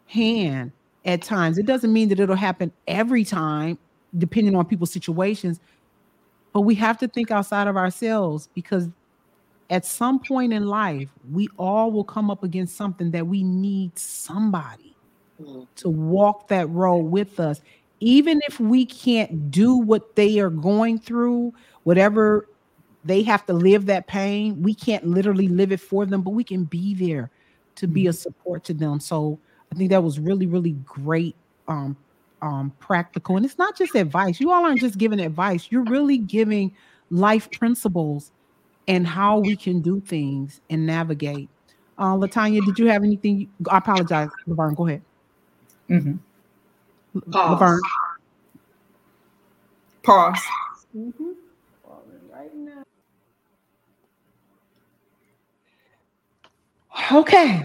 hand 0.07 0.71
at 1.05 1.21
times. 1.21 1.59
It 1.59 1.67
doesn't 1.67 1.93
mean 1.93 2.09
that 2.09 2.19
it'll 2.19 2.35
happen 2.35 2.71
every 2.87 3.23
time, 3.23 3.77
depending 4.17 4.55
on 4.55 4.65
people's 4.65 4.91
situations, 4.91 5.59
but 6.53 6.61
we 6.61 6.73
have 6.73 6.97
to 6.97 7.07
think 7.07 7.29
outside 7.29 7.67
of 7.67 7.77
ourselves 7.77 8.49
because 8.55 8.89
at 9.69 9.85
some 9.85 10.17
point 10.17 10.53
in 10.53 10.65
life, 10.65 11.07
we 11.31 11.49
all 11.57 11.91
will 11.91 12.03
come 12.03 12.31
up 12.31 12.43
against 12.43 12.75
something 12.75 13.11
that 13.11 13.27
we 13.27 13.43
need 13.43 13.95
somebody 13.95 14.95
mm-hmm. 15.39 15.61
to 15.75 15.87
walk 15.87 16.47
that 16.47 16.67
road 16.71 17.03
with 17.11 17.39
us. 17.39 17.61
Even 17.99 18.41
if 18.47 18.59
we 18.59 18.87
can't 18.87 19.51
do 19.51 19.75
what 19.77 20.15
they 20.15 20.39
are 20.39 20.49
going 20.49 20.97
through, 20.97 21.53
whatever 21.83 22.49
they 23.05 23.21
have 23.21 23.45
to 23.45 23.53
live 23.53 23.85
that 23.85 24.07
pain, 24.07 24.63
we 24.63 24.73
can't 24.73 25.05
literally 25.05 25.47
live 25.47 25.71
it 25.71 25.79
for 25.79 26.07
them, 26.07 26.23
but 26.23 26.31
we 26.31 26.43
can 26.43 26.63
be 26.63 26.95
there 26.95 27.29
to 27.77 27.87
be 27.87 28.07
a 28.07 28.13
support 28.13 28.63
to 28.65 28.73
them. 28.73 28.99
So 28.99 29.39
I 29.71 29.75
think 29.75 29.89
that 29.89 30.03
was 30.03 30.19
really, 30.19 30.45
really 30.45 30.71
great 30.85 31.35
um, 31.67 31.97
um, 32.41 32.73
practical. 32.79 33.37
And 33.37 33.45
it's 33.45 33.57
not 33.57 33.77
just 33.77 33.95
advice. 33.95 34.39
You 34.39 34.51
all 34.51 34.65
aren't 34.65 34.79
just 34.79 34.97
giving 34.97 35.19
advice, 35.19 35.67
you're 35.69 35.83
really 35.83 36.17
giving 36.17 36.75
life 37.09 37.49
principles 37.51 38.31
and 38.87 39.05
how 39.05 39.39
we 39.39 39.55
can 39.55 39.81
do 39.81 39.99
things 40.01 40.61
and 40.69 40.85
navigate. 40.85 41.49
Uh, 41.97 42.15
Latanya, 42.15 42.63
did 42.65 42.77
you 42.77 42.87
have 42.87 43.03
anything? 43.03 43.39
You, 43.39 43.47
I 43.69 43.79
apologize, 43.79 44.29
Lavern. 44.45 44.75
Go 44.75 44.87
ahead. 44.87 45.01
Mm-hmm. 45.89 47.21
Pause. 47.31 47.59
Lavern. 47.59 47.79
Pause. 50.03 50.43
Mm-hmm. 50.95 51.31
Okay. 57.11 57.63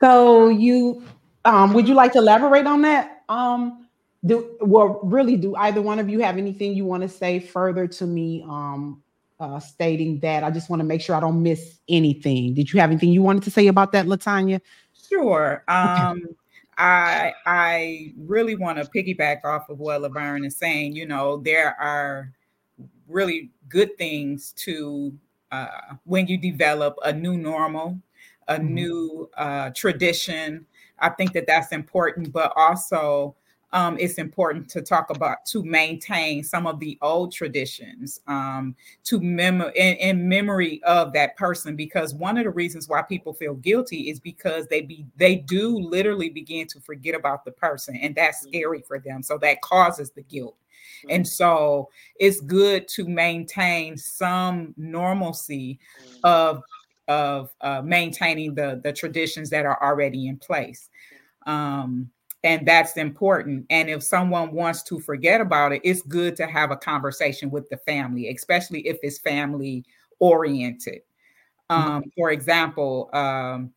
So 0.00 0.48
you 0.48 1.04
um 1.44 1.72
would 1.74 1.88
you 1.88 1.94
like 1.94 2.12
to 2.12 2.18
elaborate 2.18 2.66
on 2.66 2.82
that? 2.82 3.22
Um 3.28 3.88
do 4.26 4.56
well 4.60 5.00
really 5.02 5.36
do 5.36 5.54
either 5.56 5.80
one 5.80 5.98
of 5.98 6.08
you 6.08 6.20
have 6.20 6.36
anything 6.36 6.74
you 6.74 6.84
want 6.84 7.02
to 7.02 7.08
say 7.08 7.38
further 7.38 7.86
to 7.86 8.06
me 8.06 8.44
um 8.48 9.02
uh, 9.40 9.60
stating 9.60 10.18
that. 10.20 10.42
I 10.42 10.50
just 10.50 10.68
want 10.68 10.80
to 10.80 10.84
make 10.84 11.00
sure 11.00 11.14
I 11.14 11.20
don't 11.20 11.42
miss 11.42 11.78
anything. 11.88 12.54
Did 12.54 12.72
you 12.72 12.80
have 12.80 12.90
anything 12.90 13.10
you 13.10 13.22
wanted 13.22 13.44
to 13.44 13.50
say 13.50 13.68
about 13.68 13.92
that, 13.92 14.06
Latanya? 14.06 14.60
Sure. 15.08 15.62
Um, 15.68 16.18
okay. 16.18 16.34
I 16.76 17.32
I 17.46 18.14
really 18.16 18.56
want 18.56 18.78
to 18.78 18.84
piggyback 18.90 19.44
off 19.44 19.68
of 19.68 19.78
what 19.78 20.02
Lavern 20.02 20.44
is 20.44 20.56
saying. 20.56 20.94
You 20.94 21.06
know, 21.06 21.38
there 21.38 21.76
are 21.80 22.32
really 23.08 23.50
good 23.68 23.96
things 23.96 24.52
to 24.58 25.12
uh, 25.50 25.68
when 26.04 26.26
you 26.26 26.36
develop 26.36 26.96
a 27.04 27.12
new 27.12 27.36
normal, 27.36 27.98
a 28.48 28.56
mm-hmm. 28.56 28.74
new 28.74 29.30
uh, 29.36 29.70
tradition. 29.70 30.66
I 30.98 31.10
think 31.10 31.32
that 31.34 31.46
that's 31.46 31.72
important, 31.72 32.32
but 32.32 32.52
also 32.56 33.36
um, 33.72 33.98
it's 33.98 34.14
important 34.14 34.68
to 34.70 34.82
talk 34.82 35.10
about 35.10 35.44
to 35.46 35.62
maintain 35.62 36.42
some 36.42 36.66
of 36.66 36.80
the 36.80 36.96
old 37.02 37.32
traditions 37.32 38.20
um, 38.26 38.74
to 39.04 39.20
mem 39.20 39.60
in, 39.60 39.96
in, 39.96 40.28
memory 40.28 40.82
of 40.84 41.12
that 41.12 41.36
person 41.36 41.76
because 41.76 42.14
one 42.14 42.38
of 42.38 42.44
the 42.44 42.50
reasons 42.50 42.88
why 42.88 43.02
people 43.02 43.34
feel 43.34 43.54
guilty 43.54 44.08
is 44.08 44.20
because 44.20 44.66
they 44.68 44.80
be 44.80 45.04
they 45.16 45.36
do 45.36 45.78
literally 45.78 46.30
begin 46.30 46.66
to 46.66 46.80
forget 46.80 47.14
about 47.14 47.44
the 47.44 47.50
person 47.52 47.96
and 47.96 48.14
that's 48.14 48.40
mm-hmm. 48.40 48.48
scary 48.48 48.82
for 48.86 48.98
them 48.98 49.22
so 49.22 49.36
that 49.36 49.60
causes 49.60 50.10
the 50.12 50.22
guilt 50.22 50.56
mm-hmm. 51.00 51.16
and 51.16 51.28
so 51.28 51.90
it's 52.18 52.40
good 52.40 52.88
to 52.88 53.06
maintain 53.06 53.98
some 53.98 54.72
normalcy 54.78 55.78
mm-hmm. 56.02 56.18
of 56.24 56.62
of 57.08 57.50
uh, 57.62 57.82
maintaining 57.82 58.54
the 58.54 58.80
the 58.84 58.92
traditions 58.92 59.50
that 59.50 59.66
are 59.66 59.82
already 59.82 60.28
in 60.28 60.36
place. 60.36 60.90
Um, 61.46 62.10
and 62.44 62.66
that's 62.66 62.96
important. 62.96 63.66
And 63.70 63.90
if 63.90 64.02
someone 64.02 64.52
wants 64.52 64.82
to 64.84 65.00
forget 65.00 65.40
about 65.40 65.72
it 65.72 65.80
it's 65.82 66.02
good 66.02 66.36
to 66.36 66.46
have 66.46 66.70
a 66.70 66.76
conversation 66.76 67.50
with 67.50 67.68
the 67.68 67.78
family 67.78 68.28
especially 68.28 68.86
if 68.86 68.98
it's 69.02 69.18
family 69.18 69.84
oriented 70.20 71.00
mm-hmm. 71.70 71.88
um, 71.88 72.02
for 72.16 72.30
example 72.30 73.10
um, 73.12 73.72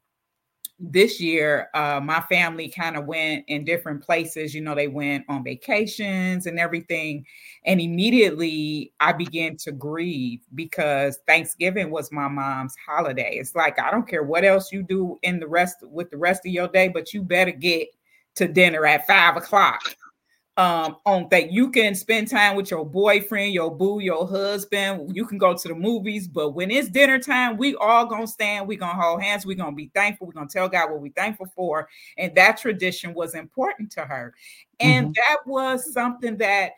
this 0.84 1.21
year 1.21 1.69
uh, 1.75 1.99
my 2.03 2.21
family 2.21 2.67
kind 2.67 2.97
of 2.97 3.05
went 3.05 3.45
in 3.47 3.63
different 3.63 4.03
places 4.03 4.55
you 4.55 4.61
know 4.61 4.73
they 4.73 4.88
went 4.88 5.23
on 5.29 5.43
vacations 5.43 6.47
and 6.47 6.59
everything 6.59 7.23
and 7.65 7.79
immediately 7.79 8.91
i 8.99 9.13
began 9.13 9.55
to 9.55 9.71
grieve 9.71 10.39
because 10.55 11.19
thanksgiving 11.27 11.91
was 11.91 12.11
my 12.11 12.27
mom's 12.27 12.75
holiday 12.86 13.36
it's 13.36 13.55
like 13.55 13.79
i 13.79 13.91
don't 13.91 14.07
care 14.07 14.23
what 14.23 14.43
else 14.43 14.71
you 14.71 14.82
do 14.82 15.19
in 15.21 15.39
the 15.39 15.47
rest 15.47 15.77
with 15.84 16.09
the 16.09 16.17
rest 16.17 16.45
of 16.45 16.51
your 16.51 16.67
day 16.67 16.88
but 16.88 17.13
you 17.13 17.21
better 17.21 17.51
get 17.51 17.88
to 18.36 18.47
dinner 18.47 18.86
at 18.86 19.07
five 19.07 19.38
o'clock. 19.38 19.82
Um, 20.58 20.97
on 21.06 21.28
that 21.32 21.49
you 21.52 21.72
can 21.72 21.95
spend 21.95 22.28
time 22.28 22.58
with 22.58 22.70
your 22.70 22.86
boyfriend, 22.86 23.54
your 23.54 23.74
boo, 23.74 23.99
your 24.02 24.28
husband. 24.28 25.16
You 25.16 25.26
can 25.26 25.38
go 25.38 25.56
to 25.56 25.68
the 25.68 25.74
movies, 25.74 26.28
but 26.28 26.49
when 26.49 26.70
it's 26.70 26.89
dinner 26.89 27.20
time, 27.20 27.56
we 27.56 27.74
all 27.76 28.06
gonna 28.06 28.28
stand. 28.28 28.68
We 28.68 28.76
gonna 28.76 29.02
hold 29.02 29.22
hands. 29.22 29.45
We 29.45 29.56
gonna 29.56 29.76
be 29.76 29.89
thankful. 29.95 30.28
We 30.28 30.34
gonna 30.34 30.49
tell 30.49 30.68
God 30.68 30.91
what 30.91 30.99
we 30.99 31.10
thankful 31.12 31.47
for, 31.56 31.88
and 32.18 32.36
that 32.36 32.58
tradition 32.58 33.14
was 33.14 33.34
important 33.34 33.91
to 33.93 34.02
her, 34.02 34.34
and 34.82 35.08
mm-hmm. 35.08 35.14
that 35.14 35.38
was 35.45 35.93
something 35.93 36.38
that 36.38 36.74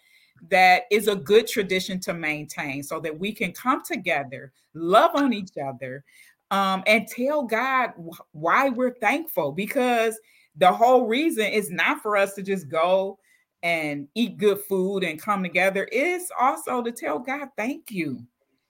that 0.49 0.83
is 0.91 1.07
a 1.07 1.15
good 1.15 1.47
tradition 1.47 1.99
to 2.01 2.13
maintain, 2.13 2.83
so 2.83 2.99
that 2.99 3.19
we 3.19 3.33
can 3.33 3.53
come 3.53 3.81
together, 3.83 4.53
love 4.75 5.11
on 5.15 5.33
each 5.33 5.57
other, 5.57 6.03
um, 6.51 6.83
and 6.85 7.07
tell 7.07 7.41
God 7.41 7.93
why 8.33 8.69
we're 8.69 8.93
thankful 8.93 9.51
because 9.51 10.19
the 10.55 10.71
whole 10.71 11.07
reason 11.07 11.45
is 11.47 11.71
not 11.71 12.03
for 12.03 12.15
us 12.15 12.35
to 12.35 12.43
just 12.43 12.69
go 12.69 13.17
and 13.63 14.09
eat 14.13 14.37
good 14.37 14.59
food 14.59 15.05
and 15.05 15.19
come 15.19 15.41
together 15.41 15.85
is 15.85 16.29
also 16.39 16.83
to 16.83 16.91
tell 16.91 17.17
god 17.17 17.47
thank 17.57 17.89
you. 17.89 18.19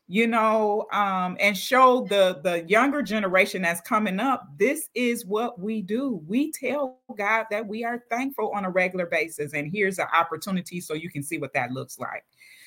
You 0.07 0.27
know 0.27 0.85
um 0.93 1.35
and 1.39 1.57
show 1.57 2.05
the 2.07 2.39
the 2.43 2.63
younger 2.67 3.01
generation 3.01 3.63
that's 3.63 3.81
coming 3.81 4.19
up 4.19 4.47
this 4.57 4.89
is 4.93 5.25
what 5.25 5.59
we 5.59 5.81
do. 5.81 6.21
We 6.27 6.51
tell 6.51 6.99
god 7.17 7.47
that 7.49 7.65
we 7.65 7.83
are 7.83 8.03
thankful 8.09 8.51
on 8.53 8.65
a 8.65 8.69
regular 8.69 9.07
basis 9.07 9.53
and 9.53 9.71
here's 9.71 9.97
an 9.97 10.07
opportunity 10.13 10.79
so 10.79 10.93
you 10.93 11.09
can 11.09 11.23
see 11.23 11.39
what 11.39 11.53
that 11.53 11.71
looks 11.71 11.97
like. 11.97 12.23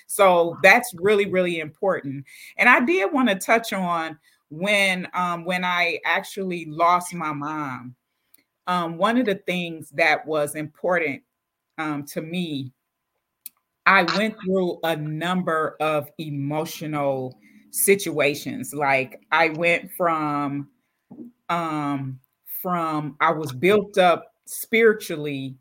So 0.08 0.58
that's 0.62 0.92
really 0.98 1.30
really 1.30 1.60
important. 1.60 2.24
And 2.56 2.68
i 2.68 2.80
did 2.80 3.12
want 3.12 3.28
to 3.28 3.36
touch 3.36 3.72
on 3.72 4.18
when 4.48 5.06
um 5.14 5.44
when 5.44 5.64
i 5.64 6.00
actually 6.04 6.64
lost 6.64 7.14
my 7.14 7.32
mom. 7.32 7.94
Um, 8.68 8.98
one 8.98 9.16
of 9.16 9.26
the 9.26 9.36
things 9.36 9.90
that 9.90 10.26
was 10.26 10.56
important 10.56 11.22
um, 11.78 12.04
to 12.06 12.22
me, 12.22 12.72
I 13.86 14.02
went 14.16 14.34
through 14.44 14.80
a 14.82 14.96
number 14.96 15.76
of 15.80 16.10
emotional 16.18 17.38
situations. 17.70 18.74
Like 18.74 19.20
I 19.30 19.50
went 19.50 19.92
from 19.92 20.68
um, 21.48 22.18
from 22.62 23.16
I 23.20 23.30
was 23.30 23.52
built 23.52 23.96
up 23.98 24.32
spiritually 24.46 25.56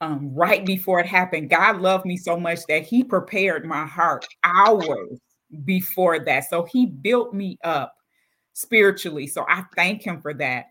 um, 0.00 0.32
right 0.34 0.64
before 0.64 1.00
it 1.00 1.06
happened. 1.06 1.50
God 1.50 1.80
loved 1.80 2.04
me 2.04 2.16
so 2.16 2.38
much 2.38 2.60
that 2.68 2.84
He 2.84 3.02
prepared 3.02 3.64
my 3.64 3.86
heart 3.86 4.26
hours 4.44 5.18
before 5.64 6.20
that. 6.20 6.44
So 6.48 6.64
He 6.64 6.86
built 6.86 7.34
me 7.34 7.58
up 7.64 7.96
spiritually. 8.52 9.26
So 9.26 9.44
I 9.48 9.64
thank 9.74 10.02
Him 10.02 10.20
for 10.20 10.34
that. 10.34 10.66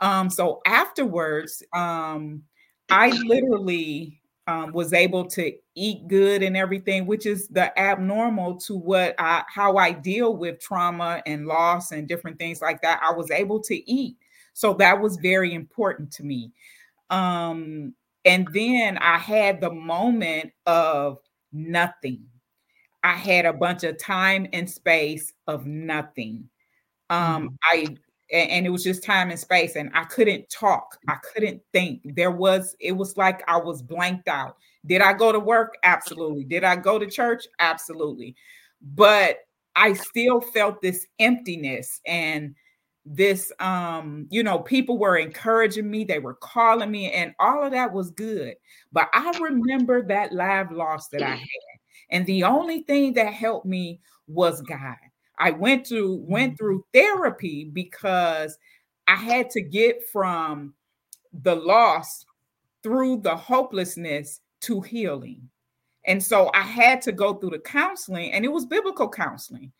Um, 0.00 0.30
so 0.30 0.62
afterwards, 0.66 1.62
um, 1.74 2.42
I 2.88 3.10
literally 3.10 4.19
um, 4.46 4.72
was 4.72 4.92
able 4.92 5.26
to 5.26 5.52
eat 5.74 6.08
good 6.08 6.42
and 6.42 6.56
everything, 6.56 7.06
which 7.06 7.26
is 7.26 7.48
the 7.48 7.78
abnormal 7.78 8.56
to 8.58 8.76
what 8.76 9.14
I 9.18 9.44
how 9.48 9.76
I 9.76 9.92
deal 9.92 10.36
with 10.36 10.60
trauma 10.60 11.22
and 11.26 11.46
loss 11.46 11.92
and 11.92 12.08
different 12.08 12.38
things 12.38 12.60
like 12.60 12.82
that. 12.82 13.00
I 13.02 13.12
was 13.12 13.30
able 13.30 13.60
to 13.60 13.90
eat, 13.90 14.16
so 14.52 14.74
that 14.74 15.00
was 15.00 15.16
very 15.16 15.54
important 15.54 16.10
to 16.12 16.24
me. 16.24 16.52
Um, 17.10 17.94
and 18.24 18.48
then 18.52 18.98
I 18.98 19.18
had 19.18 19.60
the 19.60 19.70
moment 19.72 20.52
of 20.66 21.18
nothing. 21.52 22.24
I 23.02 23.14
had 23.14 23.46
a 23.46 23.52
bunch 23.52 23.84
of 23.84 23.98
time 23.98 24.46
and 24.52 24.68
space 24.68 25.32
of 25.46 25.66
nothing. 25.66 26.48
Um, 27.08 27.50
mm. 27.50 27.56
I 27.62 27.86
and, 28.32 28.66
it 28.66 28.70
was 28.70 28.84
just 28.84 29.02
time 29.02 29.30
and 29.30 29.38
space 29.38 29.76
and 29.76 29.90
i 29.94 30.04
couldn't 30.04 30.48
talk. 30.48 30.98
I 31.08 31.16
couldn't 31.32 31.62
think. 31.72 32.00
There 32.04 32.30
was 32.30 32.76
it 32.80 32.92
was 32.92 33.16
like 33.16 33.42
i 33.48 33.56
was 33.56 33.82
blanked 33.82 34.28
out. 34.28 34.56
Did 34.86 35.02
i 35.02 35.12
go 35.12 35.32
to 35.32 35.40
work? 35.40 35.76
Absolutely. 35.82 36.44
Did 36.44 36.64
i 36.64 36.76
go 36.76 36.98
to 36.98 37.06
church? 37.06 37.44
Absolutely. 37.58 38.36
But 38.82 39.38
i 39.76 39.92
still 39.92 40.40
felt 40.40 40.82
this 40.82 41.06
emptiness 41.18 42.00
and 42.06 42.54
this 43.06 43.52
um 43.60 44.26
you 44.30 44.42
know 44.42 44.58
people 44.58 44.98
were 44.98 45.16
encouraging 45.16 45.90
me. 45.90 46.04
They 46.04 46.18
were 46.18 46.34
calling 46.34 46.90
me 46.90 47.10
and 47.12 47.34
all 47.38 47.64
of 47.64 47.72
that 47.72 47.92
was 47.92 48.10
good. 48.10 48.54
But 48.92 49.08
i 49.12 49.36
remember 49.40 50.02
that 50.02 50.32
live 50.32 50.70
loss 50.70 51.08
that 51.08 51.22
i 51.22 51.30
had. 51.36 51.48
And 52.12 52.26
the 52.26 52.44
only 52.44 52.82
thing 52.82 53.14
that 53.14 53.32
helped 53.32 53.66
me 53.66 54.00
was 54.26 54.60
god 54.62 54.96
I 55.40 55.50
went 55.50 55.86
to 55.86 56.22
went 56.28 56.52
mm-hmm. 56.52 56.56
through 56.56 56.84
therapy 56.92 57.64
because 57.64 58.56
I 59.08 59.16
had 59.16 59.50
to 59.50 59.60
get 59.60 60.08
from 60.08 60.74
the 61.32 61.56
loss 61.56 62.24
through 62.82 63.22
the 63.22 63.34
hopelessness 63.34 64.40
to 64.62 64.80
healing. 64.80 65.48
And 66.06 66.22
so 66.22 66.50
I 66.54 66.62
had 66.62 67.02
to 67.02 67.12
go 67.12 67.34
through 67.34 67.50
the 67.50 67.58
counseling 67.58 68.32
and 68.32 68.44
it 68.44 68.52
was 68.52 68.66
biblical 68.66 69.08
counseling. 69.08 69.72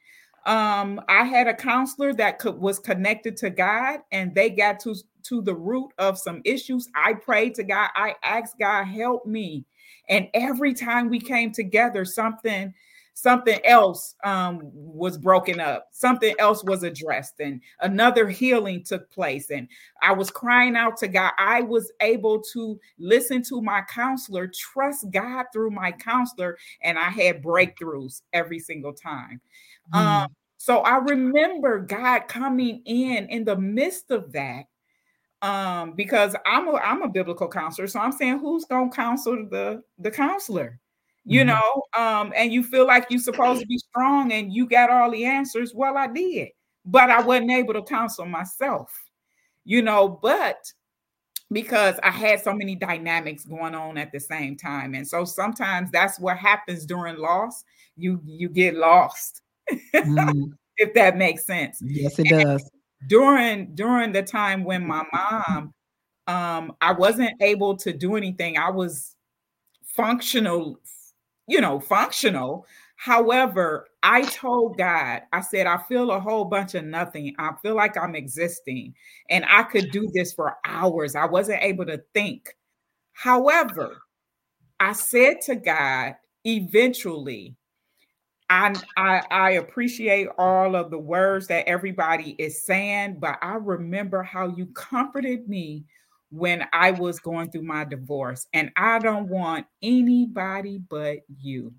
Um, 0.46 1.00
I 1.08 1.24
had 1.24 1.48
a 1.48 1.54
counselor 1.54 2.14
that 2.14 2.38
could, 2.38 2.58
was 2.58 2.78
connected 2.78 3.36
to 3.38 3.50
God 3.50 4.00
and 4.10 4.34
they 4.34 4.50
got 4.50 4.80
to, 4.80 4.94
to 5.24 5.42
the 5.42 5.54
root 5.54 5.90
of 5.98 6.18
some 6.18 6.40
issues. 6.44 6.88
I 6.94 7.14
prayed 7.14 7.54
to 7.56 7.62
God. 7.62 7.90
I 7.94 8.14
asked 8.22 8.58
God, 8.58 8.84
help 8.84 9.26
me. 9.26 9.64
And 10.08 10.28
every 10.34 10.74
time 10.74 11.08
we 11.08 11.20
came 11.20 11.52
together, 11.52 12.04
something 12.04 12.74
something 13.14 13.58
else 13.64 14.14
um, 14.24 14.60
was 14.62 15.18
broken 15.18 15.60
up. 15.60 15.88
Something 15.90 16.34
else 16.38 16.64
was 16.64 16.82
addressed 16.82 17.40
and 17.40 17.60
another 17.80 18.28
healing 18.28 18.82
took 18.82 19.10
place 19.10 19.50
and 19.50 19.68
i 20.02 20.12
was 20.12 20.30
crying 20.30 20.76
out 20.76 20.96
to 20.98 21.08
god. 21.08 21.32
I 21.38 21.62
was 21.62 21.92
able 22.00 22.40
to 22.52 22.78
listen 22.98 23.42
to 23.44 23.60
my 23.60 23.82
counselor 23.82 24.48
trust 24.48 25.10
god 25.10 25.46
through 25.52 25.70
my 25.70 25.92
counselor 25.92 26.56
and 26.82 26.98
i 26.98 27.10
had 27.10 27.42
breakthroughs 27.42 28.22
every 28.32 28.58
single 28.58 28.92
time. 28.92 29.40
Mm. 29.94 29.98
um, 29.98 30.28
so 30.56 30.78
i 30.80 30.96
remember 30.96 31.80
god 31.80 32.20
coming 32.28 32.82
in 32.84 33.26
in 33.28 33.44
the 33.44 33.56
midst 33.56 34.10
of 34.10 34.32
that 34.32 34.64
um, 35.42 35.92
because 35.92 36.36
i'm 36.46 36.68
a 36.68 36.72
i'm 36.72 37.02
a 37.02 37.08
biblical 37.08 37.48
counselor 37.48 37.86
so 37.86 37.98
i'm 37.98 38.12
saying 38.12 38.38
who's 38.38 38.64
going 38.66 38.90
to 38.90 38.96
counsel 38.96 39.46
the 39.50 39.82
the 39.98 40.10
counselor 40.10 40.78
you 41.24 41.40
mm-hmm. 41.44 41.48
know, 41.48 41.82
um, 42.02 42.32
and 42.36 42.52
you 42.52 42.62
feel 42.62 42.86
like 42.86 43.06
you're 43.10 43.20
supposed 43.20 43.60
to 43.60 43.66
be 43.66 43.78
strong 43.78 44.32
and 44.32 44.52
you 44.52 44.66
got 44.66 44.90
all 44.90 45.10
the 45.10 45.24
answers. 45.24 45.74
Well, 45.74 45.96
I 45.96 46.06
did, 46.06 46.48
but 46.84 47.10
I 47.10 47.22
wasn't 47.22 47.50
able 47.50 47.74
to 47.74 47.82
counsel 47.82 48.26
myself, 48.26 48.90
you 49.64 49.82
know, 49.82 50.08
but 50.22 50.72
because 51.52 51.98
I 52.02 52.10
had 52.10 52.40
so 52.40 52.52
many 52.52 52.76
dynamics 52.76 53.44
going 53.44 53.74
on 53.74 53.98
at 53.98 54.12
the 54.12 54.20
same 54.20 54.56
time. 54.56 54.94
And 54.94 55.06
so 55.06 55.24
sometimes 55.24 55.90
that's 55.90 56.18
what 56.20 56.36
happens 56.36 56.86
during 56.86 57.18
loss. 57.18 57.64
You 57.96 58.20
you 58.24 58.48
get 58.48 58.74
lost. 58.76 59.42
Mm. 59.94 60.52
if 60.76 60.94
that 60.94 61.16
makes 61.16 61.44
sense. 61.44 61.80
Yes, 61.82 62.18
it 62.18 62.30
and 62.32 62.42
does. 62.42 62.70
During 63.06 63.74
during 63.74 64.12
the 64.12 64.22
time 64.22 64.64
when 64.64 64.86
my 64.86 65.04
mom 65.12 65.74
um 66.26 66.72
I 66.80 66.92
wasn't 66.92 67.40
able 67.42 67.76
to 67.78 67.92
do 67.92 68.16
anything. 68.16 68.56
I 68.56 68.70
was 68.70 69.16
functional 69.84 70.80
you 71.50 71.60
know, 71.60 71.80
functional. 71.80 72.64
However, 72.94 73.88
I 74.02 74.22
told 74.22 74.78
God, 74.78 75.22
I 75.32 75.40
said, 75.40 75.66
I 75.66 75.78
feel 75.78 76.12
a 76.12 76.20
whole 76.20 76.44
bunch 76.44 76.74
of 76.74 76.84
nothing. 76.84 77.34
I 77.38 77.52
feel 77.60 77.74
like 77.74 77.96
I'm 77.96 78.14
existing 78.14 78.94
and 79.30 79.44
I 79.48 79.64
could 79.64 79.90
do 79.90 80.08
this 80.14 80.32
for 80.32 80.56
hours. 80.64 81.16
I 81.16 81.26
wasn't 81.26 81.62
able 81.62 81.86
to 81.86 82.02
think. 82.14 82.56
However, 83.12 83.96
I 84.78 84.92
said 84.92 85.40
to 85.42 85.56
God, 85.56 86.14
eventually, 86.44 87.56
I, 88.48 88.74
I, 88.96 89.22
I 89.30 89.50
appreciate 89.52 90.28
all 90.38 90.76
of 90.76 90.90
the 90.90 90.98
words 90.98 91.48
that 91.48 91.66
everybody 91.66 92.36
is 92.38 92.64
saying, 92.64 93.16
but 93.18 93.38
I 93.42 93.54
remember 93.54 94.22
how 94.22 94.48
you 94.48 94.66
comforted 94.66 95.48
me 95.48 95.84
when 96.30 96.66
I 96.72 96.92
was 96.92 97.18
going 97.18 97.50
through 97.50 97.62
my 97.62 97.84
divorce, 97.84 98.46
and 98.52 98.70
I 98.76 98.98
don't 98.98 99.28
want 99.28 99.66
anybody 99.82 100.78
but 100.88 101.18
you. 101.40 101.72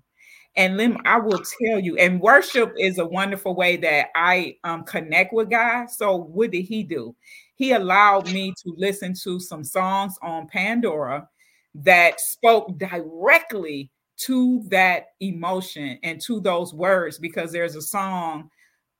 And 0.54 0.76
Lim, 0.76 0.98
I 1.06 1.18
will 1.18 1.42
tell 1.60 1.78
you, 1.78 1.96
and 1.96 2.20
worship 2.20 2.74
is 2.78 2.98
a 2.98 3.06
wonderful 3.06 3.54
way 3.54 3.78
that 3.78 4.08
I 4.14 4.56
um, 4.64 4.84
connect 4.84 5.32
with 5.32 5.48
God. 5.48 5.90
So, 5.90 6.16
what 6.16 6.50
did 6.50 6.62
He 6.62 6.82
do? 6.82 7.16
He 7.54 7.72
allowed 7.72 8.30
me 8.32 8.52
to 8.62 8.74
listen 8.76 9.14
to 9.22 9.40
some 9.40 9.64
songs 9.64 10.18
on 10.22 10.48
Pandora 10.48 11.28
that 11.74 12.20
spoke 12.20 12.76
directly 12.78 13.90
to 14.18 14.62
that 14.68 15.06
emotion 15.20 15.98
and 16.02 16.20
to 16.20 16.40
those 16.40 16.74
words 16.74 17.18
because 17.18 17.50
there's 17.50 17.76
a 17.76 17.82
song 17.82 18.50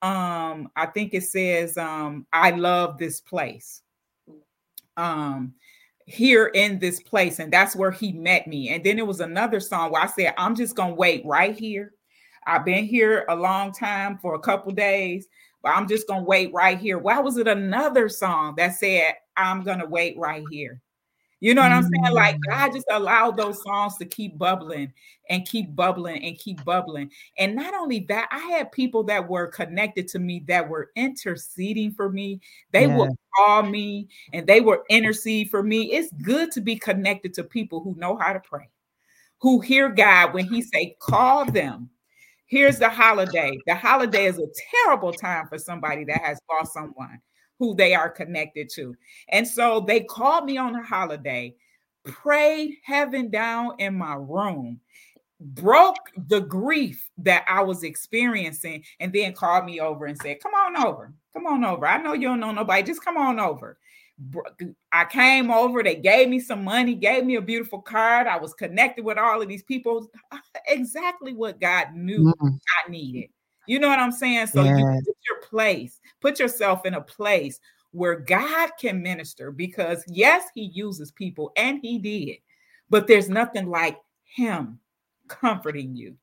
um 0.01 0.69
i 0.75 0.87
think 0.87 1.15
it 1.15 1.23
says 1.23 1.77
um 1.77 2.27
i 2.33 2.51
love 2.51 2.99
this 2.99 3.21
place 3.21 3.83
um 4.97 5.55
here 6.07 6.47
in 6.47 6.79
this 6.79 7.01
place 7.03 7.39
and 7.39 7.53
that's 7.53 7.77
where 7.77 7.91
he 7.91 8.13
met 8.13 8.47
me. 8.47 8.71
And 8.71 8.83
then 8.83 8.99
it 8.99 9.07
was 9.07 9.21
another 9.21 9.61
song 9.61 9.93
where 9.93 10.03
i 10.03 10.07
said 10.07 10.35
i'm 10.37 10.55
just 10.55 10.77
gonna 10.77 10.95
wait 10.95 11.25
right 11.25 11.57
here. 11.57 11.93
I've 12.47 12.65
been 12.65 12.85
here 12.85 13.25
a 13.29 13.37
long 13.37 13.73
time 13.73 14.19
for 14.19 14.35
a 14.35 14.41
couple 14.41 14.73
days 14.73 15.27
but 15.63 15.71
i'm 15.71 15.87
just 15.89 16.09
gonna 16.09 16.25
wait 16.25 16.53
right 16.53 16.79
here. 16.79 16.99
Why 16.99 17.21
was 17.21 17.37
it 17.37 17.49
another 17.49 18.09
song 18.09 18.55
that 18.57 18.75
said 18.75 19.15
i'm 19.37 19.63
gonna 19.63 19.87
wait 19.87 20.19
right 20.19 20.45
here 20.51 20.81
you 21.43 21.55
know 21.55 21.63
what 21.63 21.73
I'm 21.73 21.83
saying? 21.83 22.15
Like 22.15 22.37
mm. 22.37 22.51
God 22.51 22.73
just 22.73 22.87
allowed 22.89 23.37
those 23.37 23.61
songs 23.65 23.97
to 23.97 24.05
keep 24.05 24.39
bubbling 24.39 24.93
and 25.29 25.45
keep 25.45 25.75
bubbling 25.75 26.23
and 26.23 26.39
keep 26.39 26.65
bubbling. 26.65 27.11
And 27.37 27.57
not 27.57 27.75
only 27.75 28.07
that, 28.11 28.29
I 28.31 28.39
had 28.39 28.71
people 28.71 29.03
that 29.05 29.29
were 29.29 29.49
connected 29.49 30.07
to 30.09 30.21
me 30.21 30.45
that 30.47 30.69
were 30.69 30.93
interceding 30.95 31.91
for 31.95 32.09
me. 32.09 32.41
They 32.71 32.87
yeah. 32.87 32.97
would 32.97 33.11
call 33.35 33.65
me 33.65 34.07
and 34.33 34.47
they 34.47 34.61
were 34.61 34.85
intercede 34.89 35.51
for 35.51 35.65
me. 35.65 35.91
It's 35.91 36.13
good 36.23 36.53
to 36.53 36.61
be 36.61 36.77
connected 36.77 37.35
to 37.35 37.43
people 37.43 37.83
who 37.83 37.97
know 37.99 38.17
how 38.17 38.33
to 38.33 38.41
pray, 38.41 38.69
who 39.41 39.59
hear 39.59 39.89
God 39.89 40.35
when 40.35 40.47
He 40.47 40.63
say, 40.63 40.95
"Call 41.01 41.45
them." 41.45 41.91
Here's 42.47 42.79
the 42.79 42.89
holiday. 42.89 43.59
The 43.67 43.75
holiday 43.75 44.27
is 44.27 44.39
a 44.39 44.47
terrible 44.85 45.13
time 45.13 45.49
for 45.49 45.59
somebody 45.59 46.05
that 46.05 46.21
has 46.21 46.39
lost 46.49 46.73
someone 46.73 47.21
who 47.63 47.77
they 47.77 47.95
are 47.95 48.11
connected 48.11 48.69
to. 48.69 48.93
And 49.29 49.47
so 49.47 49.79
they 49.79 50.01
called 50.01 50.47
me 50.47 50.57
on 50.59 50.75
a 50.75 50.83
holiday, 50.83 51.55
prayed 52.03 52.79
heaven 52.83 53.31
down 53.31 53.75
in 53.79 53.95
my 53.95 54.15
room, 54.15 54.81
broke 55.39 56.11
the 56.27 56.41
grief 56.41 57.09
that 57.19 57.45
I 57.49 57.63
was 57.63 57.85
experiencing, 57.85 58.83
and 58.99 59.13
then 59.13 59.33
called 59.33 59.65
me 59.65 59.79
over 59.79 60.07
and 60.07 60.19
said, 60.19 60.41
Come 60.41 60.55
on 60.55 60.85
over. 60.85 61.15
Come 61.33 61.47
on 61.47 61.65
over. 61.65 61.87
I 61.87 62.03
know 62.03 62.15
you 62.15 62.27
don't 62.27 62.41
know 62.41 62.51
nobody. 62.51 62.83
Just 62.83 63.05
come 63.05 63.17
on 63.17 63.39
over. 63.39 63.79
I 64.91 65.05
came 65.05 65.53
over, 65.53 65.85
they 65.85 65.95
gave 65.95 66.29
me 66.29 66.41
some 66.41 66.65
money, 66.65 66.97
gave 66.97 67.25
me 67.25 67.37
a 67.37 67.41
beautiful 67.41 67.81
card. 67.81 68.27
I 68.27 68.39
was 68.39 68.55
connected 68.55 69.05
with 69.05 69.19
all 69.19 69.41
of 69.41 69.47
these 69.47 69.63
people. 69.63 70.11
Exactly 70.67 71.33
what 71.33 71.61
God 71.61 71.95
knew 71.95 72.25
mm-hmm. 72.25 72.47
I 72.47 72.91
needed. 72.91 73.31
You 73.73 73.79
know 73.79 73.89
what 73.89 74.01
I'm 74.01 74.13
saying? 74.13 74.49
So 74.49 74.65
you 74.65 74.85
put 74.85 75.17
your 75.27 75.41
place, 75.49 75.99
put 76.21 76.39
yourself 76.39 76.85
in 76.85 76.93
a 76.93 77.01
place 77.01 77.59
where 77.93 78.17
God 78.17 78.69
can 78.79 79.03
minister 79.03 79.51
because 79.51 80.05
yes, 80.07 80.45
he 80.55 80.65
uses 80.75 81.11
people 81.11 81.53
and 81.57 81.79
he 81.81 81.99
did, 81.99 82.37
but 82.91 83.07
there's 83.07 83.31
nothing 83.31 83.71
like 83.71 83.97
him 84.25 84.79
comforting 85.27 85.97
you. 85.97 86.19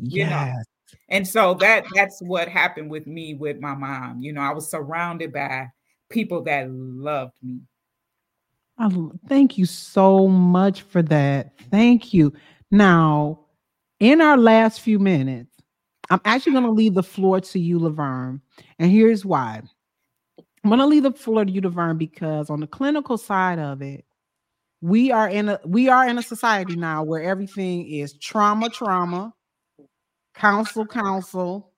You 0.00 0.26
yes. 0.26 0.54
know. 0.54 0.96
And 1.08 1.26
so 1.26 1.54
that 1.54 1.84
that's 1.96 2.22
what 2.22 2.46
happened 2.46 2.92
with 2.92 3.08
me 3.08 3.34
with 3.34 3.58
my 3.58 3.74
mom. 3.74 4.20
You 4.20 4.32
know, 4.32 4.42
I 4.42 4.52
was 4.52 4.70
surrounded 4.70 5.32
by 5.32 5.70
people 6.10 6.42
that 6.44 6.70
loved 6.70 7.34
me. 7.42 7.58
I, 8.78 8.88
thank 9.26 9.58
you 9.58 9.66
so 9.66 10.28
much 10.28 10.82
for 10.82 11.02
that. 11.02 11.58
Thank 11.72 12.14
you. 12.14 12.32
Now, 12.70 13.40
in 13.98 14.20
our 14.20 14.36
last 14.36 14.80
few 14.80 15.00
minutes, 15.00 15.53
I'm 16.10 16.20
actually 16.24 16.52
going 16.52 16.64
to 16.64 16.70
leave 16.70 16.94
the 16.94 17.02
floor 17.02 17.40
to 17.40 17.58
you, 17.58 17.78
Lavern. 17.78 18.40
And 18.78 18.90
here's 18.90 19.24
why. 19.24 19.62
I'm 20.38 20.70
going 20.70 20.80
to 20.80 20.86
leave 20.86 21.02
the 21.02 21.12
floor 21.12 21.44
to 21.44 21.50
you, 21.50 21.60
Lavern, 21.60 21.98
because 21.98 22.50
on 22.50 22.60
the 22.60 22.66
clinical 22.66 23.18
side 23.18 23.58
of 23.58 23.82
it, 23.82 24.04
we 24.80 25.10
are 25.10 25.28
in 25.28 25.48
a 25.48 25.58
we 25.64 25.88
are 25.88 26.06
in 26.06 26.18
a 26.18 26.22
society 26.22 26.76
now 26.76 27.02
where 27.02 27.22
everything 27.22 27.88
is 27.88 28.12
trauma, 28.18 28.68
trauma, 28.68 29.32
counsel, 30.34 30.84
counsel, 30.84 31.72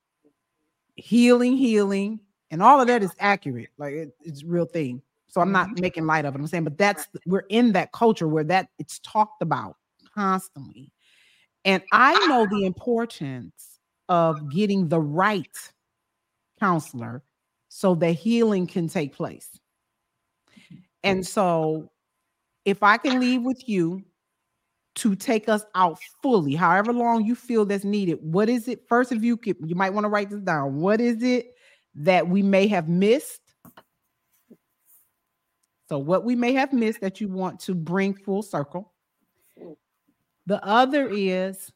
healing, 0.97 1.57
healing, 1.57 2.19
and 2.51 2.61
all 2.61 2.81
of 2.81 2.89
that 2.89 3.05
is 3.05 3.13
accurate. 3.21 3.69
Like 3.79 3.95
it, 3.95 4.17
it's 4.23 4.43
real 4.43 4.67
thing. 4.67 5.03
So 5.29 5.41
I'm 5.41 5.53
not 5.53 5.69
mm-hmm. 5.69 5.83
making 5.83 6.07
light 6.07 6.25
of 6.25 6.35
it. 6.35 6.39
I'm 6.39 6.47
saying, 6.49 6.65
but 6.65 6.79
that's 6.79 7.07
we're 7.27 7.45
in 7.49 7.73
that 7.73 7.93
culture 7.93 8.27
where 8.27 8.45
that 8.45 8.71
it's 8.79 8.99
talked 9.01 9.41
about 9.41 9.77
constantly. 10.15 10.91
And 11.65 11.83
I 11.93 12.27
know 12.27 12.47
the 12.47 12.65
importance 12.65 13.76
of 14.09 14.51
getting 14.51 14.89
the 14.89 15.01
right 15.01 15.57
counselor 16.61 17.23
so 17.69 17.95
that 17.97 18.13
healing 18.13 18.67
can 18.67 18.89
take 18.89 19.15
place. 19.15 19.49
And 21.03 21.27
so, 21.27 21.91
if 22.65 22.83
I 22.83 22.97
can 22.97 23.21
leave 23.21 23.43
with 23.43 23.69
you 23.69 24.03
to 24.97 25.15
take 25.15 25.49
us 25.49 25.65
out 25.75 25.99
fully, 26.23 26.55
however 26.55 26.93
long 26.93 27.25
you 27.25 27.35
feel 27.35 27.65
that's 27.65 27.85
needed, 27.85 28.19
what 28.21 28.49
is 28.49 28.67
it? 28.67 28.89
First, 28.89 29.13
if 29.13 29.23
you 29.23 29.37
could, 29.37 29.57
you 29.65 29.77
might 29.77 29.91
want 29.91 30.05
to 30.05 30.09
write 30.09 30.31
this 30.31 30.41
down. 30.41 30.81
What 30.81 31.01
is 31.01 31.23
it 31.23 31.55
that 31.97 32.29
we 32.29 32.43
may 32.43 32.67
have 32.67 32.89
missed? 32.89 33.41
So, 35.89 35.99
what 35.99 36.25
we 36.25 36.35
may 36.35 36.55
have 36.55 36.73
missed 36.73 37.01
that 37.03 37.21
you 37.21 37.29
want 37.29 37.61
to 37.61 37.75
bring 37.75 38.15
full 38.15 38.43
circle. 38.43 38.93
Mm. 39.61 39.77
The 40.47 40.65
other 40.65 41.09
is 41.09 41.71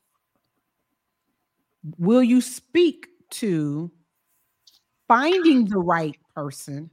will 1.99 2.23
you 2.23 2.41
speak 2.41 3.09
to 3.31 3.91
finding 5.09 5.67
the 5.67 5.79
right 5.79 6.17
person 6.35 6.91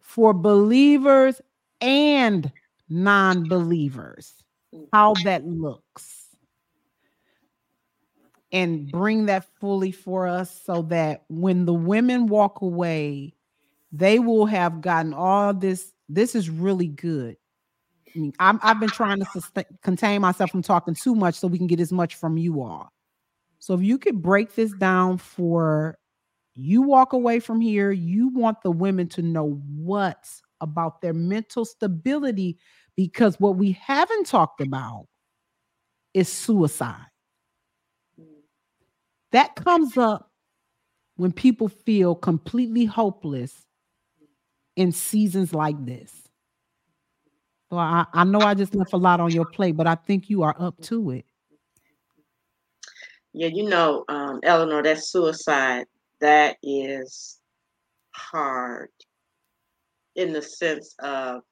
for 0.00 0.32
believers 0.32 1.40
and 1.80 2.50
non-believers? 2.88 4.42
How 4.92 5.14
that 5.24 5.46
looks. 5.46 6.26
And 8.52 8.90
bring 8.90 9.26
that 9.26 9.46
fully 9.60 9.92
for 9.92 10.26
us 10.26 10.60
so 10.64 10.82
that 10.82 11.24
when 11.28 11.66
the 11.66 11.74
women 11.74 12.26
walk 12.26 12.60
away 12.62 13.34
they 13.92 14.18
will 14.18 14.46
have 14.46 14.80
gotten 14.80 15.12
all 15.12 15.52
this 15.54 15.92
this 16.08 16.34
is 16.34 16.50
really 16.50 16.88
good. 16.88 17.36
I 18.40 18.58
have 18.62 18.80
been 18.80 18.88
trying 18.88 19.20
to 19.20 19.24
sustain, 19.26 19.64
contain 19.82 20.20
myself 20.20 20.50
from 20.50 20.62
talking 20.62 20.94
too 20.94 21.14
much 21.14 21.36
so 21.36 21.46
we 21.46 21.58
can 21.58 21.68
get 21.68 21.78
as 21.78 21.92
much 21.92 22.16
from 22.16 22.36
you 22.36 22.60
all 22.60 22.92
so 23.60 23.74
if 23.74 23.82
you 23.82 23.98
could 23.98 24.20
break 24.20 24.54
this 24.54 24.72
down 24.72 25.18
for 25.18 25.98
you 26.54 26.82
walk 26.82 27.12
away 27.12 27.40
from 27.40 27.60
here, 27.60 27.92
you 27.92 28.28
want 28.28 28.62
the 28.62 28.70
women 28.70 29.06
to 29.10 29.22
know 29.22 29.62
what's 29.76 30.42
about 30.60 31.00
their 31.00 31.14
mental 31.14 31.64
stability 31.64 32.58
because 32.96 33.38
what 33.38 33.56
we 33.56 33.72
haven't 33.72 34.26
talked 34.26 34.60
about 34.60 35.06
is 36.12 36.30
suicide. 36.30 37.06
That 39.32 39.54
comes 39.54 39.96
up 39.96 40.30
when 41.16 41.32
people 41.32 41.68
feel 41.68 42.14
completely 42.14 42.84
hopeless 42.86 43.66
in 44.74 44.90
seasons 44.90 45.54
like 45.54 45.82
this. 45.84 46.28
So 47.70 47.78
I, 47.78 48.06
I 48.12 48.24
know 48.24 48.40
I 48.40 48.54
just 48.54 48.74
left 48.74 48.92
a 48.92 48.96
lot 48.96 49.20
on 49.20 49.30
your 49.30 49.44
plate, 49.44 49.76
but 49.76 49.86
I 49.86 49.94
think 49.94 50.28
you 50.28 50.42
are 50.42 50.56
up 50.58 50.80
to 50.82 51.10
it. 51.10 51.29
Yeah, 53.32 53.48
you 53.48 53.68
know, 53.68 54.04
um, 54.08 54.40
Eleanor, 54.42 54.82
that 54.82 55.04
suicide, 55.04 55.86
that 56.20 56.56
is 56.62 57.38
hard 58.12 58.90
in 60.16 60.32
the 60.32 60.42
sense 60.42 60.94
of 60.98 61.42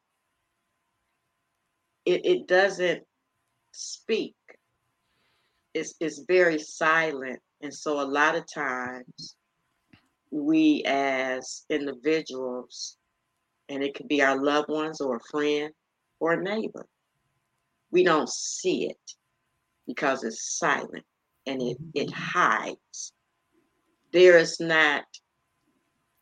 it, 2.05 2.25
it 2.25 2.49
doesn't 2.49 3.03
speak. 3.73 4.35
It's, 5.75 5.95
it's 6.01 6.25
very 6.27 6.59
silent. 6.59 7.41
And 7.63 7.73
so 7.73 8.01
a 8.01 8.03
lot 8.03 8.35
of 8.35 8.45
times 8.53 9.37
we 10.31 10.83
as 10.85 11.65
individuals, 11.71 12.97
and 13.69 13.85
it 13.85 13.95
could 13.95 14.09
be 14.09 14.23
our 14.23 14.43
loved 14.43 14.69
ones 14.69 15.01
or 15.01 15.17
a 15.17 15.31
friend 15.31 15.73
or 16.19 16.33
a 16.33 16.43
neighbor, 16.43 16.87
we 17.93 18.03
don't 18.03 18.29
see 18.29 18.87
it 18.87 19.13
because 19.87 20.25
it's 20.25 20.59
silent 20.59 21.05
and 21.49 21.63
it, 21.63 21.81
mm-hmm. 21.81 21.91
it 21.95 22.13
hides. 22.13 23.13
There 24.13 24.39
is 24.39 24.61
not 24.61 25.05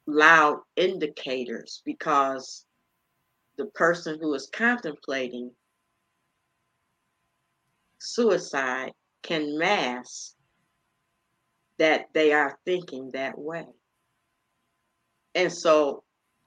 loud 0.07 0.61
indicators 0.77 1.83
because 1.85 2.65
the 3.59 3.67
person 3.67 4.19
who 4.21 4.33
is 4.35 4.49
contemplating 4.53 5.51
suicide 7.99 8.93
can 9.23 9.59
mask 9.59 10.35
that 11.79 12.07
they 12.15 12.33
are 12.33 12.59
thinking 12.65 13.11
that 13.13 13.37
way. 13.37 13.67
And 15.35 15.53
so 15.53 16.05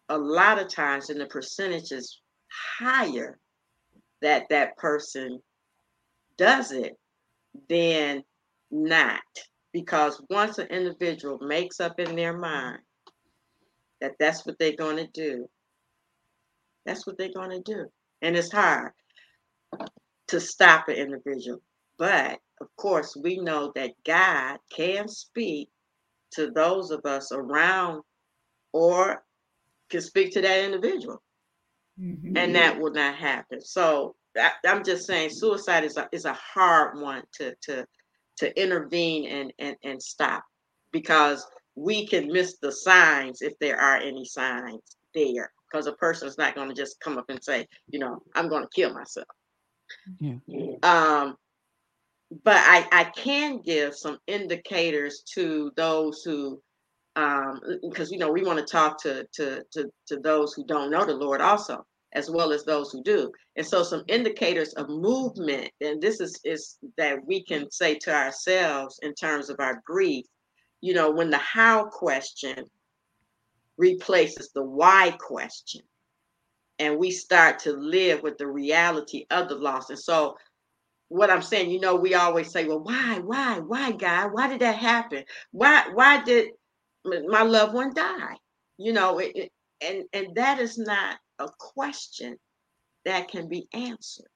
a 0.07 0.17
lot 0.17 0.59
of 0.59 0.69
times 0.69 1.09
and 1.09 1.19
the 1.19 1.27
percentage 1.27 1.91
is 1.91 2.21
higher 2.79 3.37
that 4.21 4.49
that 4.49 4.77
person 4.77 5.39
does 6.37 6.71
it 6.71 6.97
than 7.69 8.23
not 8.71 9.21
because 9.71 10.21
once 10.29 10.57
an 10.57 10.67
individual 10.67 11.39
makes 11.39 11.79
up 11.79 11.99
in 11.99 12.15
their 12.15 12.37
mind 12.37 12.79
that 14.01 14.13
that's 14.19 14.45
what 14.45 14.57
they're 14.59 14.75
going 14.75 14.97
to 14.97 15.07
do 15.13 15.47
that's 16.85 17.05
what 17.05 17.17
they're 17.17 17.33
going 17.33 17.51
to 17.51 17.61
do 17.61 17.85
and 18.21 18.35
it's 18.35 18.51
hard 18.51 18.91
to 20.27 20.39
stop 20.39 20.87
an 20.87 20.95
individual 20.95 21.61
but 21.97 22.39
of 22.61 22.67
course 22.77 23.15
we 23.21 23.37
know 23.37 23.71
that 23.75 23.91
god 24.05 24.57
can 24.71 25.07
speak 25.07 25.69
to 26.31 26.51
those 26.51 26.91
of 26.91 27.05
us 27.05 27.31
around 27.31 28.03
or 28.73 29.23
can 29.89 30.01
speak 30.01 30.33
to 30.33 30.41
that 30.41 30.63
individual. 30.63 31.21
Mm-hmm. 31.99 32.37
And 32.37 32.55
that 32.55 32.79
will 32.79 32.91
not 32.91 33.15
happen. 33.15 33.61
So 33.61 34.15
I, 34.37 34.51
am 34.65 34.83
just 34.83 35.05
saying 35.05 35.31
suicide 35.31 35.83
is 35.83 35.97
a 35.97 36.07
is 36.11 36.25
a 36.25 36.33
hard 36.33 36.99
one 36.99 37.23
to 37.33 37.55
to 37.63 37.85
to 38.39 38.61
intervene 38.61 39.27
and 39.27 39.53
and, 39.59 39.75
and 39.83 40.01
stop 40.01 40.43
because 40.91 41.45
we 41.75 42.05
can 42.07 42.31
miss 42.31 42.57
the 42.61 42.71
signs 42.71 43.41
if 43.41 43.53
there 43.59 43.79
are 43.79 43.97
any 43.97 44.25
signs 44.25 44.97
there 45.13 45.51
because 45.71 45.87
a 45.87 45.93
person 45.93 46.27
is 46.27 46.37
not 46.37 46.55
going 46.55 46.67
to 46.67 46.75
just 46.75 46.99
come 46.99 47.17
up 47.17 47.29
and 47.29 47.43
say 47.43 47.65
you 47.89 47.99
know 47.99 48.19
i'm 48.35 48.49
going 48.49 48.63
to 48.63 48.69
kill 48.73 48.93
myself 48.93 49.27
yeah. 50.19 50.35
um 50.83 51.35
but 52.43 52.57
i 52.57 52.87
i 52.91 53.03
can 53.05 53.61
give 53.61 53.95
some 53.95 54.17
indicators 54.27 55.23
to 55.33 55.71
those 55.75 56.21
who 56.23 56.61
um, 57.15 57.59
because 57.89 58.11
you 58.11 58.17
know 58.17 58.31
we 58.31 58.43
want 58.43 58.59
to 58.59 58.65
talk 58.65 59.01
to, 59.03 59.25
to 59.33 59.63
to 59.71 59.89
to 60.07 60.17
those 60.17 60.53
who 60.53 60.65
don't 60.65 60.91
know 60.91 61.05
the 61.05 61.13
Lord 61.13 61.41
also, 61.41 61.85
as 62.13 62.29
well 62.29 62.51
as 62.51 62.63
those 62.63 62.91
who 62.91 63.03
do. 63.03 63.31
And 63.55 63.65
so 63.65 63.83
some 63.83 64.03
indicators 64.07 64.73
of 64.73 64.89
movement, 64.89 65.69
and 65.81 66.01
this 66.01 66.19
is 66.19 66.39
is 66.43 66.77
that 66.97 67.25
we 67.25 67.43
can 67.43 67.69
say 67.71 67.95
to 67.99 68.15
ourselves 68.15 68.99
in 69.03 69.13
terms 69.13 69.49
of 69.49 69.59
our 69.59 69.81
grief. 69.85 70.25
You 70.81 70.93
know, 70.93 71.11
when 71.11 71.29
the 71.29 71.37
how 71.37 71.85
question 71.85 72.65
replaces 73.77 74.51
the 74.53 74.63
why 74.63 75.15
question, 75.19 75.81
and 76.79 76.97
we 76.97 77.11
start 77.11 77.59
to 77.59 77.73
live 77.73 78.23
with 78.23 78.37
the 78.37 78.47
reality 78.47 79.25
of 79.31 79.49
the 79.49 79.55
loss. 79.55 79.89
And 79.89 79.99
so 79.99 80.37
what 81.09 81.29
I'm 81.29 81.41
saying, 81.41 81.69
you 81.71 81.79
know, 81.79 81.95
we 81.95 82.13
always 82.13 82.51
say, 82.51 82.65
well, 82.65 82.79
why, 82.79 83.19
why, 83.23 83.59
why, 83.59 83.91
God? 83.91 84.31
Why 84.31 84.47
did 84.47 84.61
that 84.61 84.77
happen? 84.77 85.23
Why, 85.51 85.89
why 85.93 86.23
did 86.23 86.51
my 87.03 87.43
loved 87.43 87.73
one 87.73 87.93
die? 87.93 88.35
you 88.79 88.93
know 88.93 89.19
it, 89.19 89.31
it, 89.35 89.51
and 89.81 90.05
and 90.13 90.35
that 90.35 90.57
is 90.59 90.77
not 90.77 91.17
a 91.39 91.49
question 91.57 92.37
that 93.05 93.29
can 93.29 93.47
be 93.47 93.67
answered. 93.73 94.29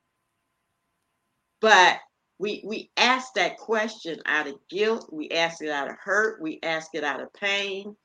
But 1.62 2.00
we 2.40 2.64
we 2.66 2.92
ask 2.98 3.34
that 3.36 3.58
question 3.58 4.20
out 4.26 4.48
of 4.48 4.56
guilt. 4.70 5.10
We 5.12 5.30
ask 5.30 5.62
it 5.62 5.70
out 5.70 5.90
of 5.90 5.96
hurt. 6.02 6.42
We 6.42 6.60
ask 6.64 6.90
it 6.94 7.04
out 7.04 7.22
of 7.22 7.32
pain. 7.34 7.96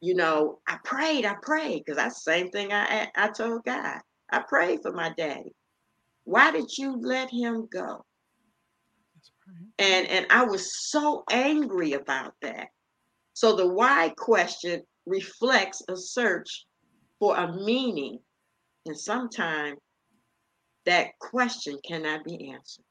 You 0.00 0.14
know 0.14 0.58
i 0.68 0.76
prayed 0.84 1.24
i 1.24 1.34
prayed 1.40 1.82
because 1.84 1.96
that's 1.96 2.22
the 2.22 2.30
same 2.30 2.50
thing 2.50 2.72
i 2.72 3.10
i 3.16 3.28
told 3.28 3.64
god. 3.64 4.00
I 4.30 4.40
prayed 4.40 4.82
for 4.82 4.92
my 4.92 5.14
daddy. 5.16 5.54
Why 6.24 6.50
did 6.50 6.76
you 6.76 6.96
let 7.00 7.30
him 7.30 7.68
go? 7.72 8.04
And 9.78 10.06
and 10.08 10.26
i 10.30 10.44
was 10.44 10.90
so 10.90 11.24
angry 11.30 11.92
about 11.94 12.34
that. 12.42 12.68
So 13.32 13.56
the 13.56 13.66
why 13.68 14.12
question 14.16 14.82
reflects 15.06 15.82
a 15.88 15.96
search 15.96 16.66
for 17.18 17.36
a 17.36 17.52
meaning, 17.64 18.18
and 18.86 18.96
sometimes 18.96 19.78
that 20.84 21.18
question 21.18 21.78
cannot 21.86 22.24
be 22.24 22.50
answered. 22.52 22.84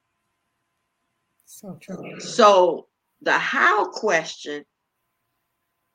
So 1.45 1.77
true. 1.81 2.19
So 2.19 2.87
the 3.21 3.33
how 3.33 3.89
question, 3.89 4.63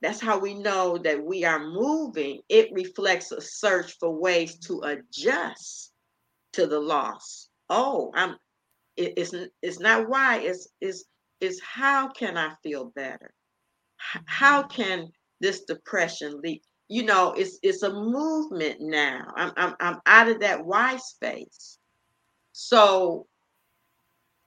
that's 0.00 0.20
how 0.20 0.38
we 0.38 0.54
know 0.54 0.98
that 0.98 1.22
we 1.22 1.44
are 1.44 1.60
moving. 1.60 2.40
It 2.48 2.70
reflects 2.72 3.32
a 3.32 3.40
search 3.40 3.96
for 3.98 4.10
ways 4.10 4.58
to 4.60 4.80
adjust 4.80 5.92
to 6.54 6.66
the 6.66 6.80
loss. 6.80 7.48
Oh, 7.68 8.10
I'm 8.14 8.36
it, 8.96 9.14
it's 9.16 9.34
it's 9.62 9.80
not 9.80 10.08
why, 10.08 10.38
it's 10.38 10.68
it's 10.80 11.04
it's 11.40 11.60
how 11.60 12.08
can 12.08 12.36
I 12.36 12.54
feel 12.62 12.92
better? 12.96 13.32
how 14.26 14.62
can 14.62 15.10
this 15.40 15.64
depression 15.64 16.40
lead? 16.42 16.62
You 16.90 17.04
know, 17.04 17.32
it's 17.34 17.60
it's 17.62 17.84
a 17.84 17.92
movement 17.92 18.80
now. 18.80 19.28
I'm 19.36 19.52
I'm 19.56 19.76
I'm 19.78 20.00
out 20.06 20.28
of 20.28 20.40
that 20.40 20.66
why 20.66 20.96
space. 20.96 21.78
So 22.50 23.28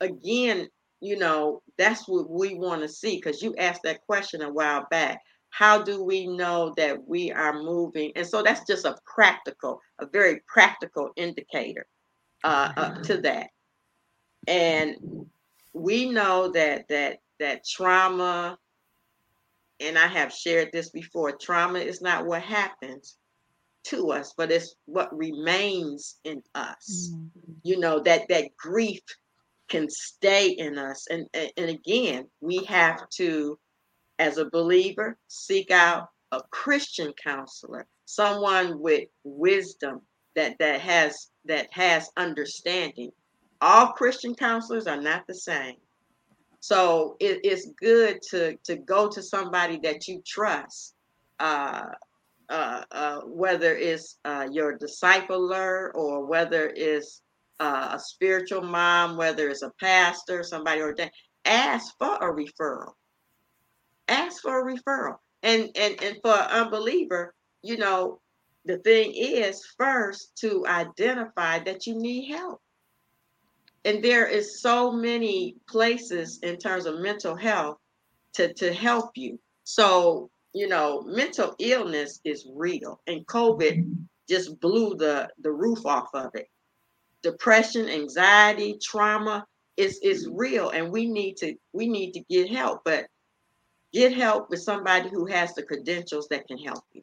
again, 0.01 0.67
you 0.99 1.17
know, 1.17 1.61
that's 1.77 2.05
what 2.05 2.29
we 2.29 2.55
want 2.55 2.81
to 2.81 2.89
see 2.89 3.15
because 3.15 3.41
you 3.41 3.55
asked 3.55 3.83
that 3.83 4.05
question 4.05 4.41
a 4.41 4.51
while 4.51 4.85
back. 4.91 5.21
How 5.51 5.81
do 5.81 6.03
we 6.03 6.27
know 6.27 6.73
that 6.75 7.07
we 7.07 7.31
are 7.31 7.53
moving? 7.53 8.11
And 8.17 8.27
so 8.27 8.43
that's 8.43 8.67
just 8.67 8.83
a 8.83 8.97
practical, 9.05 9.79
a 9.99 10.05
very 10.05 10.41
practical 10.45 11.11
indicator 11.15 11.85
uh, 12.43 12.73
uh, 12.75 13.01
to 13.03 13.21
that. 13.21 13.47
And 14.47 14.97
we 15.71 16.09
know 16.09 16.51
that 16.51 16.89
that 16.89 17.19
that 17.39 17.65
trauma 17.65 18.57
and 19.79 19.97
I 19.97 20.07
have 20.07 20.33
shared 20.33 20.69
this 20.71 20.89
before 20.89 21.31
trauma 21.31 21.79
is 21.79 22.01
not 22.01 22.25
what 22.25 22.41
happens 22.41 23.17
to 23.85 24.11
us, 24.11 24.33
but 24.37 24.51
it's 24.51 24.75
what 24.85 25.15
remains 25.15 26.15
in 26.23 26.41
us. 26.55 27.11
Mm-hmm. 27.13 27.51
You 27.63 27.79
know, 27.79 27.99
that 28.03 28.27
that 28.29 28.55
grief 28.57 29.01
can 29.69 29.89
stay 29.89 30.49
in 30.51 30.77
us. 30.77 31.07
And, 31.09 31.27
and, 31.33 31.51
and 31.57 31.69
again, 31.69 32.27
we 32.41 32.63
have 32.65 33.09
to, 33.17 33.59
as 34.19 34.37
a 34.37 34.49
believer, 34.49 35.17
seek 35.27 35.71
out 35.71 36.09
a 36.31 36.41
Christian 36.51 37.13
counselor, 37.23 37.85
someone 38.05 38.79
with 38.79 39.07
wisdom 39.23 40.01
that 40.35 40.57
that 40.59 40.81
has 40.81 41.29
that 41.45 41.67
has 41.71 42.09
understanding. 42.17 43.11
All 43.61 43.87
Christian 43.93 44.35
counselors 44.35 44.87
are 44.87 45.01
not 45.01 45.25
the 45.27 45.35
same. 45.35 45.75
So 46.63 47.17
it, 47.19 47.41
it's 47.43 47.67
good 47.77 48.21
to 48.29 48.55
to 48.63 48.77
go 48.77 49.09
to 49.09 49.21
somebody 49.21 49.81
that 49.83 50.07
you 50.07 50.23
trust, 50.25 50.95
uh, 51.37 51.87
uh, 52.47 52.83
uh, 52.89 53.19
whether 53.25 53.75
it's 53.75 54.17
uh, 54.23 54.47
your 54.49 54.77
discipler 54.77 55.93
or 55.93 56.25
whether 56.25 56.71
it's 56.73 57.21
uh, 57.59 57.89
a 57.95 57.99
spiritual 57.99 58.61
mom, 58.61 59.17
whether 59.17 59.49
it's 59.49 59.61
a 59.61 59.73
pastor, 59.77 60.41
somebody 60.41 60.79
ordained. 60.79 61.11
Ask 61.43 61.97
for 61.97 62.15
a 62.15 62.33
referral. 62.33 62.93
Ask 64.07 64.41
for 64.41 64.61
a 64.61 64.73
referral. 64.73 65.17
And 65.41 65.69
and 65.75 66.01
and 66.01 66.17
for 66.21 66.31
an 66.31 66.49
unbeliever, 66.49 67.35
you 67.61 67.75
know, 67.75 68.21
the 68.63 68.77
thing 68.77 69.11
is 69.13 69.65
first 69.77 70.37
to 70.37 70.65
identify 70.65 71.59
that 71.59 71.87
you 71.87 71.95
need 71.95 72.31
help 72.31 72.62
and 73.85 74.03
there 74.03 74.27
is 74.27 74.61
so 74.61 74.91
many 74.91 75.55
places 75.67 76.39
in 76.43 76.57
terms 76.57 76.85
of 76.85 76.99
mental 76.99 77.35
health 77.35 77.77
to, 78.33 78.53
to 78.53 78.73
help 78.73 79.11
you. 79.15 79.39
So 79.63 80.29
you 80.53 80.67
know 80.67 81.01
mental 81.01 81.55
illness 81.59 82.19
is 82.23 82.47
real 82.53 83.01
and 83.07 83.25
covid 83.25 83.91
just 84.29 84.59
blew 84.59 84.95
the 84.95 85.27
the 85.41 85.51
roof 85.51 85.85
off 85.85 86.09
of 86.13 86.31
it. 86.35 86.47
Depression 87.21 87.89
anxiety 87.89 88.77
trauma 88.81 89.45
is 89.77 89.99
is 90.03 90.29
real 90.31 90.69
and 90.69 90.91
we 90.91 91.07
need 91.07 91.35
to 91.37 91.55
we 91.73 91.87
need 91.87 92.11
to 92.13 92.21
get 92.29 92.49
help 92.49 92.81
but 92.85 93.07
get 93.91 94.13
help 94.13 94.49
with 94.49 94.61
somebody 94.61 95.09
who 95.09 95.25
has 95.25 95.53
the 95.55 95.63
credentials 95.63 96.27
that 96.29 96.47
can 96.47 96.57
help 96.57 96.83
you. 96.93 97.01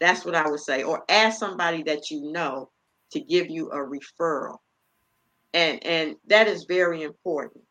That's 0.00 0.24
what 0.24 0.34
i 0.34 0.48
would 0.48 0.60
say 0.60 0.82
or 0.82 1.04
ask 1.08 1.38
somebody 1.38 1.82
that 1.84 2.10
you 2.10 2.32
know 2.32 2.70
to 3.12 3.20
give 3.20 3.48
you 3.48 3.70
a 3.70 3.78
referral 3.78 4.58
and 5.54 5.84
and 5.86 6.16
that 6.26 6.48
is 6.48 6.66
very 6.68 7.02
important. 7.02 7.64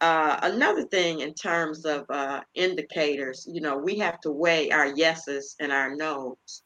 Uh, 0.00 0.38
another 0.42 0.84
thing 0.88 1.20
in 1.20 1.32
terms 1.32 1.84
of 1.86 2.04
uh, 2.10 2.40
indicators, 2.56 3.46
you 3.50 3.60
know, 3.60 3.78
we 3.78 3.96
have 3.96 4.20
to 4.20 4.32
weigh 4.32 4.70
our 4.72 4.88
yeses 4.96 5.54
and 5.60 5.70
our 5.72 5.94
nos. 5.94 6.64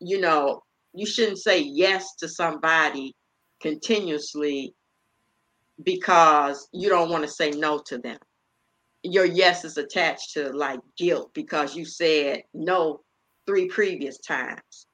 You 0.00 0.20
know, 0.20 0.62
you 0.92 1.06
shouldn't 1.06 1.38
say 1.38 1.60
yes 1.60 2.16
to 2.16 2.28
somebody 2.28 3.14
continuously 3.60 4.74
because 5.84 6.68
you 6.72 6.88
don't 6.88 7.10
want 7.10 7.24
to 7.24 7.30
say 7.30 7.52
no 7.52 7.80
to 7.86 7.98
them. 7.98 8.18
Your 9.04 9.26
yes 9.26 9.64
is 9.64 9.78
attached 9.78 10.32
to 10.34 10.50
like 10.52 10.80
guilt 10.98 11.30
because 11.34 11.76
you 11.76 11.84
said 11.84 12.42
no 12.52 13.00
three 13.46 13.68
previous 13.68 14.18
times. 14.18 14.88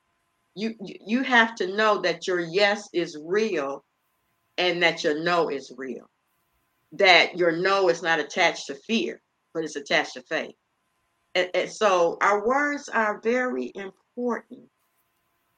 You 0.54 0.74
you 0.80 1.22
have 1.22 1.54
to 1.56 1.74
know 1.74 2.02
that 2.02 2.26
your 2.26 2.40
yes 2.40 2.88
is 2.92 3.18
real 3.24 3.84
and 4.58 4.82
that 4.82 5.04
your 5.04 5.22
no 5.24 5.50
is 5.50 5.72
real. 5.78 6.06
that 6.92 7.36
your 7.38 7.52
no 7.52 7.88
is 7.90 8.02
not 8.02 8.20
attached 8.20 8.68
to 8.68 8.74
fear, 8.76 9.22
but 9.54 9.64
it's 9.64 9.76
attached 9.76 10.14
to 10.14 10.22
faith. 10.22 10.54
And, 11.36 11.50
and 11.54 11.70
so 11.70 12.18
our 12.22 12.46
words 12.46 12.88
are 12.90 13.20
very 13.22 13.72
important. 13.76 14.70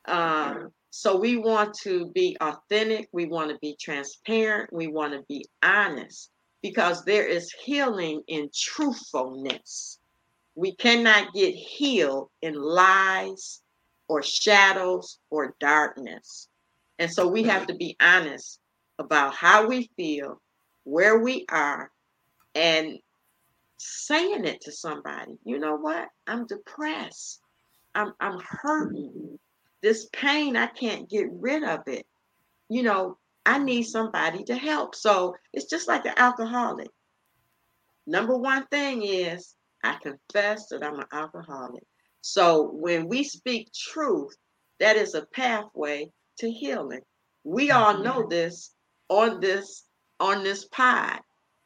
Um, 0.07 0.73
so 0.91 1.19
we 1.19 1.39
want 1.39 1.75
to 1.85 2.11
be 2.13 2.37
authentic, 2.41 3.09
we 3.13 3.27
want 3.27 3.51
to 3.53 3.59
be 3.63 3.77
transparent, 3.81 4.73
we 4.73 4.89
want 4.89 5.15
to 5.15 5.25
be 5.29 5.47
honest 5.63 6.31
because 6.63 7.05
there 7.05 7.27
is 7.27 7.53
healing 7.65 8.23
in 8.29 8.51
truthfulness. 8.55 10.01
We 10.57 10.77
cannot 10.77 11.35
get 11.35 11.55
healed 11.55 12.31
in 12.43 12.55
lies 12.55 13.63
or 14.09 14.23
shadows 14.23 15.21
or 15.31 15.57
darkness. 15.61 16.49
And 17.01 17.13
so 17.13 17.29
we 17.29 17.45
have 17.45 17.69
to 17.69 17.75
be 17.77 17.97
honest 18.01 18.60
about 19.01 19.35
how 19.35 19.67
we 19.67 19.91
feel, 19.97 20.41
where 20.85 21.19
we 21.19 21.47
are, 21.51 21.91
and 22.55 22.99
saying 23.79 24.45
it 24.45 24.61
to 24.61 24.73
somebody. 24.73 25.33
You 25.45 25.59
know 25.59 25.77
what? 25.77 26.09
I'm 26.27 26.47
depressed. 26.47 27.41
I'm 27.95 28.13
I'm 28.21 28.39
hurting. 28.41 29.39
This 29.83 30.09
pain, 30.13 30.57
I 30.57 30.67
can't 30.67 31.09
get 31.09 31.27
rid 31.33 31.65
of 31.65 31.81
it. 31.87 32.07
You 32.69 32.83
know, 32.83 33.17
I 33.47 33.59
need 33.59 33.85
somebody 33.85 34.45
to 34.45 34.55
help. 34.55 34.95
So 34.95 35.35
it's 35.55 35.65
just 35.71 35.89
like 35.89 36.05
the 36.05 36.17
alcoholic. 36.21 36.91
Number 38.07 38.37
one 38.37 38.67
thing 38.67 39.03
is 39.03 39.55
I 39.83 39.97
confess 40.03 40.69
that 40.69 40.85
I'm 40.85 41.01
an 41.01 41.07
alcoholic. 41.13 41.85
So 42.21 42.71
when 42.73 43.09
we 43.09 43.25
speak 43.25 43.73
truth, 43.73 44.37
that 44.79 44.97
is 44.97 45.15
a 45.15 45.27
pathway 45.33 46.11
to 46.39 46.51
healing. 46.51 47.01
We 47.45 47.71
all 47.71 48.03
know 48.03 48.27
this 48.29 48.75
on 49.11 49.41
this 49.41 49.85
on 50.21 50.43
this 50.43 50.65
pod 50.67 51.21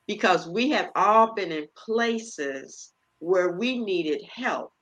because 0.07 0.49
we 0.49 0.71
have 0.71 0.91
all 0.97 1.35
been 1.35 1.53
in 1.53 1.67
places 1.77 2.93
where 3.21 3.53
we 3.53 3.79
needed 3.79 4.23
help. 4.33 4.73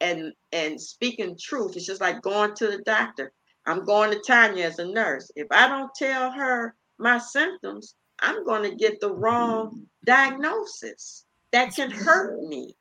And 0.00 0.32
and 0.52 0.80
speaking 0.80 1.36
truth 1.38 1.76
it's 1.76 1.86
just 1.86 2.00
like 2.00 2.22
going 2.22 2.54
to 2.54 2.68
the 2.68 2.82
doctor. 2.84 3.32
I'm 3.66 3.84
going 3.84 4.10
to 4.12 4.20
tanya 4.26 4.64
as 4.66 4.78
a 4.78 4.86
nurse. 4.86 5.30
If 5.36 5.48
i 5.50 5.68
don't 5.68 5.90
tell 5.94 6.30
her 6.30 6.74
my 6.98 7.18
symptoms 7.18 7.94
i'm 8.20 8.44
going 8.44 8.62
to 8.62 8.76
get 8.76 9.00
the 9.00 9.12
wrong 9.12 9.86
diagnosis 10.04 11.26
that 11.52 11.74
can 11.74 11.90
hurt 11.90 12.40
me. 12.44 12.74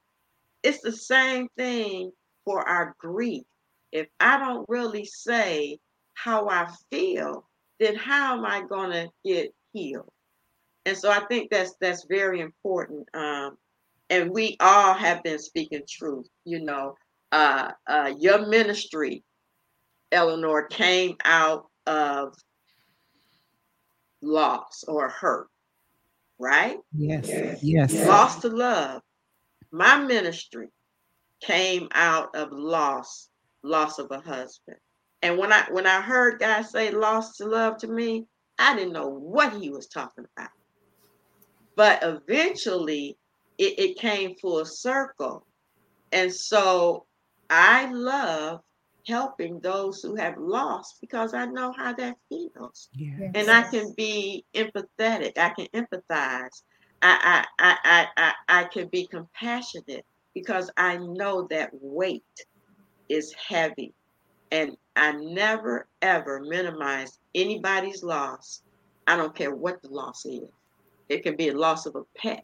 It's 0.63 0.81
the 0.81 0.91
same 0.93 1.47
thing 1.57 2.11
for 2.45 2.67
our 2.67 2.95
grief. 2.99 3.43
If 3.91 4.07
i 4.21 4.37
don't 4.37 4.69
really 4.69 5.05
say 5.05 5.79
how 6.13 6.47
i 6.47 6.67
feel 6.89 7.48
then 7.79 7.95
how 7.95 8.37
am 8.37 8.45
i 8.45 8.61
going 8.67 8.91
to 8.91 9.09
get 9.23 9.53
healed 9.73 10.11
and 10.89 10.97
so 10.97 11.11
I 11.11 11.19
think 11.25 11.51
that's 11.51 11.75
that's 11.79 12.05
very 12.09 12.39
important. 12.39 13.07
Um, 13.13 13.57
and 14.09 14.31
we 14.31 14.57
all 14.59 14.93
have 14.93 15.21
been 15.23 15.37
speaking 15.37 15.83
truth. 15.87 16.27
You 16.45 16.61
know, 16.63 16.95
uh, 17.31 17.71
uh, 17.85 18.13
your 18.17 18.47
ministry, 18.47 19.23
Eleanor, 20.11 20.63
came 20.63 21.15
out 21.23 21.67
of 21.85 22.33
loss 24.21 24.83
or 24.87 25.09
hurt, 25.09 25.47
right? 26.39 26.77
Yes, 26.97 27.59
yes. 27.61 27.93
Lost 28.07 28.41
to 28.41 28.49
love. 28.49 29.01
My 29.71 29.99
ministry 29.99 30.69
came 31.41 31.87
out 31.91 32.35
of 32.35 32.51
loss, 32.51 33.29
loss 33.63 33.99
of 33.99 34.07
a 34.09 34.19
husband. 34.19 34.79
And 35.21 35.37
when 35.37 35.51
I 35.51 35.65
when 35.69 35.85
I 35.85 36.01
heard 36.01 36.39
God 36.39 36.63
say 36.63 36.91
lost 36.91 37.37
to 37.37 37.45
love 37.45 37.77
to 37.79 37.87
me, 37.87 38.25
I 38.57 38.75
didn't 38.75 38.93
know 38.93 39.09
what 39.09 39.53
he 39.59 39.69
was 39.69 39.87
talking 39.87 40.25
about. 40.37 40.51
But 41.75 41.99
eventually 42.03 43.17
it, 43.57 43.79
it 43.79 43.97
came 43.97 44.35
full 44.35 44.65
circle. 44.65 45.45
And 46.11 46.33
so 46.33 47.05
I 47.49 47.91
love 47.91 48.61
helping 49.07 49.59
those 49.59 50.01
who 50.01 50.15
have 50.15 50.37
lost 50.37 50.97
because 51.01 51.33
I 51.33 51.45
know 51.45 51.73
how 51.75 51.93
that 51.93 52.15
feels. 52.29 52.89
Yes. 52.93 53.31
And 53.33 53.49
I 53.49 53.63
can 53.63 53.93
be 53.97 54.45
empathetic. 54.53 55.37
I 55.37 55.49
can 55.49 55.67
empathize. 55.73 56.63
I, 57.01 57.43
I, 57.45 57.45
I, 57.59 57.77
I, 57.83 58.07
I, 58.17 58.33
I 58.59 58.63
can 58.65 58.87
be 58.87 59.07
compassionate 59.07 60.05
because 60.33 60.69
I 60.77 60.97
know 60.97 61.47
that 61.49 61.69
weight 61.73 62.23
is 63.07 63.33
heavy. 63.33 63.93
And 64.51 64.77
I 64.99 65.13
never, 65.13 65.87
ever 66.01 66.41
minimize 66.41 67.19
anybody's 67.33 68.03
loss. 68.03 68.61
I 69.07 69.15
don't 69.15 69.33
care 69.33 69.55
what 69.55 69.81
the 69.81 69.89
loss 69.89 70.25
is. 70.25 70.49
It 71.07 71.23
can 71.23 71.35
be 71.35 71.47
a 71.47 71.57
loss 71.57 71.85
of 71.85 71.95
a 71.95 72.03
pet. 72.17 72.43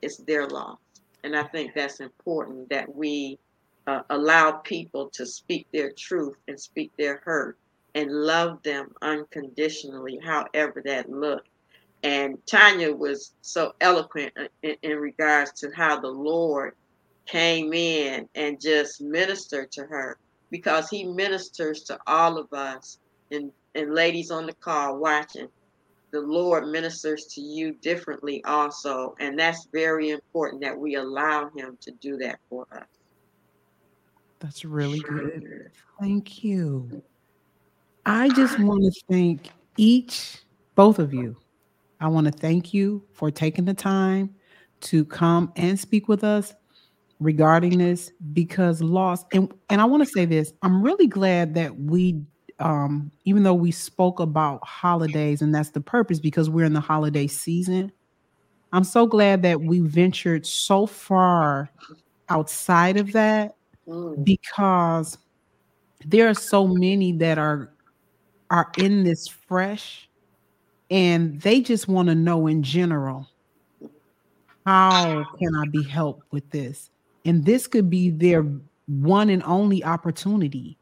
It's 0.00 0.18
their 0.18 0.46
loss. 0.46 0.78
And 1.24 1.36
I 1.36 1.42
think 1.42 1.74
that's 1.74 2.00
important 2.00 2.70
that 2.70 2.94
we 2.94 3.38
uh, 3.86 4.02
allow 4.10 4.52
people 4.52 5.10
to 5.10 5.26
speak 5.26 5.66
their 5.72 5.90
truth 5.90 6.36
and 6.46 6.58
speak 6.58 6.92
their 6.96 7.20
hurt 7.24 7.58
and 7.96 8.10
love 8.10 8.62
them 8.62 8.92
unconditionally, 9.02 10.20
however 10.24 10.82
that 10.84 11.10
looked. 11.10 11.48
And 12.02 12.38
Tanya 12.46 12.94
was 12.94 13.32
so 13.40 13.74
eloquent 13.80 14.32
in, 14.62 14.76
in, 14.82 14.98
regards 14.98 15.52
to 15.60 15.70
how 15.74 15.98
the 15.98 16.08
Lord 16.08 16.74
came 17.26 17.72
in 17.72 18.28
and 18.34 18.60
just 18.60 19.00
ministered 19.00 19.72
to 19.72 19.86
her 19.86 20.18
because 20.50 20.88
he 20.88 21.04
ministers 21.04 21.82
to 21.84 21.98
all 22.06 22.38
of 22.38 22.52
us 22.52 22.98
and, 23.30 23.50
and 23.74 23.94
ladies 23.94 24.30
on 24.30 24.46
the 24.46 24.54
call 24.54 24.98
watching 24.98 25.48
the 26.16 26.20
Lord 26.20 26.68
ministers 26.68 27.26
to 27.34 27.40
you 27.40 27.72
differently 27.74 28.42
also. 28.44 29.14
And 29.20 29.38
that's 29.38 29.68
very 29.72 30.10
important 30.10 30.62
that 30.62 30.78
we 30.78 30.94
allow 30.94 31.50
Him 31.54 31.76
to 31.82 31.90
do 31.92 32.16
that 32.18 32.38
for 32.48 32.66
us. 32.72 32.86
That's 34.38 34.64
really 34.64 35.00
good. 35.00 35.70
Thank 36.00 36.42
you. 36.42 37.02
I 38.04 38.28
just 38.30 38.58
want 38.60 38.82
to 38.84 39.00
thank 39.10 39.50
each, 39.76 40.38
both 40.74 40.98
of 40.98 41.12
you. 41.12 41.36
I 42.00 42.08
want 42.08 42.26
to 42.26 42.32
thank 42.32 42.72
you 42.72 43.02
for 43.12 43.30
taking 43.30 43.64
the 43.64 43.74
time 43.74 44.34
to 44.82 45.04
come 45.04 45.52
and 45.56 45.78
speak 45.78 46.06
with 46.08 46.22
us 46.22 46.54
regarding 47.18 47.78
this 47.78 48.12
because 48.32 48.82
loss 48.82 49.24
and 49.32 49.52
and 49.70 49.80
I 49.80 49.84
want 49.84 50.02
to 50.02 50.08
say 50.08 50.26
this 50.26 50.52
I'm 50.62 50.82
really 50.82 51.06
glad 51.06 51.54
that 51.54 51.78
we 51.78 52.20
um, 52.58 53.10
even 53.24 53.42
though 53.42 53.54
we 53.54 53.70
spoke 53.70 54.20
about 54.20 54.64
holidays, 54.66 55.42
and 55.42 55.54
that's 55.54 55.70
the 55.70 55.80
purpose 55.80 56.20
because 56.20 56.48
we're 56.48 56.64
in 56.64 56.72
the 56.72 56.80
holiday 56.80 57.26
season, 57.26 57.92
I'm 58.72 58.84
so 58.84 59.06
glad 59.06 59.42
that 59.42 59.60
we 59.60 59.80
ventured 59.80 60.46
so 60.46 60.86
far 60.86 61.70
outside 62.28 62.96
of 62.96 63.12
that 63.12 63.56
mm. 63.86 64.24
because 64.24 65.18
there 66.04 66.28
are 66.28 66.34
so 66.34 66.66
many 66.66 67.12
that 67.12 67.38
are 67.38 67.72
are 68.50 68.70
in 68.78 69.02
this 69.02 69.26
fresh 69.26 70.08
and 70.90 71.40
they 71.40 71.60
just 71.60 71.88
want 71.88 72.08
to 72.08 72.14
know 72.14 72.46
in 72.46 72.62
general 72.62 73.28
how 74.64 75.24
can 75.38 75.54
I 75.54 75.64
be 75.70 75.82
helped 75.82 76.24
with 76.32 76.48
this? 76.50 76.90
And 77.26 77.44
this 77.44 77.66
could 77.66 77.90
be 77.90 78.10
their 78.10 78.46
one 78.86 79.30
and 79.30 79.42
only 79.42 79.84
opportunity 79.84 80.78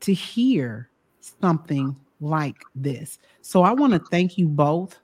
to 0.00 0.12
hear 0.12 0.90
something 1.20 1.96
like 2.20 2.56
this. 2.74 3.18
So 3.40 3.62
I 3.62 3.72
want 3.72 3.92
to 3.92 4.00
thank 4.10 4.36
you 4.36 4.48
both 4.48 4.98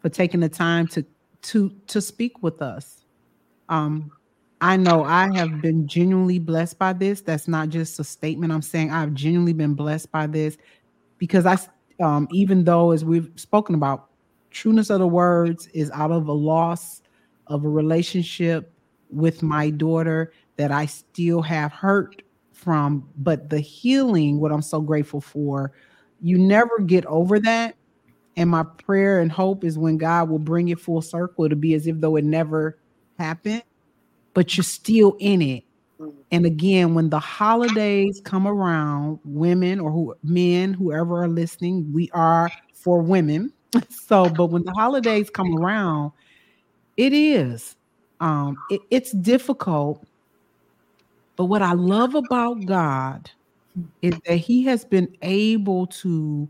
for 0.00 0.08
taking 0.08 0.40
the 0.40 0.48
time 0.48 0.88
to 0.88 1.04
to 1.42 1.70
to 1.86 2.00
speak 2.00 2.42
with 2.42 2.62
us. 2.62 3.04
Um 3.68 4.10
I 4.62 4.78
know 4.78 5.04
I 5.04 5.30
have 5.36 5.60
been 5.60 5.86
genuinely 5.86 6.38
blessed 6.38 6.78
by 6.78 6.94
this. 6.94 7.20
That's 7.20 7.46
not 7.46 7.68
just 7.68 8.00
a 8.00 8.04
statement. 8.04 8.52
I'm 8.52 8.62
saying 8.62 8.90
I've 8.90 9.12
genuinely 9.12 9.52
been 9.52 9.74
blessed 9.74 10.10
by 10.10 10.26
this 10.26 10.56
because 11.18 11.44
I 11.44 11.58
um 12.02 12.26
even 12.32 12.64
though 12.64 12.92
as 12.92 13.04
we've 13.04 13.30
spoken 13.36 13.74
about 13.74 14.08
trueness 14.50 14.88
of 14.88 15.00
the 15.00 15.06
words 15.06 15.66
is 15.68 15.90
out 15.90 16.10
of 16.10 16.26
a 16.26 16.32
loss 16.32 17.02
of 17.48 17.66
a 17.66 17.68
relationship 17.68 18.72
with 19.10 19.42
my 19.42 19.70
daughter 19.70 20.32
that 20.56 20.72
I 20.72 20.86
still 20.86 21.42
have 21.42 21.72
hurt 21.72 22.22
from, 22.52 23.08
but 23.18 23.50
the 23.50 23.60
healing, 23.60 24.40
what 24.40 24.52
I'm 24.52 24.62
so 24.62 24.80
grateful 24.80 25.20
for, 25.20 25.72
you 26.20 26.38
never 26.38 26.78
get 26.80 27.04
over 27.06 27.38
that. 27.40 27.76
And 28.36 28.50
my 28.50 28.64
prayer 28.64 29.20
and 29.20 29.30
hope 29.30 29.64
is 29.64 29.78
when 29.78 29.96
God 29.96 30.28
will 30.28 30.38
bring 30.38 30.68
it 30.68 30.80
full 30.80 31.02
circle 31.02 31.48
to 31.48 31.56
be 31.56 31.74
as 31.74 31.86
if 31.86 32.00
though 32.00 32.16
it 32.16 32.24
never 32.24 32.78
happened, 33.18 33.62
but 34.34 34.56
you're 34.56 34.64
still 34.64 35.16
in 35.18 35.40
it. 35.40 35.64
And 36.30 36.44
again, 36.44 36.94
when 36.94 37.08
the 37.08 37.18
holidays 37.18 38.20
come 38.24 38.46
around, 38.46 39.20
women 39.24 39.80
or 39.80 39.90
who 39.90 40.14
men, 40.22 40.74
whoever 40.74 41.22
are 41.22 41.28
listening, 41.28 41.90
we 41.92 42.10
are 42.10 42.50
for 42.74 43.00
women. 43.00 43.52
so, 43.88 44.28
but 44.28 44.46
when 44.46 44.64
the 44.64 44.72
holidays 44.72 45.30
come 45.30 45.56
around, 45.56 46.12
it 46.96 47.12
is 47.12 47.75
um 48.20 48.56
it, 48.70 48.80
it's 48.90 49.12
difficult 49.12 50.04
but 51.36 51.44
what 51.44 51.62
I 51.62 51.74
love 51.74 52.14
about 52.14 52.64
God 52.64 53.30
is 54.00 54.14
that 54.26 54.36
He 54.36 54.64
has 54.64 54.84
been 54.84 55.14
able 55.22 55.86
to, 55.88 56.48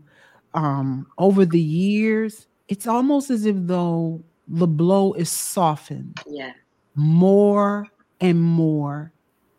um, 0.53 1.05
over 1.17 1.45
the 1.45 1.59
years, 1.59 2.47
it's 2.69 2.87
almost 2.87 3.29
as 3.29 3.45
if 3.45 3.55
though 3.59 4.23
the 4.47 4.67
blow 4.67 5.13
is 5.13 5.29
softened. 5.29 6.17
Yeah. 6.25 6.53
More 6.95 7.85
and 8.21 8.41
more. 8.41 9.11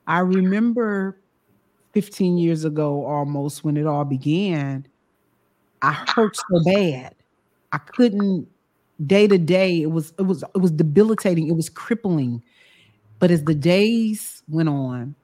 I 0.06 0.20
remember 0.20 1.20
15 1.93 2.39
years 2.39 2.64
ago 2.64 3.05
almost 3.05 3.64
when 3.64 3.76
it 3.76 3.86
all 3.86 4.05
began, 4.06 4.86
I 5.82 5.93
hurt 5.93 6.36
so 6.36 6.64
bad. 6.64 7.14
I 7.72 7.78
couldn't 7.78 8.48
day 9.07 9.27
to 9.29 9.39
day. 9.39 9.83
It 9.83 9.91
was 9.91 10.12
it 10.19 10.23
was 10.23 10.43
it 10.43 10.59
was 10.59 10.70
debilitating. 10.70 11.49
It 11.49 11.57
was 11.57 11.69
crippling. 11.69 12.43
But 13.19 13.31
as 13.31 13.45
the 13.45 13.55
days 13.55 14.43
went 14.49 14.69
on, 14.69 15.15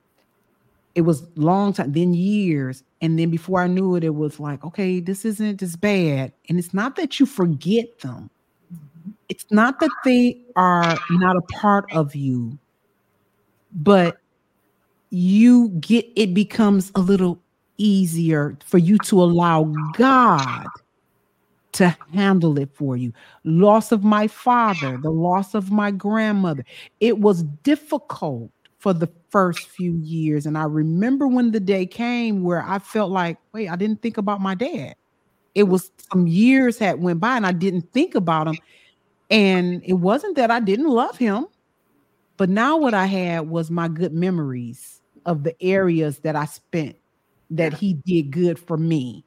it 0.95 1.03
was 1.03 1.27
long 1.37 1.73
time, 1.73 1.93
then 1.93 2.15
years, 2.15 2.83
and 3.01 3.19
then 3.19 3.31
before 3.31 3.61
I 3.63 3.67
knew 3.67 3.95
it, 3.97 4.05
it 4.05 4.15
was 4.15 4.41
like, 4.41 4.65
okay, 4.65 5.01
this 5.01 5.25
isn't 5.25 5.63
as 5.63 5.77
bad. 5.77 6.33
And 6.49 6.59
it's 6.59 6.75
not 6.75 6.97
that 6.97 7.19
you 7.19 7.27
forget 7.27 8.01
them. 8.01 8.31
It's 9.29 9.47
not 9.51 9.81
that 9.81 9.91
they 10.05 10.41
are 10.57 10.97
not 11.11 11.37
a 11.37 11.43
part 11.43 11.85
of 11.93 12.15
you, 12.15 12.59
but 13.73 14.19
you 15.11 15.69
get 15.81 16.07
it 16.17 16.35
becomes 16.35 16.91
a 16.95 17.01
little 17.01 17.41
easier 17.77 18.57
for 18.65 18.79
you 18.79 18.99
to 18.99 19.23
allow 19.23 19.65
God 19.97 20.67
to 21.75 21.97
handle 22.13 22.59
it 22.59 22.71
for 22.75 22.97
you. 22.97 23.13
Loss 23.45 23.93
of 23.93 24.05
my 24.05 24.27
father, 24.29 24.97
the 24.97 25.11
loss 25.11 25.55
of 25.55 25.71
my 25.71 25.91
grandmother. 25.91 26.65
It 27.01 27.19
was 27.19 27.43
difficult 27.63 28.51
for 28.79 28.93
the 28.93 29.11
first 29.31 29.69
few 29.69 29.95
years. 29.97 30.47
And 30.47 30.59
I 30.59 30.65
remember 30.65 31.27
when 31.27 31.51
the 31.53 31.61
day 31.61 31.87
came 31.87 32.43
where 32.43 32.63
I 32.63 32.79
felt 32.79 33.11
like, 33.11 33.39
wait, 33.53 33.69
I 33.69 33.77
didn't 33.77 34.03
think 34.03 34.19
about 34.19 34.41
my 34.41 34.55
dad. 34.55 34.95
It 35.55 35.65
was 35.65 35.91
some 36.13 36.27
years 36.27 36.79
had 36.79 37.01
went 37.01 37.21
by 37.21 37.37
and 37.37 37.47
I 37.47 37.53
didn't 37.53 37.93
think 37.93 38.15
about 38.15 38.49
him. 38.49 38.59
And 39.31 39.83
it 39.85 39.95
wasn't 39.95 40.37
that 40.37 40.51
I 40.51 40.61
didn't 40.61 40.89
love 40.89 41.17
him, 41.17 41.47
but 42.37 42.51
now 42.51 42.77
what 42.77 42.95
I 42.95 43.07
had 43.07 43.49
was 43.49 43.71
my 43.71 43.89
good 43.89 44.13
memories 44.13 45.01
of 45.27 45.45
the 45.45 45.61
areas 45.63 46.19
that 46.21 46.37
I 46.37 46.45
spent 46.45 46.97
that 47.51 47.73
he 47.73 47.95
did 48.07 48.31
good 48.31 48.59
for 48.59 48.77
me. 48.77 49.25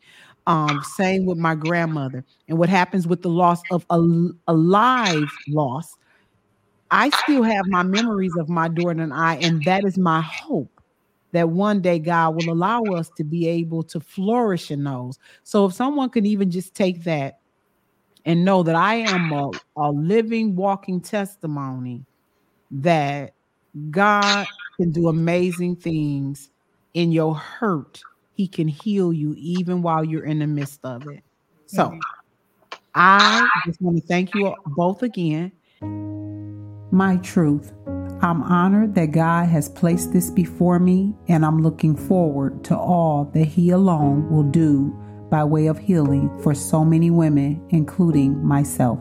Um, 0.47 0.81
same 0.95 1.25
with 1.25 1.37
my 1.37 1.55
grandmother. 1.55 2.23
And 2.47 2.57
what 2.57 2.69
happens 2.69 3.05
with 3.05 3.21
the 3.21 3.29
loss 3.29 3.61
of 3.69 3.85
a, 3.89 3.99
a 4.47 4.53
live 4.53 5.29
loss, 5.49 5.95
I 6.89 7.09
still 7.09 7.43
have 7.43 7.67
my 7.67 7.83
memories 7.83 8.35
of 8.37 8.47
my 8.47 8.69
daughter 8.69 9.01
and 9.01 9.13
I, 9.13 9.35
and 9.35 9.63
that 9.65 9.85
is 9.85 9.97
my 9.97 10.21
hope 10.21 10.71
that 11.33 11.49
one 11.49 11.81
day 11.81 11.99
God 11.99 12.35
will 12.35 12.49
allow 12.49 12.81
us 12.83 13.09
to 13.17 13.25
be 13.25 13.47
able 13.47 13.83
to 13.83 13.99
flourish 13.99 14.71
in 14.71 14.85
those. 14.85 15.19
So 15.43 15.65
if 15.65 15.73
someone 15.73 16.09
can 16.09 16.25
even 16.25 16.49
just 16.49 16.73
take 16.73 17.03
that 17.03 17.39
and 18.25 18.45
know 18.45 18.63
that 18.63 18.75
I 18.75 18.95
am 18.95 19.33
a, 19.33 19.51
a 19.75 19.91
living, 19.91 20.55
walking 20.55 21.01
testimony 21.01 22.05
that 22.71 23.33
God 23.91 24.47
can 24.77 24.91
do 24.91 25.09
amazing 25.09 25.75
things 25.75 26.49
in 26.93 27.11
your 27.11 27.35
hurt. 27.35 28.01
He 28.37 28.47
can 28.47 28.67
heal 28.67 29.11
you 29.11 29.33
even 29.35 29.81
while 29.81 30.03
you're 30.03 30.23
in 30.23 30.37
the 30.37 30.45
midst 30.45 30.81
of 30.83 31.07
it. 31.07 31.23
So 31.65 31.97
I 32.93 33.49
just 33.65 33.81
want 33.81 33.97
to 33.97 34.03
thank 34.05 34.35
you 34.35 34.53
both 34.67 35.01
again. 35.01 35.51
My 36.91 37.17
truth. 37.17 37.73
I'm 38.21 38.43
honored 38.43 38.93
that 38.93 39.07
God 39.07 39.47
has 39.49 39.69
placed 39.69 40.13
this 40.13 40.29
before 40.29 40.77
me, 40.77 41.15
and 41.27 41.43
I'm 41.43 41.63
looking 41.63 41.95
forward 41.95 42.63
to 42.65 42.77
all 42.77 43.25
that 43.33 43.45
He 43.45 43.71
alone 43.71 44.29
will 44.29 44.43
do 44.43 44.95
by 45.31 45.43
way 45.43 45.65
of 45.65 45.79
healing 45.79 46.29
for 46.43 46.53
so 46.53 46.85
many 46.85 47.09
women, 47.09 47.65
including 47.69 48.43
myself. 48.45 48.99